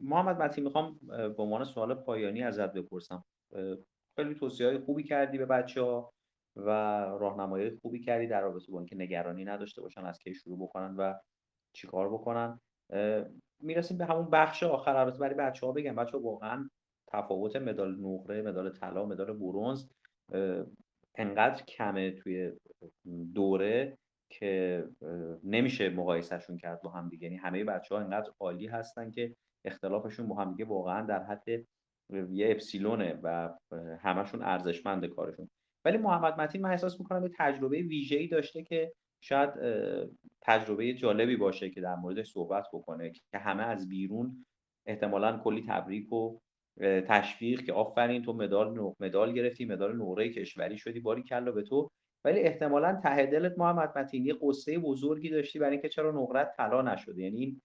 محمد 0.00 0.42
متی 0.42 0.60
می‌خوام 0.60 0.98
به 1.08 1.42
عنوان 1.42 1.64
سوال 1.64 1.94
پایانی 1.94 2.42
ازت 2.42 2.72
بپرسم. 2.72 3.24
خیلی 4.16 4.34
توصیه 4.34 4.66
های 4.66 4.78
خوبی 4.78 5.02
کردی 5.02 5.38
به 5.38 5.46
بچه 5.46 5.82
ها 5.82 6.13
و 6.56 6.70
راهنمایی 7.20 7.70
خوبی 7.70 8.00
کردی 8.00 8.26
در 8.26 8.40
رابطه 8.40 8.72
با 8.72 8.78
اینکه 8.78 8.96
نگرانی 8.96 9.44
نداشته 9.44 9.82
باشن 9.82 10.04
از 10.04 10.18
کی 10.18 10.34
شروع 10.34 10.58
بکنن 10.58 10.96
و 10.96 11.14
چیکار 11.72 12.08
بکنن. 12.08 12.60
می‌رسیم 13.60 13.98
به 13.98 14.04
همون 14.04 14.30
بخش 14.30 14.62
آخر. 14.62 14.96
البته 14.96 15.18
برای 15.18 15.34
بچه 15.34 15.66
ها 15.66 15.72
بگم 15.72 15.94
بچه 15.94 16.18
ها 16.18 16.22
واقعا 16.22 16.70
تفاوت 17.12 17.56
مدال 17.56 18.00
نقره 18.00 18.42
مدال 18.42 18.70
طلا 18.70 19.06
مدال 19.06 19.32
برونز 19.32 19.88
انقدر 21.14 21.64
کمه 21.64 22.10
توی 22.10 22.52
دوره 23.34 23.98
که 24.30 24.84
نمیشه 25.44 25.88
مقایسهشون 25.90 26.56
کرد 26.56 26.82
با 26.82 26.90
هم 26.90 27.08
دیگه. 27.08 27.24
یعنی 27.24 27.36
همه 27.36 27.64
بچه 27.64 27.94
ها 27.94 28.00
انقدر 28.00 28.30
عالی 28.40 28.66
هستن 28.66 29.10
که 29.10 29.34
اختلافشون 29.64 30.28
با 30.28 30.34
هم 30.34 30.50
دیگه 30.50 30.64
واقعا 30.64 31.06
در 31.06 31.22
حد 31.22 31.48
یه 32.30 32.50
اپسیلونه 32.50 33.20
و 33.22 33.50
همشون 34.00 34.42
ارزشمند 34.42 35.06
کارشون. 35.06 35.50
ولی 35.84 35.98
محمد 35.98 36.40
متین 36.40 36.62
من 36.62 36.70
احساس 36.70 37.00
می‌کنم 37.00 37.22
یه 37.22 37.30
تجربه 37.38 37.82
ویژه‌ای 37.82 38.28
داشته 38.28 38.62
که 38.62 38.92
شاید 39.20 39.50
تجربه 40.42 40.94
جالبی 40.94 41.36
باشه 41.36 41.70
که 41.70 41.80
در 41.80 41.94
موردش 41.94 42.32
صحبت 42.32 42.66
بکنه 42.72 43.10
که 43.10 43.38
همه 43.38 43.62
از 43.62 43.88
بیرون 43.88 44.46
احتمالا 44.86 45.38
کلی 45.44 45.64
تبریک 45.68 46.12
و 46.12 46.38
تشویق 46.80 47.64
که 47.64 47.72
آفرین 47.72 48.22
تو 48.22 48.32
مدال 48.32 48.94
مدال 49.00 49.32
گرفتی 49.32 49.64
مدال 49.64 49.96
نقره 49.96 50.28
کشوری 50.28 50.78
شدی 50.78 51.00
باری 51.00 51.22
کلا 51.22 51.52
به 51.52 51.62
تو. 51.62 51.90
ولی 52.24 52.40
احتمالا 52.40 53.00
ته 53.02 53.26
دلت 53.26 53.58
محمد 53.58 53.98
متین 53.98 54.26
یه 54.26 54.34
قصه 54.42 54.78
بزرگی 54.78 55.30
داشتی 55.30 55.58
برای 55.58 55.72
اینکه 55.72 55.88
چرا 55.88 56.12
نقرت 56.12 56.56
طلا 56.56 56.82
نشده. 56.82 57.22
یعنی 57.22 57.38
این 57.38 57.60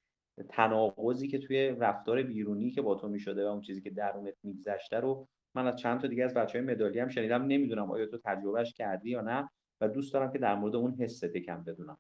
تناقضی 0.50 1.28
که 1.28 1.38
توی 1.38 1.68
رفتار 1.70 2.24
بیرونی 2.24 2.72
که 2.72 2.82
با 2.82 2.96
تو 2.96 3.08
می‌شده 3.08 3.46
و 3.46 3.48
اون 3.48 3.62
چیزی 3.62 3.82
که 3.82 3.90
درونت 3.90 4.36
میگذشته 4.44 4.98
رو 5.00 5.28
من 5.60 5.68
از 5.68 5.76
چند 5.76 6.02
تا 6.02 6.08
دیگه 6.08 6.24
از 6.24 6.34
بچه 6.34 6.60
های 6.60 6.68
مدالی 6.68 7.00
هم 7.00 7.10
شنیدم. 7.10 7.46
نمی‌دونم 7.46 7.92
آیا 7.92 8.06
تو 8.06 8.18
تجربهش 8.18 8.74
کردی 8.74 9.10
یا 9.10 9.22
نه 9.22 9.50
و 9.82 9.88
دوست 9.88 10.14
دارم 10.14 10.32
که 10.32 10.38
در 10.38 10.56
مورد 10.56 10.76
اون 10.76 10.94
حست 10.94 11.26
کم 11.26 11.64
بدونم. 11.64 11.98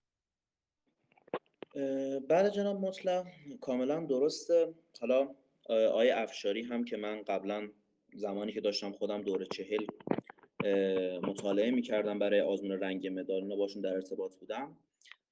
بله 2.30 2.50
جناب 2.50 2.80
مطلق 2.80 3.26
کاملا 3.62 4.06
درسته. 4.06 4.74
حالا 5.02 5.36
آیه 5.70 6.18
افشاری 6.18 6.64
هم 6.64 6.84
که 6.84 6.98
من 6.98 7.22
قبلا 7.22 7.70
زمانی 8.14 8.52
که 8.52 8.62
داشتم 8.62 8.92
خودم 8.92 9.22
دوره 9.22 9.46
چهل 9.46 9.86
مطالعه 11.24 11.72
می‌کردم 11.72 12.20
برای 12.20 12.42
آزمون 12.42 12.72
رنگ 12.72 13.08
مدال 13.08 13.44
اینا 13.44 13.56
باشون 13.56 13.82
در 13.82 13.94
ارتباط 13.94 14.36
بودم. 14.36 14.78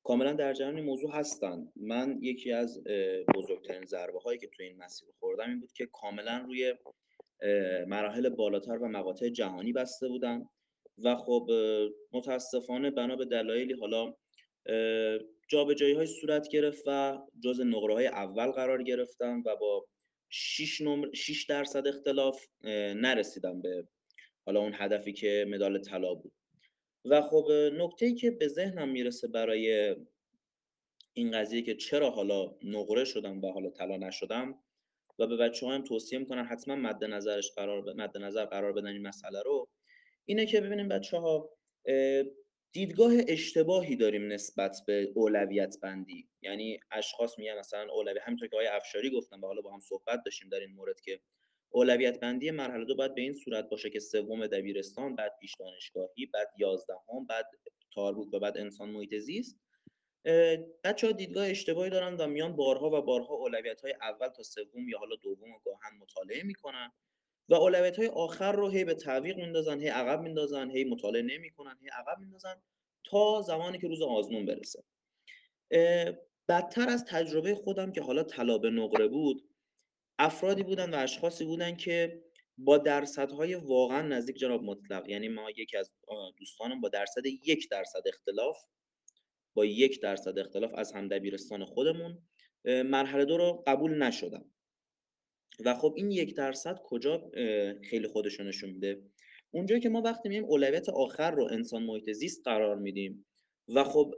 کاملا 0.04 0.34
در 0.34 0.54
جریان 0.54 0.82
موضوع 0.82 1.12
هستن. 1.12 1.72
من 1.76 2.18
یکی 2.22 2.52
از 2.52 2.84
بزرگترین 3.36 3.86
ضربه 3.86 4.20
هایی 4.20 4.40
که 4.40 4.48
تو 4.48 4.64
این 4.64 4.78
مسیر 4.78 5.10
خوردم 5.20 5.50
این 5.50 5.60
بود 5.60 5.72
که 5.72 5.86
کاملا 5.86 6.44
روی 6.48 6.76
مراحل 7.88 8.30
بالاتر 8.30 8.78
و 8.78 8.88
مقاطع 8.88 9.30
جهانی 9.30 9.74
بسته 9.74 10.08
بودن. 10.08 10.50
و 11.04 11.16
خب 11.16 11.50
متاسفانه 12.12 12.92
بنا 12.92 13.16
به 13.16 13.26
دلایلی 13.26 13.74
حالا 13.74 14.14
جابجایی 15.48 15.94
های 15.94 16.08
صورت 16.08 16.48
گرفت 16.50 16.84
و 16.88 17.22
جز 17.44 17.62
نقره 17.62 17.94
های 17.94 18.08
اول 18.08 18.52
قرار 18.52 18.84
گرفتن 18.84 19.44
و 19.46 19.56
با 19.56 19.88
6 20.30 20.82
نمر 20.82 21.14
6 21.14 21.46
درصد 21.46 21.88
اختلاف 21.88 22.46
نرسیدم 22.96 23.62
به 23.62 23.88
حالا 24.46 24.60
اون 24.60 24.72
هدفی 24.76 25.14
که 25.14 25.46
مدال 25.50 25.82
طلا 25.82 26.14
بود. 26.14 26.34
و 27.06 27.22
خب 27.22 27.52
نکته 27.74 28.14
که 28.14 28.32
به 28.32 28.48
ذهنم 28.48 28.90
می‌رسه 28.90 29.28
برای 29.28 29.96
این 31.14 31.32
قضیه 31.32 31.62
که 31.62 31.76
چرا 31.76 32.10
حالا 32.10 32.56
نقره 32.64 33.06
شدم 33.06 33.42
و 33.42 33.52
حالا 33.52 33.70
طلا 33.70 33.98
نشدم 33.98 34.60
و 35.20 35.28
به 35.28 35.38
بچه 35.38 35.68
هم 35.68 35.84
توصیه 35.84 36.20
می‌کنن 36.20 36.46
حتما 36.46 36.76
مد 36.76 37.04
نظرش 37.04 37.52
قرار 37.56 37.82
ب... 37.82 37.90
مد 37.90 38.18
نظر 38.18 38.46
قرار 38.46 38.74
بدن 38.74 38.88
این 38.88 39.08
مسئله 39.08 39.42
رو. 39.42 39.70
اینه 40.26 40.46
که 40.46 40.62
ببینیم 40.62 40.88
بچه 40.88 41.18
ها 41.18 41.50
دیدگاه 42.72 43.14
اشتباهی 43.28 43.96
داریم 43.96 44.28
نسبت 44.28 44.78
به 44.88 45.12
اولویت 45.16 45.78
بندی. 45.82 46.30
یعنی 46.42 46.80
اشخاص 46.92 47.40
میگن 47.40 47.58
مثلا 47.60 47.94
اولویت 47.94 48.24
همینطور 48.24 48.48
که 48.48 48.56
آقای 48.56 48.68
افشاری 48.68 49.10
گفتن 49.10 49.40
و 49.40 49.48
حالا 49.48 49.62
با 49.62 49.74
هم 49.74 49.80
صحبت 49.80 50.22
داشتیم 50.26 50.50
در 50.50 50.60
این 50.60 50.72
مورد 50.72 51.02
که 51.02 51.20
اولویت 51.70 52.20
بندی 52.20 52.52
مرحله 52.52 52.86
دو 52.86 52.96
باید 52.96 53.16
به 53.16 53.22
این 53.22 53.34
صورت 53.34 53.70
باشه 53.70 53.90
که 53.90 54.00
سوم 54.00 54.48
دبیرستان 54.48 55.16
بعد 55.16 55.38
پیش 55.42 55.56
دانشگاهی 55.60 56.26
بعد 56.26 56.48
یازدهم 56.58 57.26
بعد 57.30 57.46
تاربوک 57.94 58.34
و 58.34 58.40
بعد 58.40 58.58
انسان 58.58 58.90
محیط 58.90 59.16
زیست 59.16 59.60
بچه 60.84 61.08
ها 61.08 61.14
دیدگاه 61.14 61.48
اشتباهی 61.48 61.90
دارن 61.90 62.18
و 62.18 62.28
میان 62.28 62.56
بارها 62.56 62.88
و 62.88 63.02
بارها 63.02 63.34
اولویت 63.34 63.82
های 63.82 63.94
اول 64.02 64.28
تا 64.28 64.44
سوم 64.44 64.90
یا 64.90 65.00
حالا 65.00 65.16
دوم 65.16 65.52
و 65.52 65.60
گاهن 65.66 65.98
مطالعه 66.02 66.44
می‌کنن 66.44 66.92
و 67.50 67.54
اولویت 67.54 67.98
های 67.98 68.08
آخر 68.08 68.52
رو 68.52 68.70
هی 68.70 68.84
به 68.84 68.94
تعویق 68.94 69.38
میندازن 69.38 69.80
هی 69.80 69.88
عقب 69.88 70.22
میندازن 70.22 70.72
هی 70.72 70.84
مطالعه 70.84 71.22
نمی‌کنن 71.22 71.78
هی 71.82 71.90
عقب 71.90 72.20
میندازن 72.20 72.62
تا 73.04 73.42
زمانی 73.42 73.78
که 73.78 73.88
روز 73.88 74.02
آزمون 74.02 74.46
برسه. 74.46 74.84
بدتر 76.50 76.90
از 76.90 77.06
تجربه 77.06 77.56
خودم 77.56 77.92
که 77.92 78.02
حالا 78.02 78.24
طلا 78.24 78.58
به 78.58 78.70
نقره 78.70 79.08
بود 79.08 79.50
افرادی 80.20 80.64
بودن 80.64 80.94
و 80.94 80.98
اشخاصی 80.98 81.46
بودن 81.46 81.76
که 81.76 82.24
با 82.58 82.78
درصدهای 82.78 83.56
واقعا 83.56 84.02
نزدیک 84.02 84.38
جناب 84.38 84.64
مطلق 84.64 85.10
یعنی 85.10 85.28
ما 85.28 85.50
یکی 85.50 85.78
از 85.78 85.94
دوستانم 86.38 86.82
با 86.82 86.90
درصد 86.90 87.26
یک 87.26 87.70
درصد 87.70 88.02
اختلاف 88.06 88.58
با 89.58 89.66
یک 89.66 90.02
درصد 90.02 90.40
اختلاف 90.40 90.72
از 90.76 90.92
هم 90.92 91.08
دبیرستان 91.08 91.66
خودمون 91.66 92.18
مرحله 92.66 93.26
دو 93.26 93.38
رو 93.38 93.64
قبول 93.68 94.04
نشدم. 94.04 94.46
و 95.66 95.74
خب 95.74 95.94
این 95.98 96.12
یک 96.12 96.36
درصد 96.36 96.80
کجا 96.84 97.32
خیلی 97.90 98.08
خودشو 98.08 98.44
نشون 98.44 98.70
میده؟ 98.70 99.02
اونجایی 99.52 99.82
که 99.82 99.90
ما 99.90 100.02
وقتی 100.02 100.30
میایم 100.30 100.46
اولویت 100.46 100.90
آخر 100.90 101.32
رو 101.32 101.48
انسان 101.52 101.84
محیط 101.84 102.12
زیست 102.12 102.42
قرار 102.46 102.76
میدیم 102.76 103.26
و 103.68 103.84
خب 103.84 104.14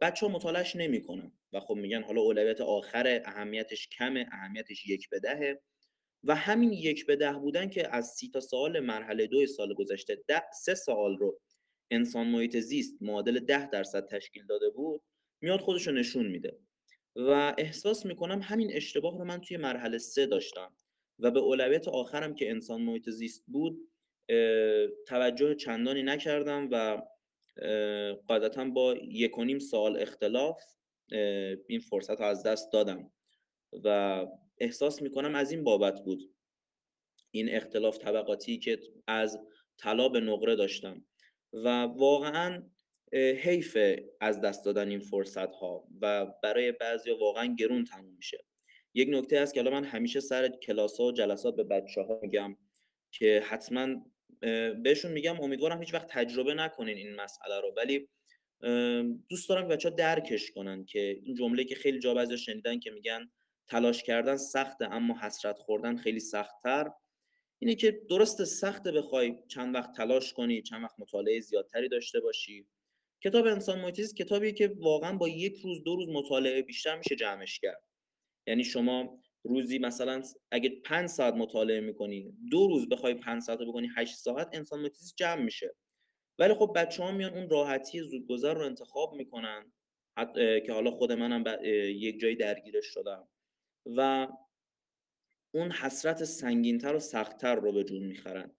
بچه 0.00 0.26
ها 0.26 0.32
مطالعش 0.32 0.76
نمی‌کنن 0.76 1.32
و 1.52 1.60
خب 1.60 1.74
میگن 1.74 2.02
حالا 2.02 2.20
اولویت 2.20 2.60
آخر 2.60 3.22
اهمیتش 3.24 3.88
کمه 3.88 4.26
اهمیتش 4.32 4.86
یک 4.86 5.08
به 5.08 5.20
دهه. 5.20 5.60
و 6.24 6.34
همین 6.34 6.72
یک 6.72 7.06
به 7.06 7.16
ده 7.16 7.32
بودن 7.32 7.68
که 7.68 7.96
از 7.96 8.06
سی 8.06 8.30
تا 8.30 8.40
سال 8.40 8.80
مرحله 8.80 9.26
دو 9.26 9.46
سال 9.46 9.74
گذشته 9.74 10.22
ده 10.28 10.42
سه 10.62 10.74
سال 10.74 11.16
رو 11.16 11.40
انسان 11.90 12.26
محیط 12.26 12.56
زیست 12.56 12.96
معادل 13.00 13.38
ده 13.38 13.70
درصد 13.70 14.06
تشکیل 14.06 14.46
داده 14.46 14.70
بود 14.70 15.02
میاد 15.40 15.60
خودش 15.60 15.86
رو 15.86 15.92
نشون 15.92 16.26
میده. 16.26 16.58
و 17.16 17.54
احساس 17.58 18.06
می‌کنم 18.06 18.40
همین 18.42 18.72
اشتباه 18.72 19.18
رو 19.18 19.24
من 19.24 19.40
توی 19.40 19.56
مرحله 19.56 19.98
سه 19.98 20.26
داشتم 20.26 20.76
و 21.18 21.30
به 21.30 21.38
اولویت 21.38 21.88
آخرم 21.88 22.34
که 22.34 22.50
انسان 22.50 22.82
محیط 22.82 23.10
زیست 23.10 23.44
بود 23.46 23.92
توجه 25.06 25.54
چندانی 25.54 26.02
نکردم 26.02 26.68
و 26.72 27.02
قاعدتا 28.26 28.64
با 28.64 28.94
یک 28.94 29.38
و 29.38 29.44
نیم 29.44 29.58
سال 29.58 29.96
اختلاف 29.96 30.60
این 31.68 31.80
فرصت 31.80 32.20
رو 32.20 32.26
از 32.26 32.42
دست 32.42 32.72
دادم. 32.72 33.12
و 33.84 34.26
احساس 34.58 35.02
می‌کنم 35.02 35.34
از 35.34 35.52
این 35.52 35.64
بابت 35.64 36.04
بود 36.04 36.34
این 37.30 37.54
اختلاف 37.54 37.98
طبقاتی 37.98 38.58
که 38.58 38.80
از 39.06 39.38
طلا 39.78 40.08
به 40.08 40.20
نقره 40.20 40.56
داشتم. 40.56 41.04
و 41.64 41.68
واقعا 41.82 42.62
حیف 43.12 43.78
از 44.20 44.40
دست 44.40 44.64
دادن 44.64 44.88
این 44.88 45.00
فرصت 45.00 45.52
ها 45.52 45.88
و 46.00 46.26
برای 46.42 46.72
بعضی 46.72 47.10
واقعا 47.10 47.54
گرون 47.58 47.84
تموم 47.84 48.14
میشه. 48.16 48.44
یک 48.94 49.08
نکته 49.12 49.40
هست 49.40 49.54
که 49.54 49.60
الان 49.60 49.72
من 49.72 49.84
همیشه 49.84 50.20
سر 50.20 50.48
کلاس 50.48 51.00
ها 51.00 51.06
و 51.06 51.12
جلسات 51.12 51.56
به 51.56 51.64
بچه 51.64 52.00
ها 52.02 52.18
میگم 52.22 52.56
که 53.10 53.42
حتما 53.46 53.86
بهشون 54.82 55.12
میگم 55.12 55.40
امیدوارم 55.40 55.78
هیچ 55.78 55.94
وقت 55.94 56.08
تجربه 56.08 56.54
نکنین 56.54 56.96
این 56.96 57.14
مسئله 57.14 57.60
رو 57.60 57.74
ولی 57.76 58.08
دوست 59.28 59.48
دارم 59.48 59.68
بچه 59.68 59.88
ها 59.88 59.94
درکش 59.94 60.50
کنن 60.50 60.84
که 60.84 61.20
این 61.22 61.34
جمله 61.34 61.64
که 61.64 61.74
خیلی 61.74 61.98
جا 61.98 62.14
بعضی 62.14 62.38
شنیدن 62.38 62.78
که 62.78 62.90
میگن 62.90 63.30
تلاش 63.68 64.02
کردن 64.02 64.36
سخته 64.36 64.94
اما 64.94 65.18
حسرت 65.22 65.58
خوردن 65.58 65.96
خیلی 65.96 66.20
سختتر. 66.20 66.90
اینه 67.58 67.74
که 67.74 68.02
درست 68.08 68.44
سخته 68.44 68.92
بخوای 68.92 69.34
چند 69.48 69.74
وقت 69.74 69.92
تلاش 69.92 70.32
کنی 70.32 70.62
چند 70.62 70.84
وقت 70.84 70.94
مطالعه 70.98 71.40
زیادتری 71.40 71.88
داشته 71.88 72.20
باشی. 72.20 72.66
کتاب 73.24 73.46
انسان 73.46 73.80
محیط 73.80 74.14
کتابی 74.14 74.52
که 74.52 74.76
واقعا 74.78 75.16
با 75.16 75.28
یک 75.28 75.60
روز 75.64 75.82
دو 75.82 75.96
روز 75.96 76.08
مطالعه 76.08 76.62
بیشتر 76.62 76.98
میشه 76.98 77.16
جمعش 77.16 77.58
کرد. 77.58 77.82
یعنی 78.46 78.64
شما 78.64 79.22
روزی 79.42 79.78
مثلا 79.78 80.22
اگه 80.50 80.80
5 80.84 81.08
ساعت 81.08 81.34
مطالعه 81.34 81.80
می‌کنی 81.80 82.34
دو 82.50 82.68
روز 82.68 82.88
بخوای 82.88 83.14
5 83.14 83.42
ساعت 83.42 83.58
بکنی 83.58 83.88
8 83.96 84.14
ساعت 84.14 84.48
انسان 84.52 84.80
محیط 84.80 84.96
جمع 85.16 85.42
میشه. 85.42 85.74
ولی 86.38 86.54
خب 86.54 86.72
بچه 86.76 87.02
ها 87.02 87.12
میان 87.12 87.34
اون 87.34 87.50
راحتی 87.50 88.00
زودگذر 88.00 88.54
رو 88.54 88.60
انتخاب 88.66 89.14
می‌کنن 89.14 89.72
که 90.36 90.72
حالا 90.72 90.90
خود 90.90 91.12
منم 91.12 91.44
یک 91.94 92.20
جایی 92.20 92.36
درگیرش 92.36 92.86
شدم. 92.86 93.28
و 93.86 94.28
اون 95.54 95.70
حسرت 95.70 96.24
سنگینتر 96.24 96.94
و 96.94 97.00
سختتر 97.00 97.54
رو 97.54 97.72
به 97.72 97.84
جون 97.84 98.02
می‌خرن. 98.02 98.56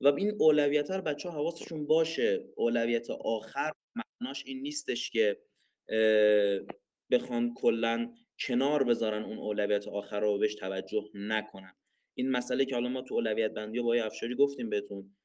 و 0.00 0.08
این 0.08 0.36
اولویت 0.38 0.90
رو 0.90 1.02
بچه 1.02 1.28
ها 1.28 1.34
حواسشون 1.34 1.86
باشه. 1.86 2.44
اولویت 2.56 3.10
آخر 3.10 3.72
معناش 4.20 4.44
این 4.46 4.62
نیستش 4.62 5.10
که 5.10 5.40
بخوان 7.10 7.54
کلا 7.54 8.14
کنار 8.40 8.84
بذارن 8.84 9.22
اون 9.22 9.38
اولویت 9.38 9.88
آخر 9.88 10.20
رو 10.20 10.38
بهش 10.38 10.54
توجه 10.54 11.04
نکنن. 11.14 11.74
این 12.14 12.30
مسئله 12.30 12.64
که 12.64 12.74
حالا 12.74 12.88
ما 12.88 13.02
تو 13.02 13.14
اولویت 13.14 13.50
بندی 13.50 13.80
با 13.80 13.94
افشاری 13.94 14.34
گفتیم 14.34 14.70
بهتون 14.70 15.16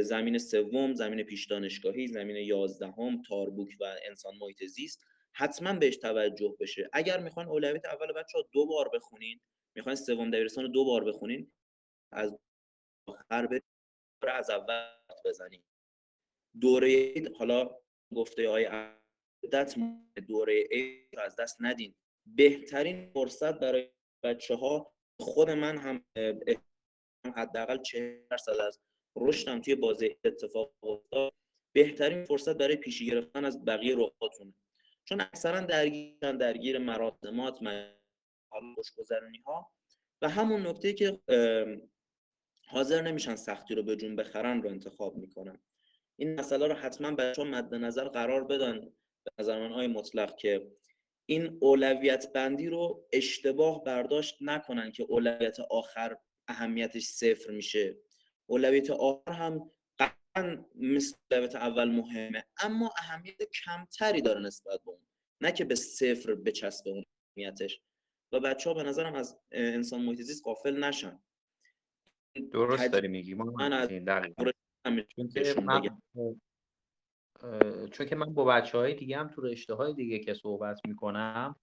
زمین 0.00 0.38
سوم 0.38 0.94
زمین 0.94 1.22
پیش 1.22 1.46
دانشگاهی 1.46 2.06
زمین 2.06 2.36
یازدهم 2.36 3.22
تاربوک 3.22 3.68
و 3.80 3.96
انسان 4.08 4.32
محیط 4.40 4.64
زیست 4.64 5.04
حتما 5.32 5.72
بهش 5.72 5.96
توجه 5.96 6.56
بشه. 6.60 6.88
اگر 6.92 7.20
می‌خوان 7.20 7.46
اولویت 7.46 7.84
اول 7.84 8.12
بچه 8.12 8.38
ها 8.38 8.48
دو 8.52 8.66
بار 8.66 8.90
بخونین 8.94 9.40
می‌خواین 9.78 9.96
سوم 9.96 10.30
دبیرستان 10.30 10.64
رو 10.64 10.70
دو 10.70 10.84
بار 10.84 11.04
بخونین 11.04 11.52
از 12.12 12.38
آخر 13.08 13.46
برید 13.46 13.64
از 14.28 14.50
اول 14.50 14.88
بزنید 15.24 15.64
دوره 16.60 17.14
حالا 17.38 17.80
گفته 18.14 18.48
های 18.48 18.64
عدت 19.44 19.74
دوره 20.28 20.66
ای 20.70 21.08
از 21.18 21.36
دست 21.36 21.56
ندین. 21.60 21.94
بهترین 22.26 23.10
فرصت 23.10 23.58
برای 23.60 23.90
بچه 24.24 24.54
ها 24.54 24.92
خود 25.20 25.50
من 25.50 25.78
هم 25.78 26.04
حداقل 27.36 27.82
40 27.82 28.26
درصد 28.30 28.52
از 28.52 28.80
رشدم 29.16 29.60
توی 29.60 29.74
بازی 29.74 30.16
اتفاق 30.24 30.74
افتاد. 30.82 31.32
بهترین 31.74 32.24
فرصت 32.24 32.56
برای 32.56 32.76
پیشی 32.76 33.06
گرفتن 33.06 33.44
از 33.44 33.64
بقیه 33.64 33.96
رقباتونه 33.96 34.54
چون 35.04 35.20
اکثرا 35.20 35.60
درگیرن 35.60 36.36
درگیر 36.36 36.78
مراسمات 36.78 37.62
خوشگذرانی 38.74 39.38
ها 39.38 39.72
و 40.22 40.28
همون 40.28 40.66
نکته 40.66 40.92
که 40.92 41.20
حاضر 42.66 43.02
نمیشن 43.02 43.36
سختی 43.36 43.74
رو 43.74 43.82
به 43.82 43.96
جون 43.96 44.16
بخرن 44.16 44.62
رو 44.62 44.70
انتخاب 44.70 45.16
می‌کنن. 45.16 45.60
این 46.16 46.40
مسئله 46.40 46.66
رو 46.66 46.74
حتما 46.74 47.10
بچه 47.10 47.44
مد 47.44 47.74
نظر 47.74 48.08
قرار 48.08 48.44
بدن 48.44 48.80
به 49.24 49.30
نظر 49.38 49.68
من 49.68 49.86
مطلق 49.86 50.36
که 50.36 50.70
این 51.26 51.58
اولویت 51.60 52.32
بندی 52.32 52.66
رو 52.66 53.08
اشتباه 53.12 53.84
برداشت 53.84 54.36
نکنن 54.40 54.92
که 54.92 55.02
اولویت 55.02 55.60
آخر 55.60 56.16
اهمیتش 56.48 57.04
صفر 57.04 57.50
میشه. 57.50 57.96
اولویت 58.46 58.90
آخر 58.90 59.32
هم 59.32 59.70
قطعا 59.98 60.64
مثل 60.74 61.16
اولویت 61.30 61.54
اول 61.54 61.88
مهمه 61.88 62.44
اما 62.60 62.92
اهمیت 62.98 63.38
کمتری 63.64 64.22
داره 64.22 64.40
نسبت 64.40 64.80
به 64.84 64.90
اون 64.90 65.06
نه 65.40 65.52
که 65.52 65.64
به 65.64 65.74
صفر 65.74 66.34
بچسبه 66.34 66.90
اون 66.90 67.04
اهمیتش. 67.36 67.80
و 68.32 68.40
بچه 68.40 68.70
ها 68.70 68.74
به 68.74 68.82
نظرم 68.82 69.14
از 69.14 69.38
انسان 69.52 70.02
محیط 70.02 70.20
زیست 70.20 70.44
قافل 70.44 70.84
نشن. 70.84 71.20
درست 72.52 72.92
داری 72.92 73.08
میگی 73.08 73.34
من 73.34 73.72
از 73.72 73.88
چون 75.08 75.28
که 75.28 75.54
من, 75.60 75.82
چون 77.90 78.06
که 78.06 78.16
من 78.16 78.34
با 78.34 78.44
بچه 78.44 78.78
های 78.78 78.94
دیگه 78.94 79.18
هم 79.18 79.28
تو 79.28 79.42
رشته 79.42 79.74
های 79.74 79.94
دیگه 79.94 80.18
که 80.18 80.34
صحبت 80.34 80.80
می‌کنم 80.88 81.56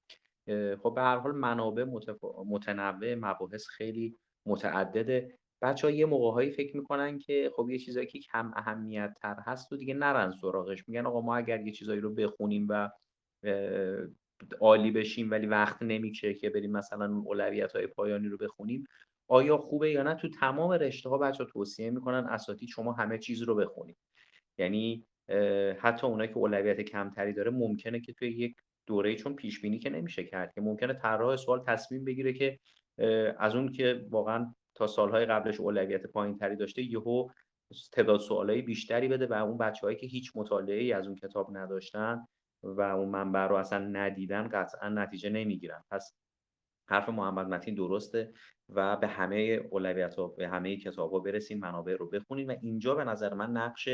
خب 0.84 0.94
به 0.96 1.02
هر 1.02 1.18
حال 1.18 1.32
منابع 1.32 1.86
متنوع 2.46 3.16
مباحث 3.16 3.68
خیلی 3.68 4.18
متعدده. 4.46 5.40
بچه 5.62 5.88
ها 5.88 5.92
یه 5.92 6.06
موقع 6.06 6.50
فکر 6.50 6.78
می‌کنن 6.78 7.20
که 7.20 7.52
خب 7.56 7.70
یه 7.70 7.80
چیزایی 7.80 8.08
که 8.08 8.20
کم 8.20 8.52
اهمیت 8.56 9.18
تر 9.22 9.36
هست 9.40 9.74
و 9.74 9.78
دیگه 9.78 9.94
نرن 9.94 10.32
سراغش. 10.32 10.88
میگن 10.88 11.06
آقا 11.06 11.22
ما 11.22 11.36
اگر 11.36 11.62
یه 11.62 11.72
چیزایی 11.72 12.00
رو 12.00 12.14
بخونیم 12.14 12.68
و 12.70 12.90
عالی 14.60 14.92
بشیم 14.92 15.32
ولی 15.32 15.48
وقت 15.48 15.82
نمیشه 15.82 16.34
که 16.34 16.50
بریم 16.50 16.72
مثلا 16.72 17.22
اولویت 17.26 17.76
های 17.76 17.88
پایانی 17.88 18.28
رو 18.28 18.38
بخونیم. 18.38 18.84
آیا 19.28 19.58
خوبه 19.58 19.92
یا 19.92 20.04
نه؟ 20.04 20.16
تو 20.16 20.30
تمام 20.30 20.72
رشته 20.72 21.10
ها 21.10 21.18
بچه 21.18 21.46
توصیه 21.46 21.92
می‌کنن 21.92 22.28
اساتید 22.30 22.70
شما 22.70 22.94
همه 22.94 23.18
چیز 23.18 23.42
رو 23.42 23.56
بخونید. 23.56 23.98
یعنی 24.58 25.06
حتی 25.80 26.08
اونایی 26.08 26.30
که 26.30 26.38
اولویت 26.38 26.82
کمتری 26.82 27.34
داره 27.34 27.52
ممکنه 27.52 28.00
که 28.00 28.14
توی 28.14 28.30
یک 28.30 28.56
دوره 28.88 29.16
چون 29.16 29.36
پیش 29.36 29.62
بینی 29.62 29.80
که 29.80 29.90
نمیشه 29.90 30.24
کرد 30.24 30.54
که 30.54 30.62
ممکنه 30.62 30.94
طراح 30.94 31.36
سوال 31.36 31.64
تصمیم 31.68 32.06
بگیره 32.06 32.34
که 32.34 32.60
از 33.40 33.56
اون 33.56 33.72
که 33.72 34.06
واقعا 34.10 34.56
تا 34.76 34.88
سالهای 34.88 35.26
قبلش 35.26 35.60
اولویت 35.60 36.06
پایین 36.06 36.38
تری 36.38 36.56
داشته 36.56 36.82
یهو 36.82 37.30
تعداد 37.92 38.20
سوالای 38.20 38.62
بیشتری 38.62 39.08
بده 39.08 39.28
و 39.28 39.34
اون 39.34 39.58
بچههایی 39.58 39.98
که 39.98 40.08
هیچ 40.08 40.32
مطالعه 40.36 40.82
ای 40.82 40.94
از 40.94 41.08
اون 41.08 41.16
کتاب 41.16 41.58
نداشتن 41.58 42.28
و 42.66 42.82
اون 42.82 43.10
منبع 43.10 43.48
رو 43.48 43.56
اصلا 43.56 43.80
ندیدن 43.80 44.48
قطعا 44.48 44.90
نتیجه 44.90 45.30
نمی‌گیرن. 45.30 45.84
پس 45.92 46.16
حرف 46.90 47.10
محمد 47.10 47.48
متین 47.48 47.76
درسته 47.76 48.34
و 48.70 48.98
به 48.98 49.08
همه 49.08 49.38
اولویت 49.72 50.16
ها 50.16 50.28
به 50.28 50.48
همه 50.48 50.78
کتاب 50.78 51.12
ها 51.12 51.20
برسیم 51.20 51.60
منابع 51.60 51.96
رو 51.96 52.10
بخونیم 52.10 52.48
و 52.48 52.56
اینجا 52.62 52.96
به 52.96 53.04
نظر 53.04 53.34
من 53.34 53.52
نقش 53.52 53.90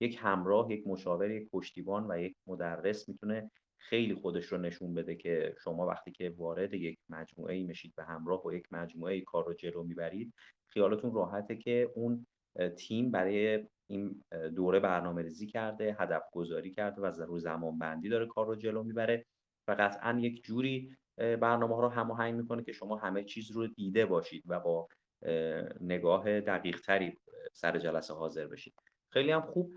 یک 0.00 0.18
همراه 0.20 0.72
یک 0.72 0.86
مشاور 0.86 1.30
یک 1.30 1.50
پشتیبان 1.50 2.06
و 2.10 2.20
یک 2.20 2.36
مدرس 2.46 3.08
می‌تونه 3.08 3.50
خیلی 3.78 4.14
خودش 4.14 4.44
رو 4.44 4.58
نشون 4.58 4.94
بده 4.94 5.14
که 5.14 5.54
شما 5.64 5.86
وقتی 5.86 6.12
که 6.12 6.34
وارد 6.36 6.74
یک 6.74 6.98
مجموعه 7.08 7.54
ای 7.54 7.64
میشید 7.64 7.94
به 7.96 8.04
همراه 8.04 8.46
و 8.46 8.52
یک 8.52 8.66
مجموعه 8.72 9.14
ای 9.14 9.20
کار 9.20 9.46
رو 9.46 9.54
جلو 9.54 9.82
می‌برید 9.82 10.34
خیالتون 10.68 11.14
راحته 11.14 11.56
که 11.56 11.92
اون 11.94 12.26
تیم 12.76 13.10
برای 13.10 13.66
این 13.86 14.22
دوره 14.56 14.80
برنامه 14.80 15.22
ریزی 15.22 15.46
کرده 15.46 15.96
هدف 16.00 16.22
گذاری 16.32 16.70
کرده 16.70 17.02
و 17.02 17.06
رو 17.06 17.38
زمان 17.38 17.78
بندی 17.78 18.08
داره 18.08 18.26
کار 18.26 18.46
رو 18.46 18.56
جلو 18.56 18.82
می‌بره 18.82 19.24
و 19.68 19.76
قطعا 19.78 20.18
یک 20.20 20.44
جوری 20.44 20.96
برنامه 21.16 21.74
ها 21.74 21.80
رو 21.80 21.88
هماهنگ 21.88 22.34
می‌کنه 22.34 22.62
که 22.62 22.72
شما 22.72 22.96
همه 22.96 23.24
چیز 23.24 23.50
رو 23.50 23.66
دیده 23.66 24.06
باشید 24.06 24.42
و 24.46 24.60
با 24.60 24.88
نگاه 25.80 26.40
دقیق 26.40 26.80
تری 26.80 27.18
سر 27.52 27.78
جلسه 27.78 28.14
حاضر 28.14 28.46
بشید. 28.46 28.74
خیلی 29.12 29.30
هم 29.30 29.40
خوب. 29.40 29.74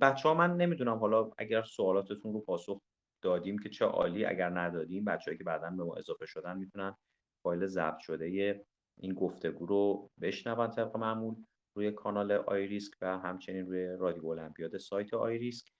بچه 0.00 0.28
ها 0.28 0.34
من 0.34 0.56
نمی‌دونم 0.56 0.96
حالا 0.98 1.30
اگر 1.38 1.62
سوالاتتون 1.62 2.32
رو 2.32 2.40
پاسخ 2.40 2.80
دادیم 3.22 3.58
که 3.58 3.68
چه 3.68 3.84
عالی 3.84 4.24
اگر 4.24 4.48
ندادیم 4.48 5.04
بچه‌ای 5.04 5.38
که 5.38 5.44
بعدا 5.44 5.70
به 5.70 5.84
ما 5.84 5.94
اضافه 5.94 6.26
شدن 6.26 6.58
می‌تونن 6.58 6.96
فایل 7.42 7.66
ضبط 7.66 7.98
شده 7.98 8.64
این 9.00 9.14
گفتگو 9.14 9.66
رو 9.66 10.10
بشنون 10.20 10.70
طبق 10.70 10.96
معمول. 10.96 11.34
روی 11.78 11.92
کانال 11.92 12.32
آیریسک 12.32 12.92
و 13.00 13.18
همچنین 13.18 13.66
روی 13.66 13.86
رادیو 13.86 14.26
المپیاد 14.26 14.76
سایت 14.76 15.14
آیریسک. 15.14 15.72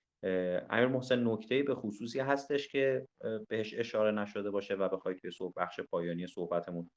امیر 0.70 0.86
محسن 0.86 1.28
نکته 1.28 1.62
به 1.62 1.74
خصوصی 1.74 2.20
هستش 2.20 2.68
که 2.68 3.08
بهش 3.48 3.74
اشاره 3.78 4.10
نشده 4.10 4.50
باشه 4.50 4.74
و 4.74 4.88
بخواید 4.88 5.18
توی 5.18 5.30
بخش 5.56 5.80
پایانی 5.80 6.26
صحبتمون 6.26 6.90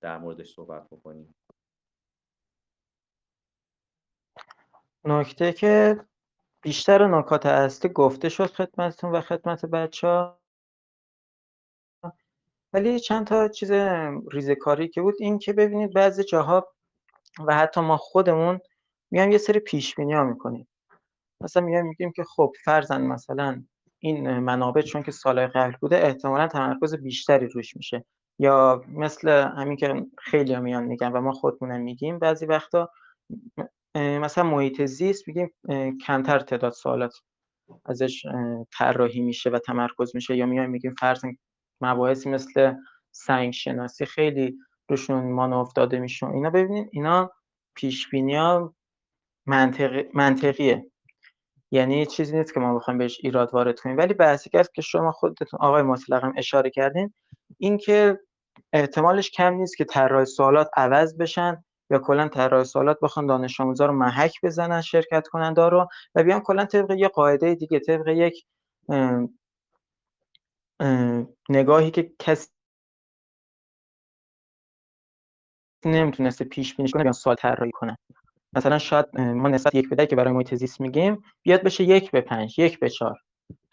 در 0.00 0.18
موردش 0.18 0.54
صحبت 0.54 0.86
بکنیم 0.90 1.34
نکته 5.04 5.52
که 5.52 6.04
بیشتر 6.62 7.06
نکات 7.06 7.46
اصلی 7.46 7.90
گفته 7.90 8.28
شد 8.28 8.46
خدمتتون 8.46 9.12
و 9.12 9.20
خدمت 9.20 9.66
بچه 9.66 10.06
ها 10.06 10.40
ولی 12.72 13.00
چند 13.00 13.26
تا 13.26 13.48
چیز 13.48 13.70
ریزکاری 14.32 14.88
که 14.88 15.02
بود 15.02 15.14
این 15.20 15.38
که 15.38 15.52
ببینید 15.52 15.94
بعضی 15.94 16.24
جاها 16.24 16.77
و 17.46 17.56
حتی 17.56 17.80
ما 17.80 17.96
خودمون 17.96 18.60
میایم 19.10 19.32
یه 19.32 19.38
سری 19.38 19.60
پیش 19.60 19.94
بینی 19.94 20.12
ها 20.12 20.24
می‌کنیم. 20.24 20.68
مثلا 21.42 21.62
میایم 21.62 21.86
میگیم 21.86 22.12
که 22.12 22.24
خب 22.24 22.52
فرزن 22.64 23.02
مثلا 23.02 23.64
این 23.98 24.38
منابع 24.38 24.80
چون 24.80 25.02
که 25.02 25.10
سالهای 25.10 25.46
قبل 25.46 25.76
بوده 25.80 25.96
احتمالا 25.96 26.48
تمرکز 26.48 26.94
بیشتری 26.94 27.46
روش 27.46 27.76
میشه. 27.76 28.04
یا 28.38 28.84
مثل 28.88 29.28
همین 29.28 29.76
که 29.76 30.06
خیلی 30.18 30.54
ها 30.54 30.60
میان 30.60 30.84
میگن 30.84 31.12
و 31.12 31.20
ما 31.20 31.32
خودمونم 31.32 31.80
میگیم 31.80 32.18
بعضی 32.18 32.46
وقتا 32.46 32.90
مثلا 33.94 34.44
محیط 34.44 34.84
زیست 34.84 35.28
میگیم 35.28 35.54
کمتر 36.06 36.38
تعداد 36.38 36.72
سوالات 36.72 37.12
ازش 37.86 38.22
طراحی 38.78 39.20
میشه 39.20 39.50
و 39.50 39.58
تمرکز 39.58 40.14
میشه. 40.14 40.36
یا 40.36 40.46
میایم 40.46 40.70
میگیم 40.70 40.94
فرض 41.00 41.24
مباحثی 41.80 42.30
مثل 42.30 42.74
سنگ 43.10 43.52
شناسی 43.52 44.06
خیلی 44.06 44.58
روشون 44.88 45.32
مانو 45.32 45.68
داده 45.74 45.98
میشه. 45.98 46.26
اینا 46.26 46.50
ببینید 46.50 46.88
اینا 46.92 47.30
پیش 47.74 48.08
ها 48.14 48.74
منطقیه. 50.14 50.86
یعنی 51.70 52.06
چیزی 52.06 52.38
نیست 52.38 52.54
که 52.54 52.60
ما 52.60 52.74
بخوایم 52.74 52.98
بهش 52.98 53.18
ایراد 53.22 53.54
وارد 53.54 53.80
کنیم. 53.80 53.96
ولی 53.96 54.14
بحثی 54.14 54.50
که 54.50 54.62
که 54.74 54.82
شما 54.82 55.12
خودتون 55.12 55.60
آقای 55.60 55.82
مطلقم 55.82 56.32
اشاره 56.36 56.70
کردین 56.70 57.14
این 57.58 57.78
که 57.78 58.20
احتمالش 58.72 59.30
کم 59.30 59.54
نیست 59.54 59.76
که 59.76 59.84
طراح 59.84 60.24
سوالات 60.24 60.70
عوض 60.76 61.16
بشن 61.16 61.64
یا 61.90 61.98
کلا 61.98 62.28
طراح 62.28 62.64
سوالات 62.64 62.98
بخوان 63.02 63.26
دانش 63.26 63.60
آموزا 63.60 63.86
رو 63.86 63.92
محک 63.92 64.32
بزنن 64.42 64.80
شرکت 64.80 65.28
کننده 65.28 65.68
رو 65.68 65.88
و 66.14 66.22
بیان 66.22 66.40
کلا 66.40 66.64
طبق 66.64 66.90
یه 66.90 67.08
قاعده 67.08 67.54
دیگه 67.54 67.78
طبق 67.78 68.08
یک 68.08 68.46
نگاهی 71.48 71.90
که 71.90 72.12
کسی 72.18 72.48
نمی‌تونسته 75.84 76.44
پیش 76.44 76.76
بینی 76.76 76.90
کنه 76.90 77.02
بیان 77.02 77.12
سوال 77.12 77.36
طراحی 77.36 77.72
کنه. 77.72 77.98
مثلا 78.52 78.78
شاید 78.78 79.20
ما 79.20 79.48
نسبت 79.48 79.74
یک 79.74 79.88
به 79.88 80.06
که 80.06 80.16
برای 80.16 80.32
محیط 80.32 80.54
زیست 80.54 80.80
میگیم 80.80 81.22
بیاد 81.42 81.62
بشه 81.62 81.84
یک 81.84 82.10
به 82.10 82.20
پنج 82.20 82.58
یک 82.58 82.80
به 82.80 82.90
چهار. 82.90 83.18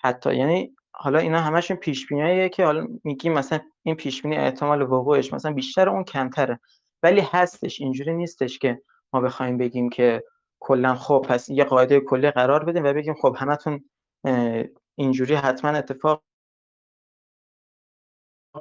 حتی 0.03 0.35
یعنی 0.35 0.75
حالا 0.93 1.19
اینا 1.19 1.41
همشون 1.41 1.77
پیش 1.77 2.07
بینیه 2.07 2.49
که 2.49 2.65
حالا 2.65 2.87
میگیم 3.03 3.33
مثلا 3.33 3.59
این 3.83 3.95
پیش 3.95 4.21
بینی 4.21 4.37
احتمال 4.37 4.81
وقوعش 4.81 5.33
مثلا 5.33 5.53
بیشتر 5.53 5.89
اون 5.89 6.03
کمتره. 6.03 6.59
ولی 7.03 7.21
هستش 7.21 7.81
اینجوری 7.81 8.13
نیستش 8.13 8.59
که 8.59 8.81
ما 9.13 9.21
بخوایم 9.21 9.57
بگیم 9.57 9.89
که 9.89 10.23
کلا 10.59 10.95
خب 10.95 11.25
پس 11.29 11.49
یه 11.49 11.63
قاعده 11.63 11.99
کلی 11.99 12.31
قرار 12.31 12.63
بدیم 12.63 12.83
و 12.83 12.93
بگیم 12.93 13.13
خب 13.13 13.35
همتون 13.39 13.89
اینجوری 14.95 15.35
حتما 15.35 15.71
اتفاق 15.71 16.23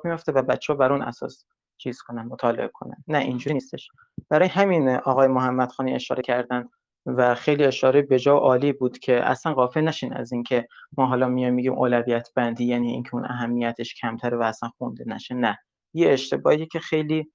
میفته 0.05 0.33
و 0.33 0.43
بچه 0.43 0.73
ها 0.73 0.79
بر 0.79 0.93
اون 0.93 1.03
اساس 1.03 1.47
چیز 1.79 2.01
کنن 2.03 2.23
مطالعه 2.23 2.69
کنن. 2.69 3.05
نه 3.09 3.19
اینجوری 3.19 3.55
نیستش. 3.55 3.89
برای 4.29 4.49
همین 4.49 4.89
آقای 4.89 5.29
محمد 5.29 5.69
خانی 5.69 5.95
اشاره 5.95 6.23
کردن 6.23 6.69
و 7.07 7.35
خیلی 7.35 7.65
اشاره 7.65 8.03
به 8.03 8.19
جا 8.19 8.37
عالی 8.37 8.73
بود 8.73 8.99
که 8.99 9.31
اصلا 9.31 9.55
غافل 9.55 9.81
نشین 9.81 10.13
از 10.13 10.33
اینکه 10.33 10.69
ما 10.99 11.07
حالا 11.07 11.29
میایم 11.29 11.55
میگیم 11.55 11.73
اولویت 11.73 12.29
بندی 12.37 12.65
یعنی 12.65 12.91
اینکه 12.91 13.15
اون 13.15 13.25
اهمیتش 13.25 13.95
کمتره 13.95 14.37
و 14.37 14.43
اصلا 14.43 14.69
خونده 14.79 15.05
نشه. 15.07 15.35
نه. 15.35 15.59
یه 15.95 16.11
اشتباهی 16.11 16.67
که 16.67 16.81
خیلی 16.81 17.33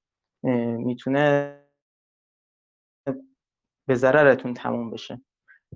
می‌تونه 0.77 1.55
به 3.87 3.95
ضررتون 3.95 4.53
تموم 4.53 4.91
بشه. 4.91 5.21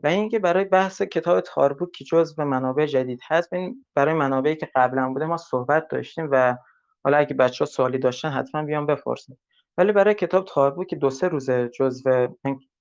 و 0.04 0.08
اینکه 0.08 0.40
برای 0.40 0.66
بحث 0.66 1.02
کتاب 1.02 1.42
تاربوک 1.42 1.92
که 1.92 2.06
جزء 2.06 2.44
منابع 2.44 2.86
جدید 2.86 3.20
هست 3.28 3.50
برای 3.96 4.14
منابعی 4.14 4.56
که 4.56 4.70
قبلا 4.76 5.10
بوده 5.10 5.26
ما 5.26 5.38
صحبت 5.38 5.88
داشتیم 5.88 6.30
و 6.32 6.58
حالا 7.04 7.18
اگه 7.18 7.34
بچه 7.34 7.66
ها 7.66 7.72
سوالی 7.72 7.98
داشتن 7.98 8.30
حتما 8.30 8.64
بیان 8.64 8.86
بپرسن. 8.86 9.34
ولی 9.78 9.92
برای 9.92 10.14
کتاب 10.14 10.46
تاربوک 10.46 10.88
که 10.88 10.96
دو 10.96 11.10
سه 11.10 11.28
روزه 11.28 11.70
جزء 11.70 12.28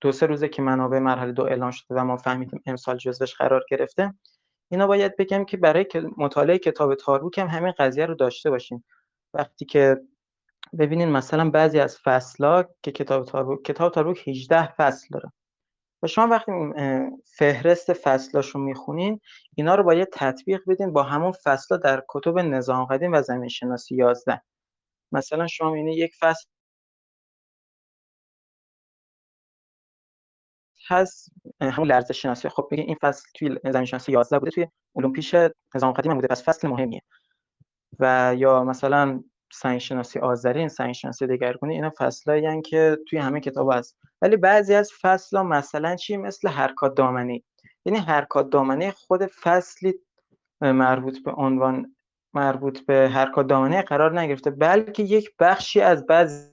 دو 0.01 0.12
سه 0.12 0.27
روزه 0.27 0.49
که 0.49 0.62
منابع 0.62 0.99
مرحله 0.99 1.33
دو 1.33 1.43
اعلان 1.43 1.70
شده 1.70 1.95
و 1.95 2.05
ما 2.05 2.16
فهمیدیم 2.16 2.62
امسال 2.66 2.97
جزوش 2.97 3.35
قرار 3.35 3.64
گرفته 3.70 4.14
اینا 4.70 4.87
باید 4.87 5.16
بگم 5.16 5.45
که 5.45 5.57
برای 5.57 5.87
مطالعه 6.16 6.59
کتاب 6.59 6.95
تاربوک 6.95 7.39
هم 7.39 7.47
همین 7.47 7.73
قضیه 7.79 8.07
رو 8.07 8.14
داشته 8.14 8.51
باشیم 8.51 8.85
وقتی 9.35 9.64
که 9.64 10.01
ببینین 10.79 11.09
مثلا 11.09 11.51
بعضی 11.51 11.81
از 11.81 11.99
فصلها 11.99 12.64
که 12.83 12.93
کتاب 12.93 13.25
تاربوک 13.25 13.62
کتاب 13.62 13.93
تاربوک 13.93 14.29
18 14.29 14.66
فصل 14.66 15.07
داره. 15.11 15.33
و 16.03 16.07
شما 16.07 16.27
وقتی 16.29 16.53
فهرست 17.39 17.93
فصلاشو 17.93 18.59
می‌خونین 18.59 19.21
اینا 19.57 19.75
رو 19.75 19.83
باید 19.85 20.09
تطبیق 20.13 20.61
بدین 20.69 20.93
با 20.93 21.03
همون 21.03 21.33
فصلا 21.45 21.79
در 21.79 22.05
کتب 22.09 22.39
نظام 22.39 22.85
قدیم 22.85 23.13
و 23.13 23.23
زمین 23.23 23.49
شناسی 23.49 23.97
11 23.97 24.43
مثلا 25.13 25.47
شما 25.47 25.75
اینه 25.75 25.95
یک 25.97 26.13
فصل 26.21 26.47
هست 30.89 31.33
همون 31.61 31.89
لرزه 31.89 32.15
شناسی. 32.15 32.49
خب 32.49 32.69
بگین 32.71 32.87
این 32.87 32.97
فصل 33.03 33.29
توی 33.35 33.59
زمین 33.73 33.85
شناسی 33.85 34.13
11 34.13 34.39
بوده 34.39 34.51
توی 34.51 34.67
علوم 34.97 35.13
پیش 35.13 35.35
نظام 35.75 35.93
قدیم 35.93 36.15
بوده 36.15 36.27
پس 36.29 36.45
فصل 36.49 36.69
مهمیه. 36.69 37.03
و 38.01 38.35
یا 38.39 38.65
مثلا 38.65 39.25
سنگ 39.53 39.79
شناسی 39.79 40.19
آذرین 40.19 40.69
سنگ 40.69 40.93
شناسی 40.93 41.27
دگرگونی 41.27 41.75
اینا 41.75 41.93
فصلایی 41.99 42.63
که 42.63 42.99
توی 43.09 43.19
همه 43.19 43.41
کتاب 43.41 43.73
هست. 43.73 43.99
ولی 44.23 44.37
بعضی 44.37 44.75
از 44.75 44.93
فصل 45.01 45.43
مثلا 45.43 45.97
چی؟ 45.97 46.17
مثل 46.17 46.49
حرکات 46.49 46.95
دامنی. 46.95 47.45
یعنی 47.85 47.99
حرکات 47.99 48.51
دامنی 48.51 48.91
خود 48.91 49.27
فصلی 49.27 49.95
مربوط 50.61 51.19
به 51.25 51.33
عنوان 51.33 51.97
مربوط 52.35 52.81
به 52.81 53.09
حرکات 53.09 53.47
دامنه 53.47 53.83
قرار 53.83 54.21
نگرفته 54.21 54.51
بلکه 54.51 55.03
یک 55.03 55.31
بخشی 55.39 55.81
از 55.81 56.07
بعضی 56.07 56.53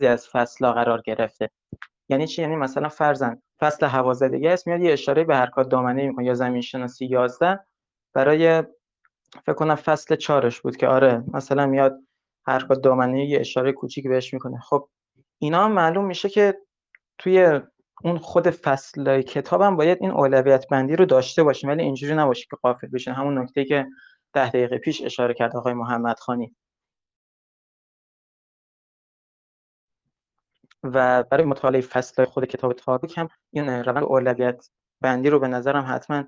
از 0.00 0.28
فصل 0.28 0.72
قرار 0.72 1.02
گرفته. 1.02 1.50
یعنی 2.08 2.26
چی؟ 2.26 2.42
یعنی 2.42 2.56
مثلا 2.56 2.88
فرزن 2.88 3.42
فصل 3.60 3.86
هوازدگی 3.86 4.48
است 4.48 4.66
میاد 4.66 4.80
یه 4.80 4.92
اشاره 4.92 5.24
به 5.24 5.36
حرکات 5.36 5.68
دامنه 5.68 6.06
می‌کنه 6.06 6.24
یا 6.24 6.34
زمین 6.34 6.60
شناسی 6.60 7.06
11 7.06 7.60
برای 8.14 8.64
فکر 9.32 9.54
کنم 9.54 9.74
فصل 9.74 10.16
چارش 10.16 10.60
بود 10.60 10.76
که 10.76 10.88
آره 10.88 11.24
مثلا 11.34 11.66
میاد 11.66 12.00
حرکات 12.46 12.80
دامنه 12.82 13.26
یه 13.26 13.40
اشاره 13.40 13.72
کوچیک 13.72 14.08
بهش 14.08 14.34
می‌کنه. 14.34 14.60
خب 14.60 14.88
اینا 15.38 15.68
معلوم 15.68 16.04
میشه 16.06 16.28
که 16.28 16.58
توی 17.18 17.60
اون 18.04 18.18
خود 18.18 18.50
فصل 18.50 19.22
کتابم 19.22 19.76
باید 19.76 19.98
این 20.00 20.10
اولویت 20.10 20.66
بندی 20.70 20.96
رو 20.96 21.04
داشته 21.06 21.42
باشیم 21.42 21.70
ولی 21.70 21.82
اینجوری 21.82 22.14
نباشه 22.14 22.46
که 22.50 22.56
قافل 22.62 22.86
بشین. 22.88 23.14
همون 23.14 23.38
نکته 23.38 23.64
که 23.64 23.86
ده 24.32 24.48
دقیقه 24.48 24.78
پیش 24.78 25.02
اشاره 25.02 25.34
کرد 25.34 25.56
آقای 25.56 25.74
محمد 25.74 26.18
خانی. 26.18 26.56
و 30.84 31.22
برای 31.22 31.44
مطالعه 31.44 31.80
فصل 31.80 32.24
خود 32.24 32.44
کتاب 32.44 32.72
تاریک 32.72 33.18
هم 33.18 33.28
این 33.52 33.68
روند 33.68 34.04
اولویت 34.04 34.68
بندی 35.00 35.30
رو 35.30 35.40
به 35.40 35.48
نظرم 35.48 35.84
حتما 35.88 36.24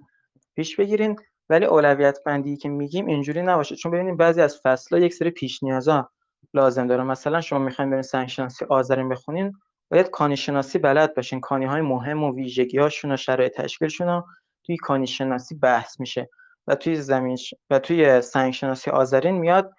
پیش 0.56 0.76
بگیرین. 0.76 1.16
ولی 1.50 1.64
اولویت 1.64 2.18
بندی 2.24 2.56
که 2.56 2.68
میگیم 2.68 3.06
اینجوری 3.06 3.42
نباشه. 3.42 3.76
چون 3.76 3.92
ببینید 3.92 4.16
بعضی 4.16 4.40
از 4.40 4.60
فصل‌ها 4.64 5.02
یک 5.02 5.14
سری 5.14 5.30
پیش 5.30 5.62
نیازا 5.62 6.10
لازم 6.54 6.86
داره. 6.86 7.02
مثلا 7.02 7.40
شما 7.40 7.58
می‌خواین 7.58 7.90
برین 7.90 8.02
سنگ 8.02 8.28
شناسی 8.28 8.64
آذرین 8.64 9.08
بخونین 9.08 9.52
باید 9.90 10.10
کانی 10.10 10.36
شناسی 10.36 10.78
بلد 10.78 11.14
باشین. 11.14 11.40
کانی 11.40 11.64
های 11.64 11.80
مهم 11.80 12.24
و 12.24 12.34
ویژگی 12.34 12.78
هاشون 12.78 13.12
و 13.12 13.16
شرایط 13.16 13.52
تشکیلشون 13.52 14.24
توی 14.66 14.76
کانی 14.76 15.06
شناسی 15.06 15.54
بحث 15.54 16.00
میشه. 16.00 16.28
و 16.66 16.74
توی 16.74 16.96
زمین 16.96 17.36
و 17.70 17.78
توی 17.78 18.20
سنگ 18.20 18.52
شناسی 18.52 18.90
آذرین 18.90 19.34
میاد 19.34 19.72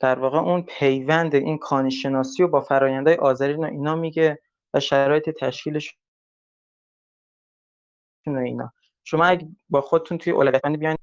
در 0.00 0.18
واقع 0.18 0.38
اون 0.38 0.62
پیوند 0.62 1.34
این 1.34 1.58
کانی 1.58 1.90
شناسی 1.90 2.42
و 2.42 2.48
با 2.48 2.60
فرایندهای 2.60 3.16
آذرین 3.16 3.64
و 3.64 3.64
اینا 3.64 3.96
میگه 3.96 4.38
و 4.74 4.80
شرایط 4.80 5.30
تشکیلش 5.30 5.96
اینا. 8.26 8.72
شما 9.04 9.24
اگه 9.24 9.48
با 9.68 9.80
خودتون 9.80 10.18
توی 10.18 10.32
اولویت 10.32 10.62
بندی 10.62 10.76
بیاین. 10.76 10.96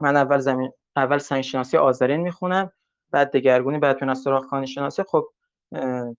من 0.00 0.16
اول 0.16 0.38
زمین 0.38 0.72
اول 0.96 1.18
سنگ 1.18 1.42
شناسی 1.42 1.76
آذرین 1.76 2.20
می‌خونم 2.20 2.72
بعد 3.10 3.30
دگرگونی 3.32 3.78
بعد 3.78 3.96
پیون 3.96 4.14
سراغ 4.14 4.46
کانی 4.46 4.66
شناسی 4.66 5.02
خب 5.02 5.28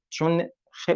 چون 0.09 0.49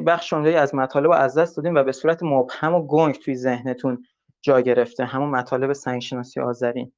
بخش 0.07 0.34
عمده 0.34 0.59
از 0.59 0.75
مطالب 0.75 1.05
رو 1.05 1.13
از 1.13 1.38
دست 1.38 1.57
دادیم 1.57 1.75
و 1.75 1.84
به 1.84 1.91
صورت 1.91 2.23
مبهم 2.23 2.75
و 2.75 2.88
گنگ 2.88 3.15
توی 3.15 3.36
ذهنتون 3.36 4.05
جا 4.41 4.61
گرفته. 4.61 5.05
همون 5.05 5.30
مطالب 5.30 5.73
سنگ 5.73 6.01
شناسی 6.01 6.39
آذرین 6.39 6.91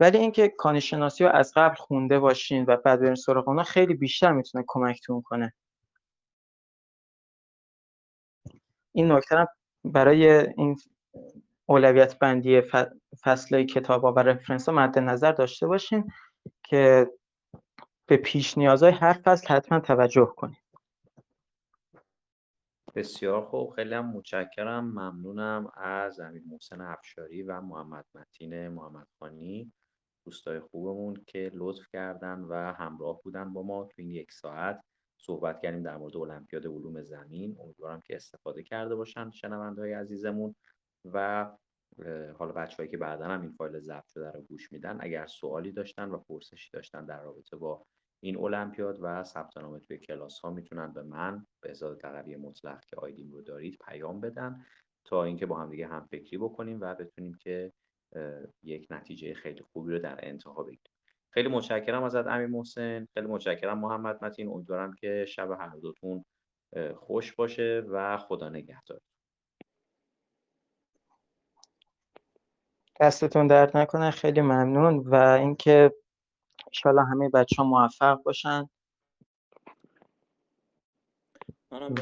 ولی 0.00 0.18
اینکه 0.18 0.48
کانی 0.48 0.80
شناسی 0.80 1.24
رو 1.24 1.30
از 1.30 1.52
قبل 1.56 1.74
خونده 1.74 2.18
باشین 2.18 2.64
و 2.68 2.76
بعد 2.76 3.00
برین 3.00 3.14
سراغ 3.14 3.48
اونا 3.48 3.62
خیلی 3.62 3.94
بیشتر 3.94 4.32
می‌تونه 4.32 4.64
کمکتون 4.68 5.22
کنه. 5.22 5.52
این 8.92 9.12
نکته 9.12 9.46
برای 9.84 10.28
این 10.56 10.76
اولویت 11.66 12.18
بندی 12.18 12.62
فصل 13.24 13.64
کتاب 13.64 14.02
ها 14.02 14.12
و 14.12 14.18
رفرنس 14.18 14.68
ها 14.68 14.74
مد 14.74 14.98
نظر 14.98 15.32
داشته 15.32 15.66
باشین 15.66 16.12
که 16.64 17.10
به 18.06 18.16
پیش 18.16 18.58
نیازهای 18.58 18.92
هر 18.92 19.12
فصل 19.12 19.54
حتما 19.54 19.80
توجه 19.80 20.32
کنید 20.36 20.66
بسیار 22.96 23.44
خوب. 23.44 23.70
خیلی 23.70 23.94
هم 23.94 24.06
متشکرم. 24.06 24.84
ممنونم 24.84 25.72
از 25.76 26.20
امیر 26.20 26.42
محسن 26.46 26.80
افشاری 26.80 27.42
و 27.42 27.60
محمد 27.60 28.04
متین 28.14 28.68
محمد 28.68 29.06
خانی. 29.18 29.72
دوستای 30.24 30.60
خوبمون 30.60 31.24
که 31.26 31.50
لطف 31.54 31.88
کردن 31.92 32.40
و 32.40 32.54
همراه 32.54 33.20
بودن 33.22 33.52
با 33.52 33.62
ما 33.62 33.84
تو 33.84 33.92
این 33.96 34.10
یک 34.10 34.32
ساعت. 34.32 34.80
صحبت 35.18 35.60
کردیم 35.60 35.82
در 35.82 35.96
مورد 35.96 36.16
المپیاد 36.16 36.66
علوم 36.66 37.02
زمین. 37.02 37.56
امیدوارم 37.60 38.00
که 38.00 38.16
استفاده 38.16 38.62
کرده 38.62 38.94
باشن 38.94 39.30
شنونده 39.30 39.96
عزیزمون. 39.96 40.54
و 41.14 41.50
حالا 42.38 42.52
بچههایی 42.52 42.90
که 42.90 42.96
بعدا 42.96 43.24
هم 43.24 43.40
این 43.42 43.50
فایل 43.50 43.80
ضبط 43.80 44.06
شده 44.06 44.30
رو 44.30 44.42
گوش 44.42 44.72
میدن 44.72 44.96
اگر 45.00 45.26
سوالی 45.26 45.72
داشتن 45.72 46.10
و 46.10 46.18
پرسشی 46.18 46.70
داشتن 46.72 47.06
در 47.06 47.22
رابطه 47.22 47.56
با 47.56 47.86
این 48.22 48.36
المپیاد 48.36 48.98
و 49.02 49.24
ثبت 49.24 49.56
نام 49.56 49.78
توی 49.78 49.98
کلاس 49.98 50.40
ها 50.40 50.50
می‌تونن 50.50 50.92
به 50.92 51.02
من 51.02 51.46
به 51.62 51.70
ازاد 51.70 52.00
تقوی 52.00 52.36
مطلق 52.36 52.84
که 52.84 52.96
آیدیم 52.96 53.32
رو 53.32 53.42
دارید 53.42 53.78
پیام 53.88 54.20
بدن 54.20 54.64
تا 55.04 55.24
اینکه 55.24 55.46
با 55.46 55.56
هم 55.56 55.70
دیگه 55.70 55.86
هم 55.86 56.06
فکری 56.10 56.38
بکنیم 56.38 56.80
و 56.80 56.94
بتونیم 56.94 57.34
که 57.34 57.72
یک 58.62 58.86
نتیجه 58.90 59.34
خیلی 59.34 59.62
خوبی 59.62 59.92
رو 59.92 59.98
در 59.98 60.18
انتها 60.22 60.62
بگیریم. 60.62 60.92
خیلی 61.30 61.48
متشکرم 61.48 62.02
ازت 62.02 62.26
امیر 62.26 62.46
محسن. 62.46 63.06
خیلی 63.14 63.26
متشکرم 63.26 63.78
محمد 63.78 64.24
متین. 64.24 64.48
امیدوارم 64.48 64.92
که 64.92 65.24
شب 65.28 65.50
هر 65.50 65.76
دوتون 65.76 66.24
خوش 66.94 67.34
باشه 67.34 67.84
و 67.88 68.16
خدا 68.16 68.48
نگهدار. 68.48 69.00
دستتون 73.00 73.46
درد 73.46 73.76
نکنه 73.76 74.10
خیلی 74.10 74.40
ممنون. 74.40 74.98
و 74.98 75.14
اینکه 75.14 75.92
انشالله 76.66 77.04
همه 77.04 77.28
بچه 77.28 77.56
ها 77.58 77.64
موفق 77.64 78.22
باشن 78.22 78.68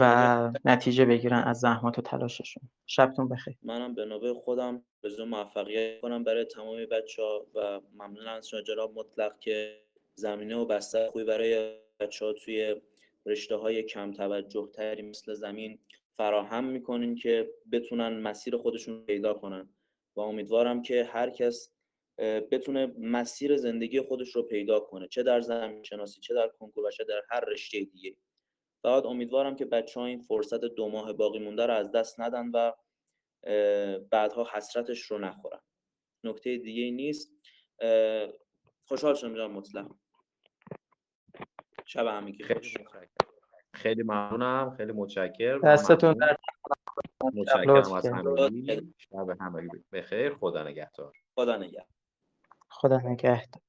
و 0.00 0.52
نتیجه 0.64 1.04
بگیرن 1.04 1.42
از 1.42 1.60
زحمات 1.60 1.98
و 1.98 2.02
تلاششون. 2.02 2.62
شبتون 2.86 3.28
بخیر. 3.28 3.56
منم 3.62 3.94
به 3.94 4.04
نوبه 4.04 4.34
خودم 4.34 4.82
به 5.00 5.24
موفقیت 5.24 6.00
کنم 6.00 6.24
برای 6.24 6.44
تمام 6.44 6.86
بچه 6.86 7.22
ها 7.22 7.46
و 7.54 7.80
ممنون 7.94 8.26
از 8.26 8.48
شما 8.48 8.60
جناب 8.60 8.98
مطلق 8.98 9.38
که 9.38 9.80
زمینه 10.14 10.56
و 10.56 10.64
بستر 10.64 11.10
خوبی 11.10 11.24
برای 11.24 11.78
بچه 12.00 12.26
ها 12.26 12.32
توی 12.32 12.80
رشته 13.26 13.56
های 13.56 13.82
کم 13.82 14.12
توجه 14.12 14.68
تری 14.74 15.02
مثل 15.02 15.34
زمین 15.34 15.78
فراهم 16.12 16.64
می‌کنین 16.64 17.14
که 17.14 17.50
بتونن 17.72 18.20
مسیر 18.20 18.56
خودشون 18.56 19.04
پیدا 19.06 19.34
کنن. 19.34 19.68
و 20.16 20.20
امیدوارم 20.20 20.82
که 20.82 21.04
هر 21.04 21.30
کس 21.30 21.70
بتونه 22.18 22.94
مسیر 22.98 23.56
زندگی 23.56 24.00
خودش 24.00 24.36
رو 24.36 24.42
پیدا 24.42 24.80
کنه 24.80 25.08
چه 25.08 25.22
در 25.22 25.40
زمین 25.40 25.82
شناسی 25.82 26.20
چه 26.20 26.34
در 26.34 26.48
کنکور 26.48 26.86
و 26.86 26.90
چه 26.90 27.04
در 27.04 27.22
هر 27.30 27.40
رشته 27.40 27.84
دیگه. 27.84 28.16
فقط 28.82 29.04
امیدوارم 29.04 29.56
که 29.56 29.64
بچه 29.64 30.00
ها 30.00 30.06
این 30.06 30.20
فرصت 30.20 30.60
دو 30.60 30.88
ماه 30.88 31.12
باقی 31.12 31.38
مونده 31.38 31.66
رو 31.66 31.74
از 31.74 31.92
دست 31.92 32.20
ندن 32.20 32.50
و 32.54 32.72
بعدها 34.10 34.48
حسرتش 34.52 35.02
رو 35.02 35.18
نخورن. 35.18 35.60
نکته 36.24 36.56
دیگه 36.56 36.90
نیست. 36.90 37.32
خوشحال 38.88 39.14
شدم 39.14 39.36
جان 39.36 39.50
مطلق. 39.50 39.90
شب 41.84 42.06
همگی 42.06 42.44
خوش 42.44 42.74
خیلی 43.74 44.02
ممنونم. 44.02 44.74
خیلی 44.76 44.92
متشکرم. 44.92 45.60
دستتون 45.60 46.12
در 46.12 46.36
متشکرم 47.34 47.92
از 47.92 48.06
همگی. 48.06 48.94
شب 48.98 49.26
همگی 49.40 49.84
بخیر 49.92 50.34
خدا 50.34 50.62
نگهدار. 50.62 51.12
خدا 51.34 51.56
نگهدار. 51.56 51.86
خدا 52.70 52.98
نگهدار. 52.98 53.62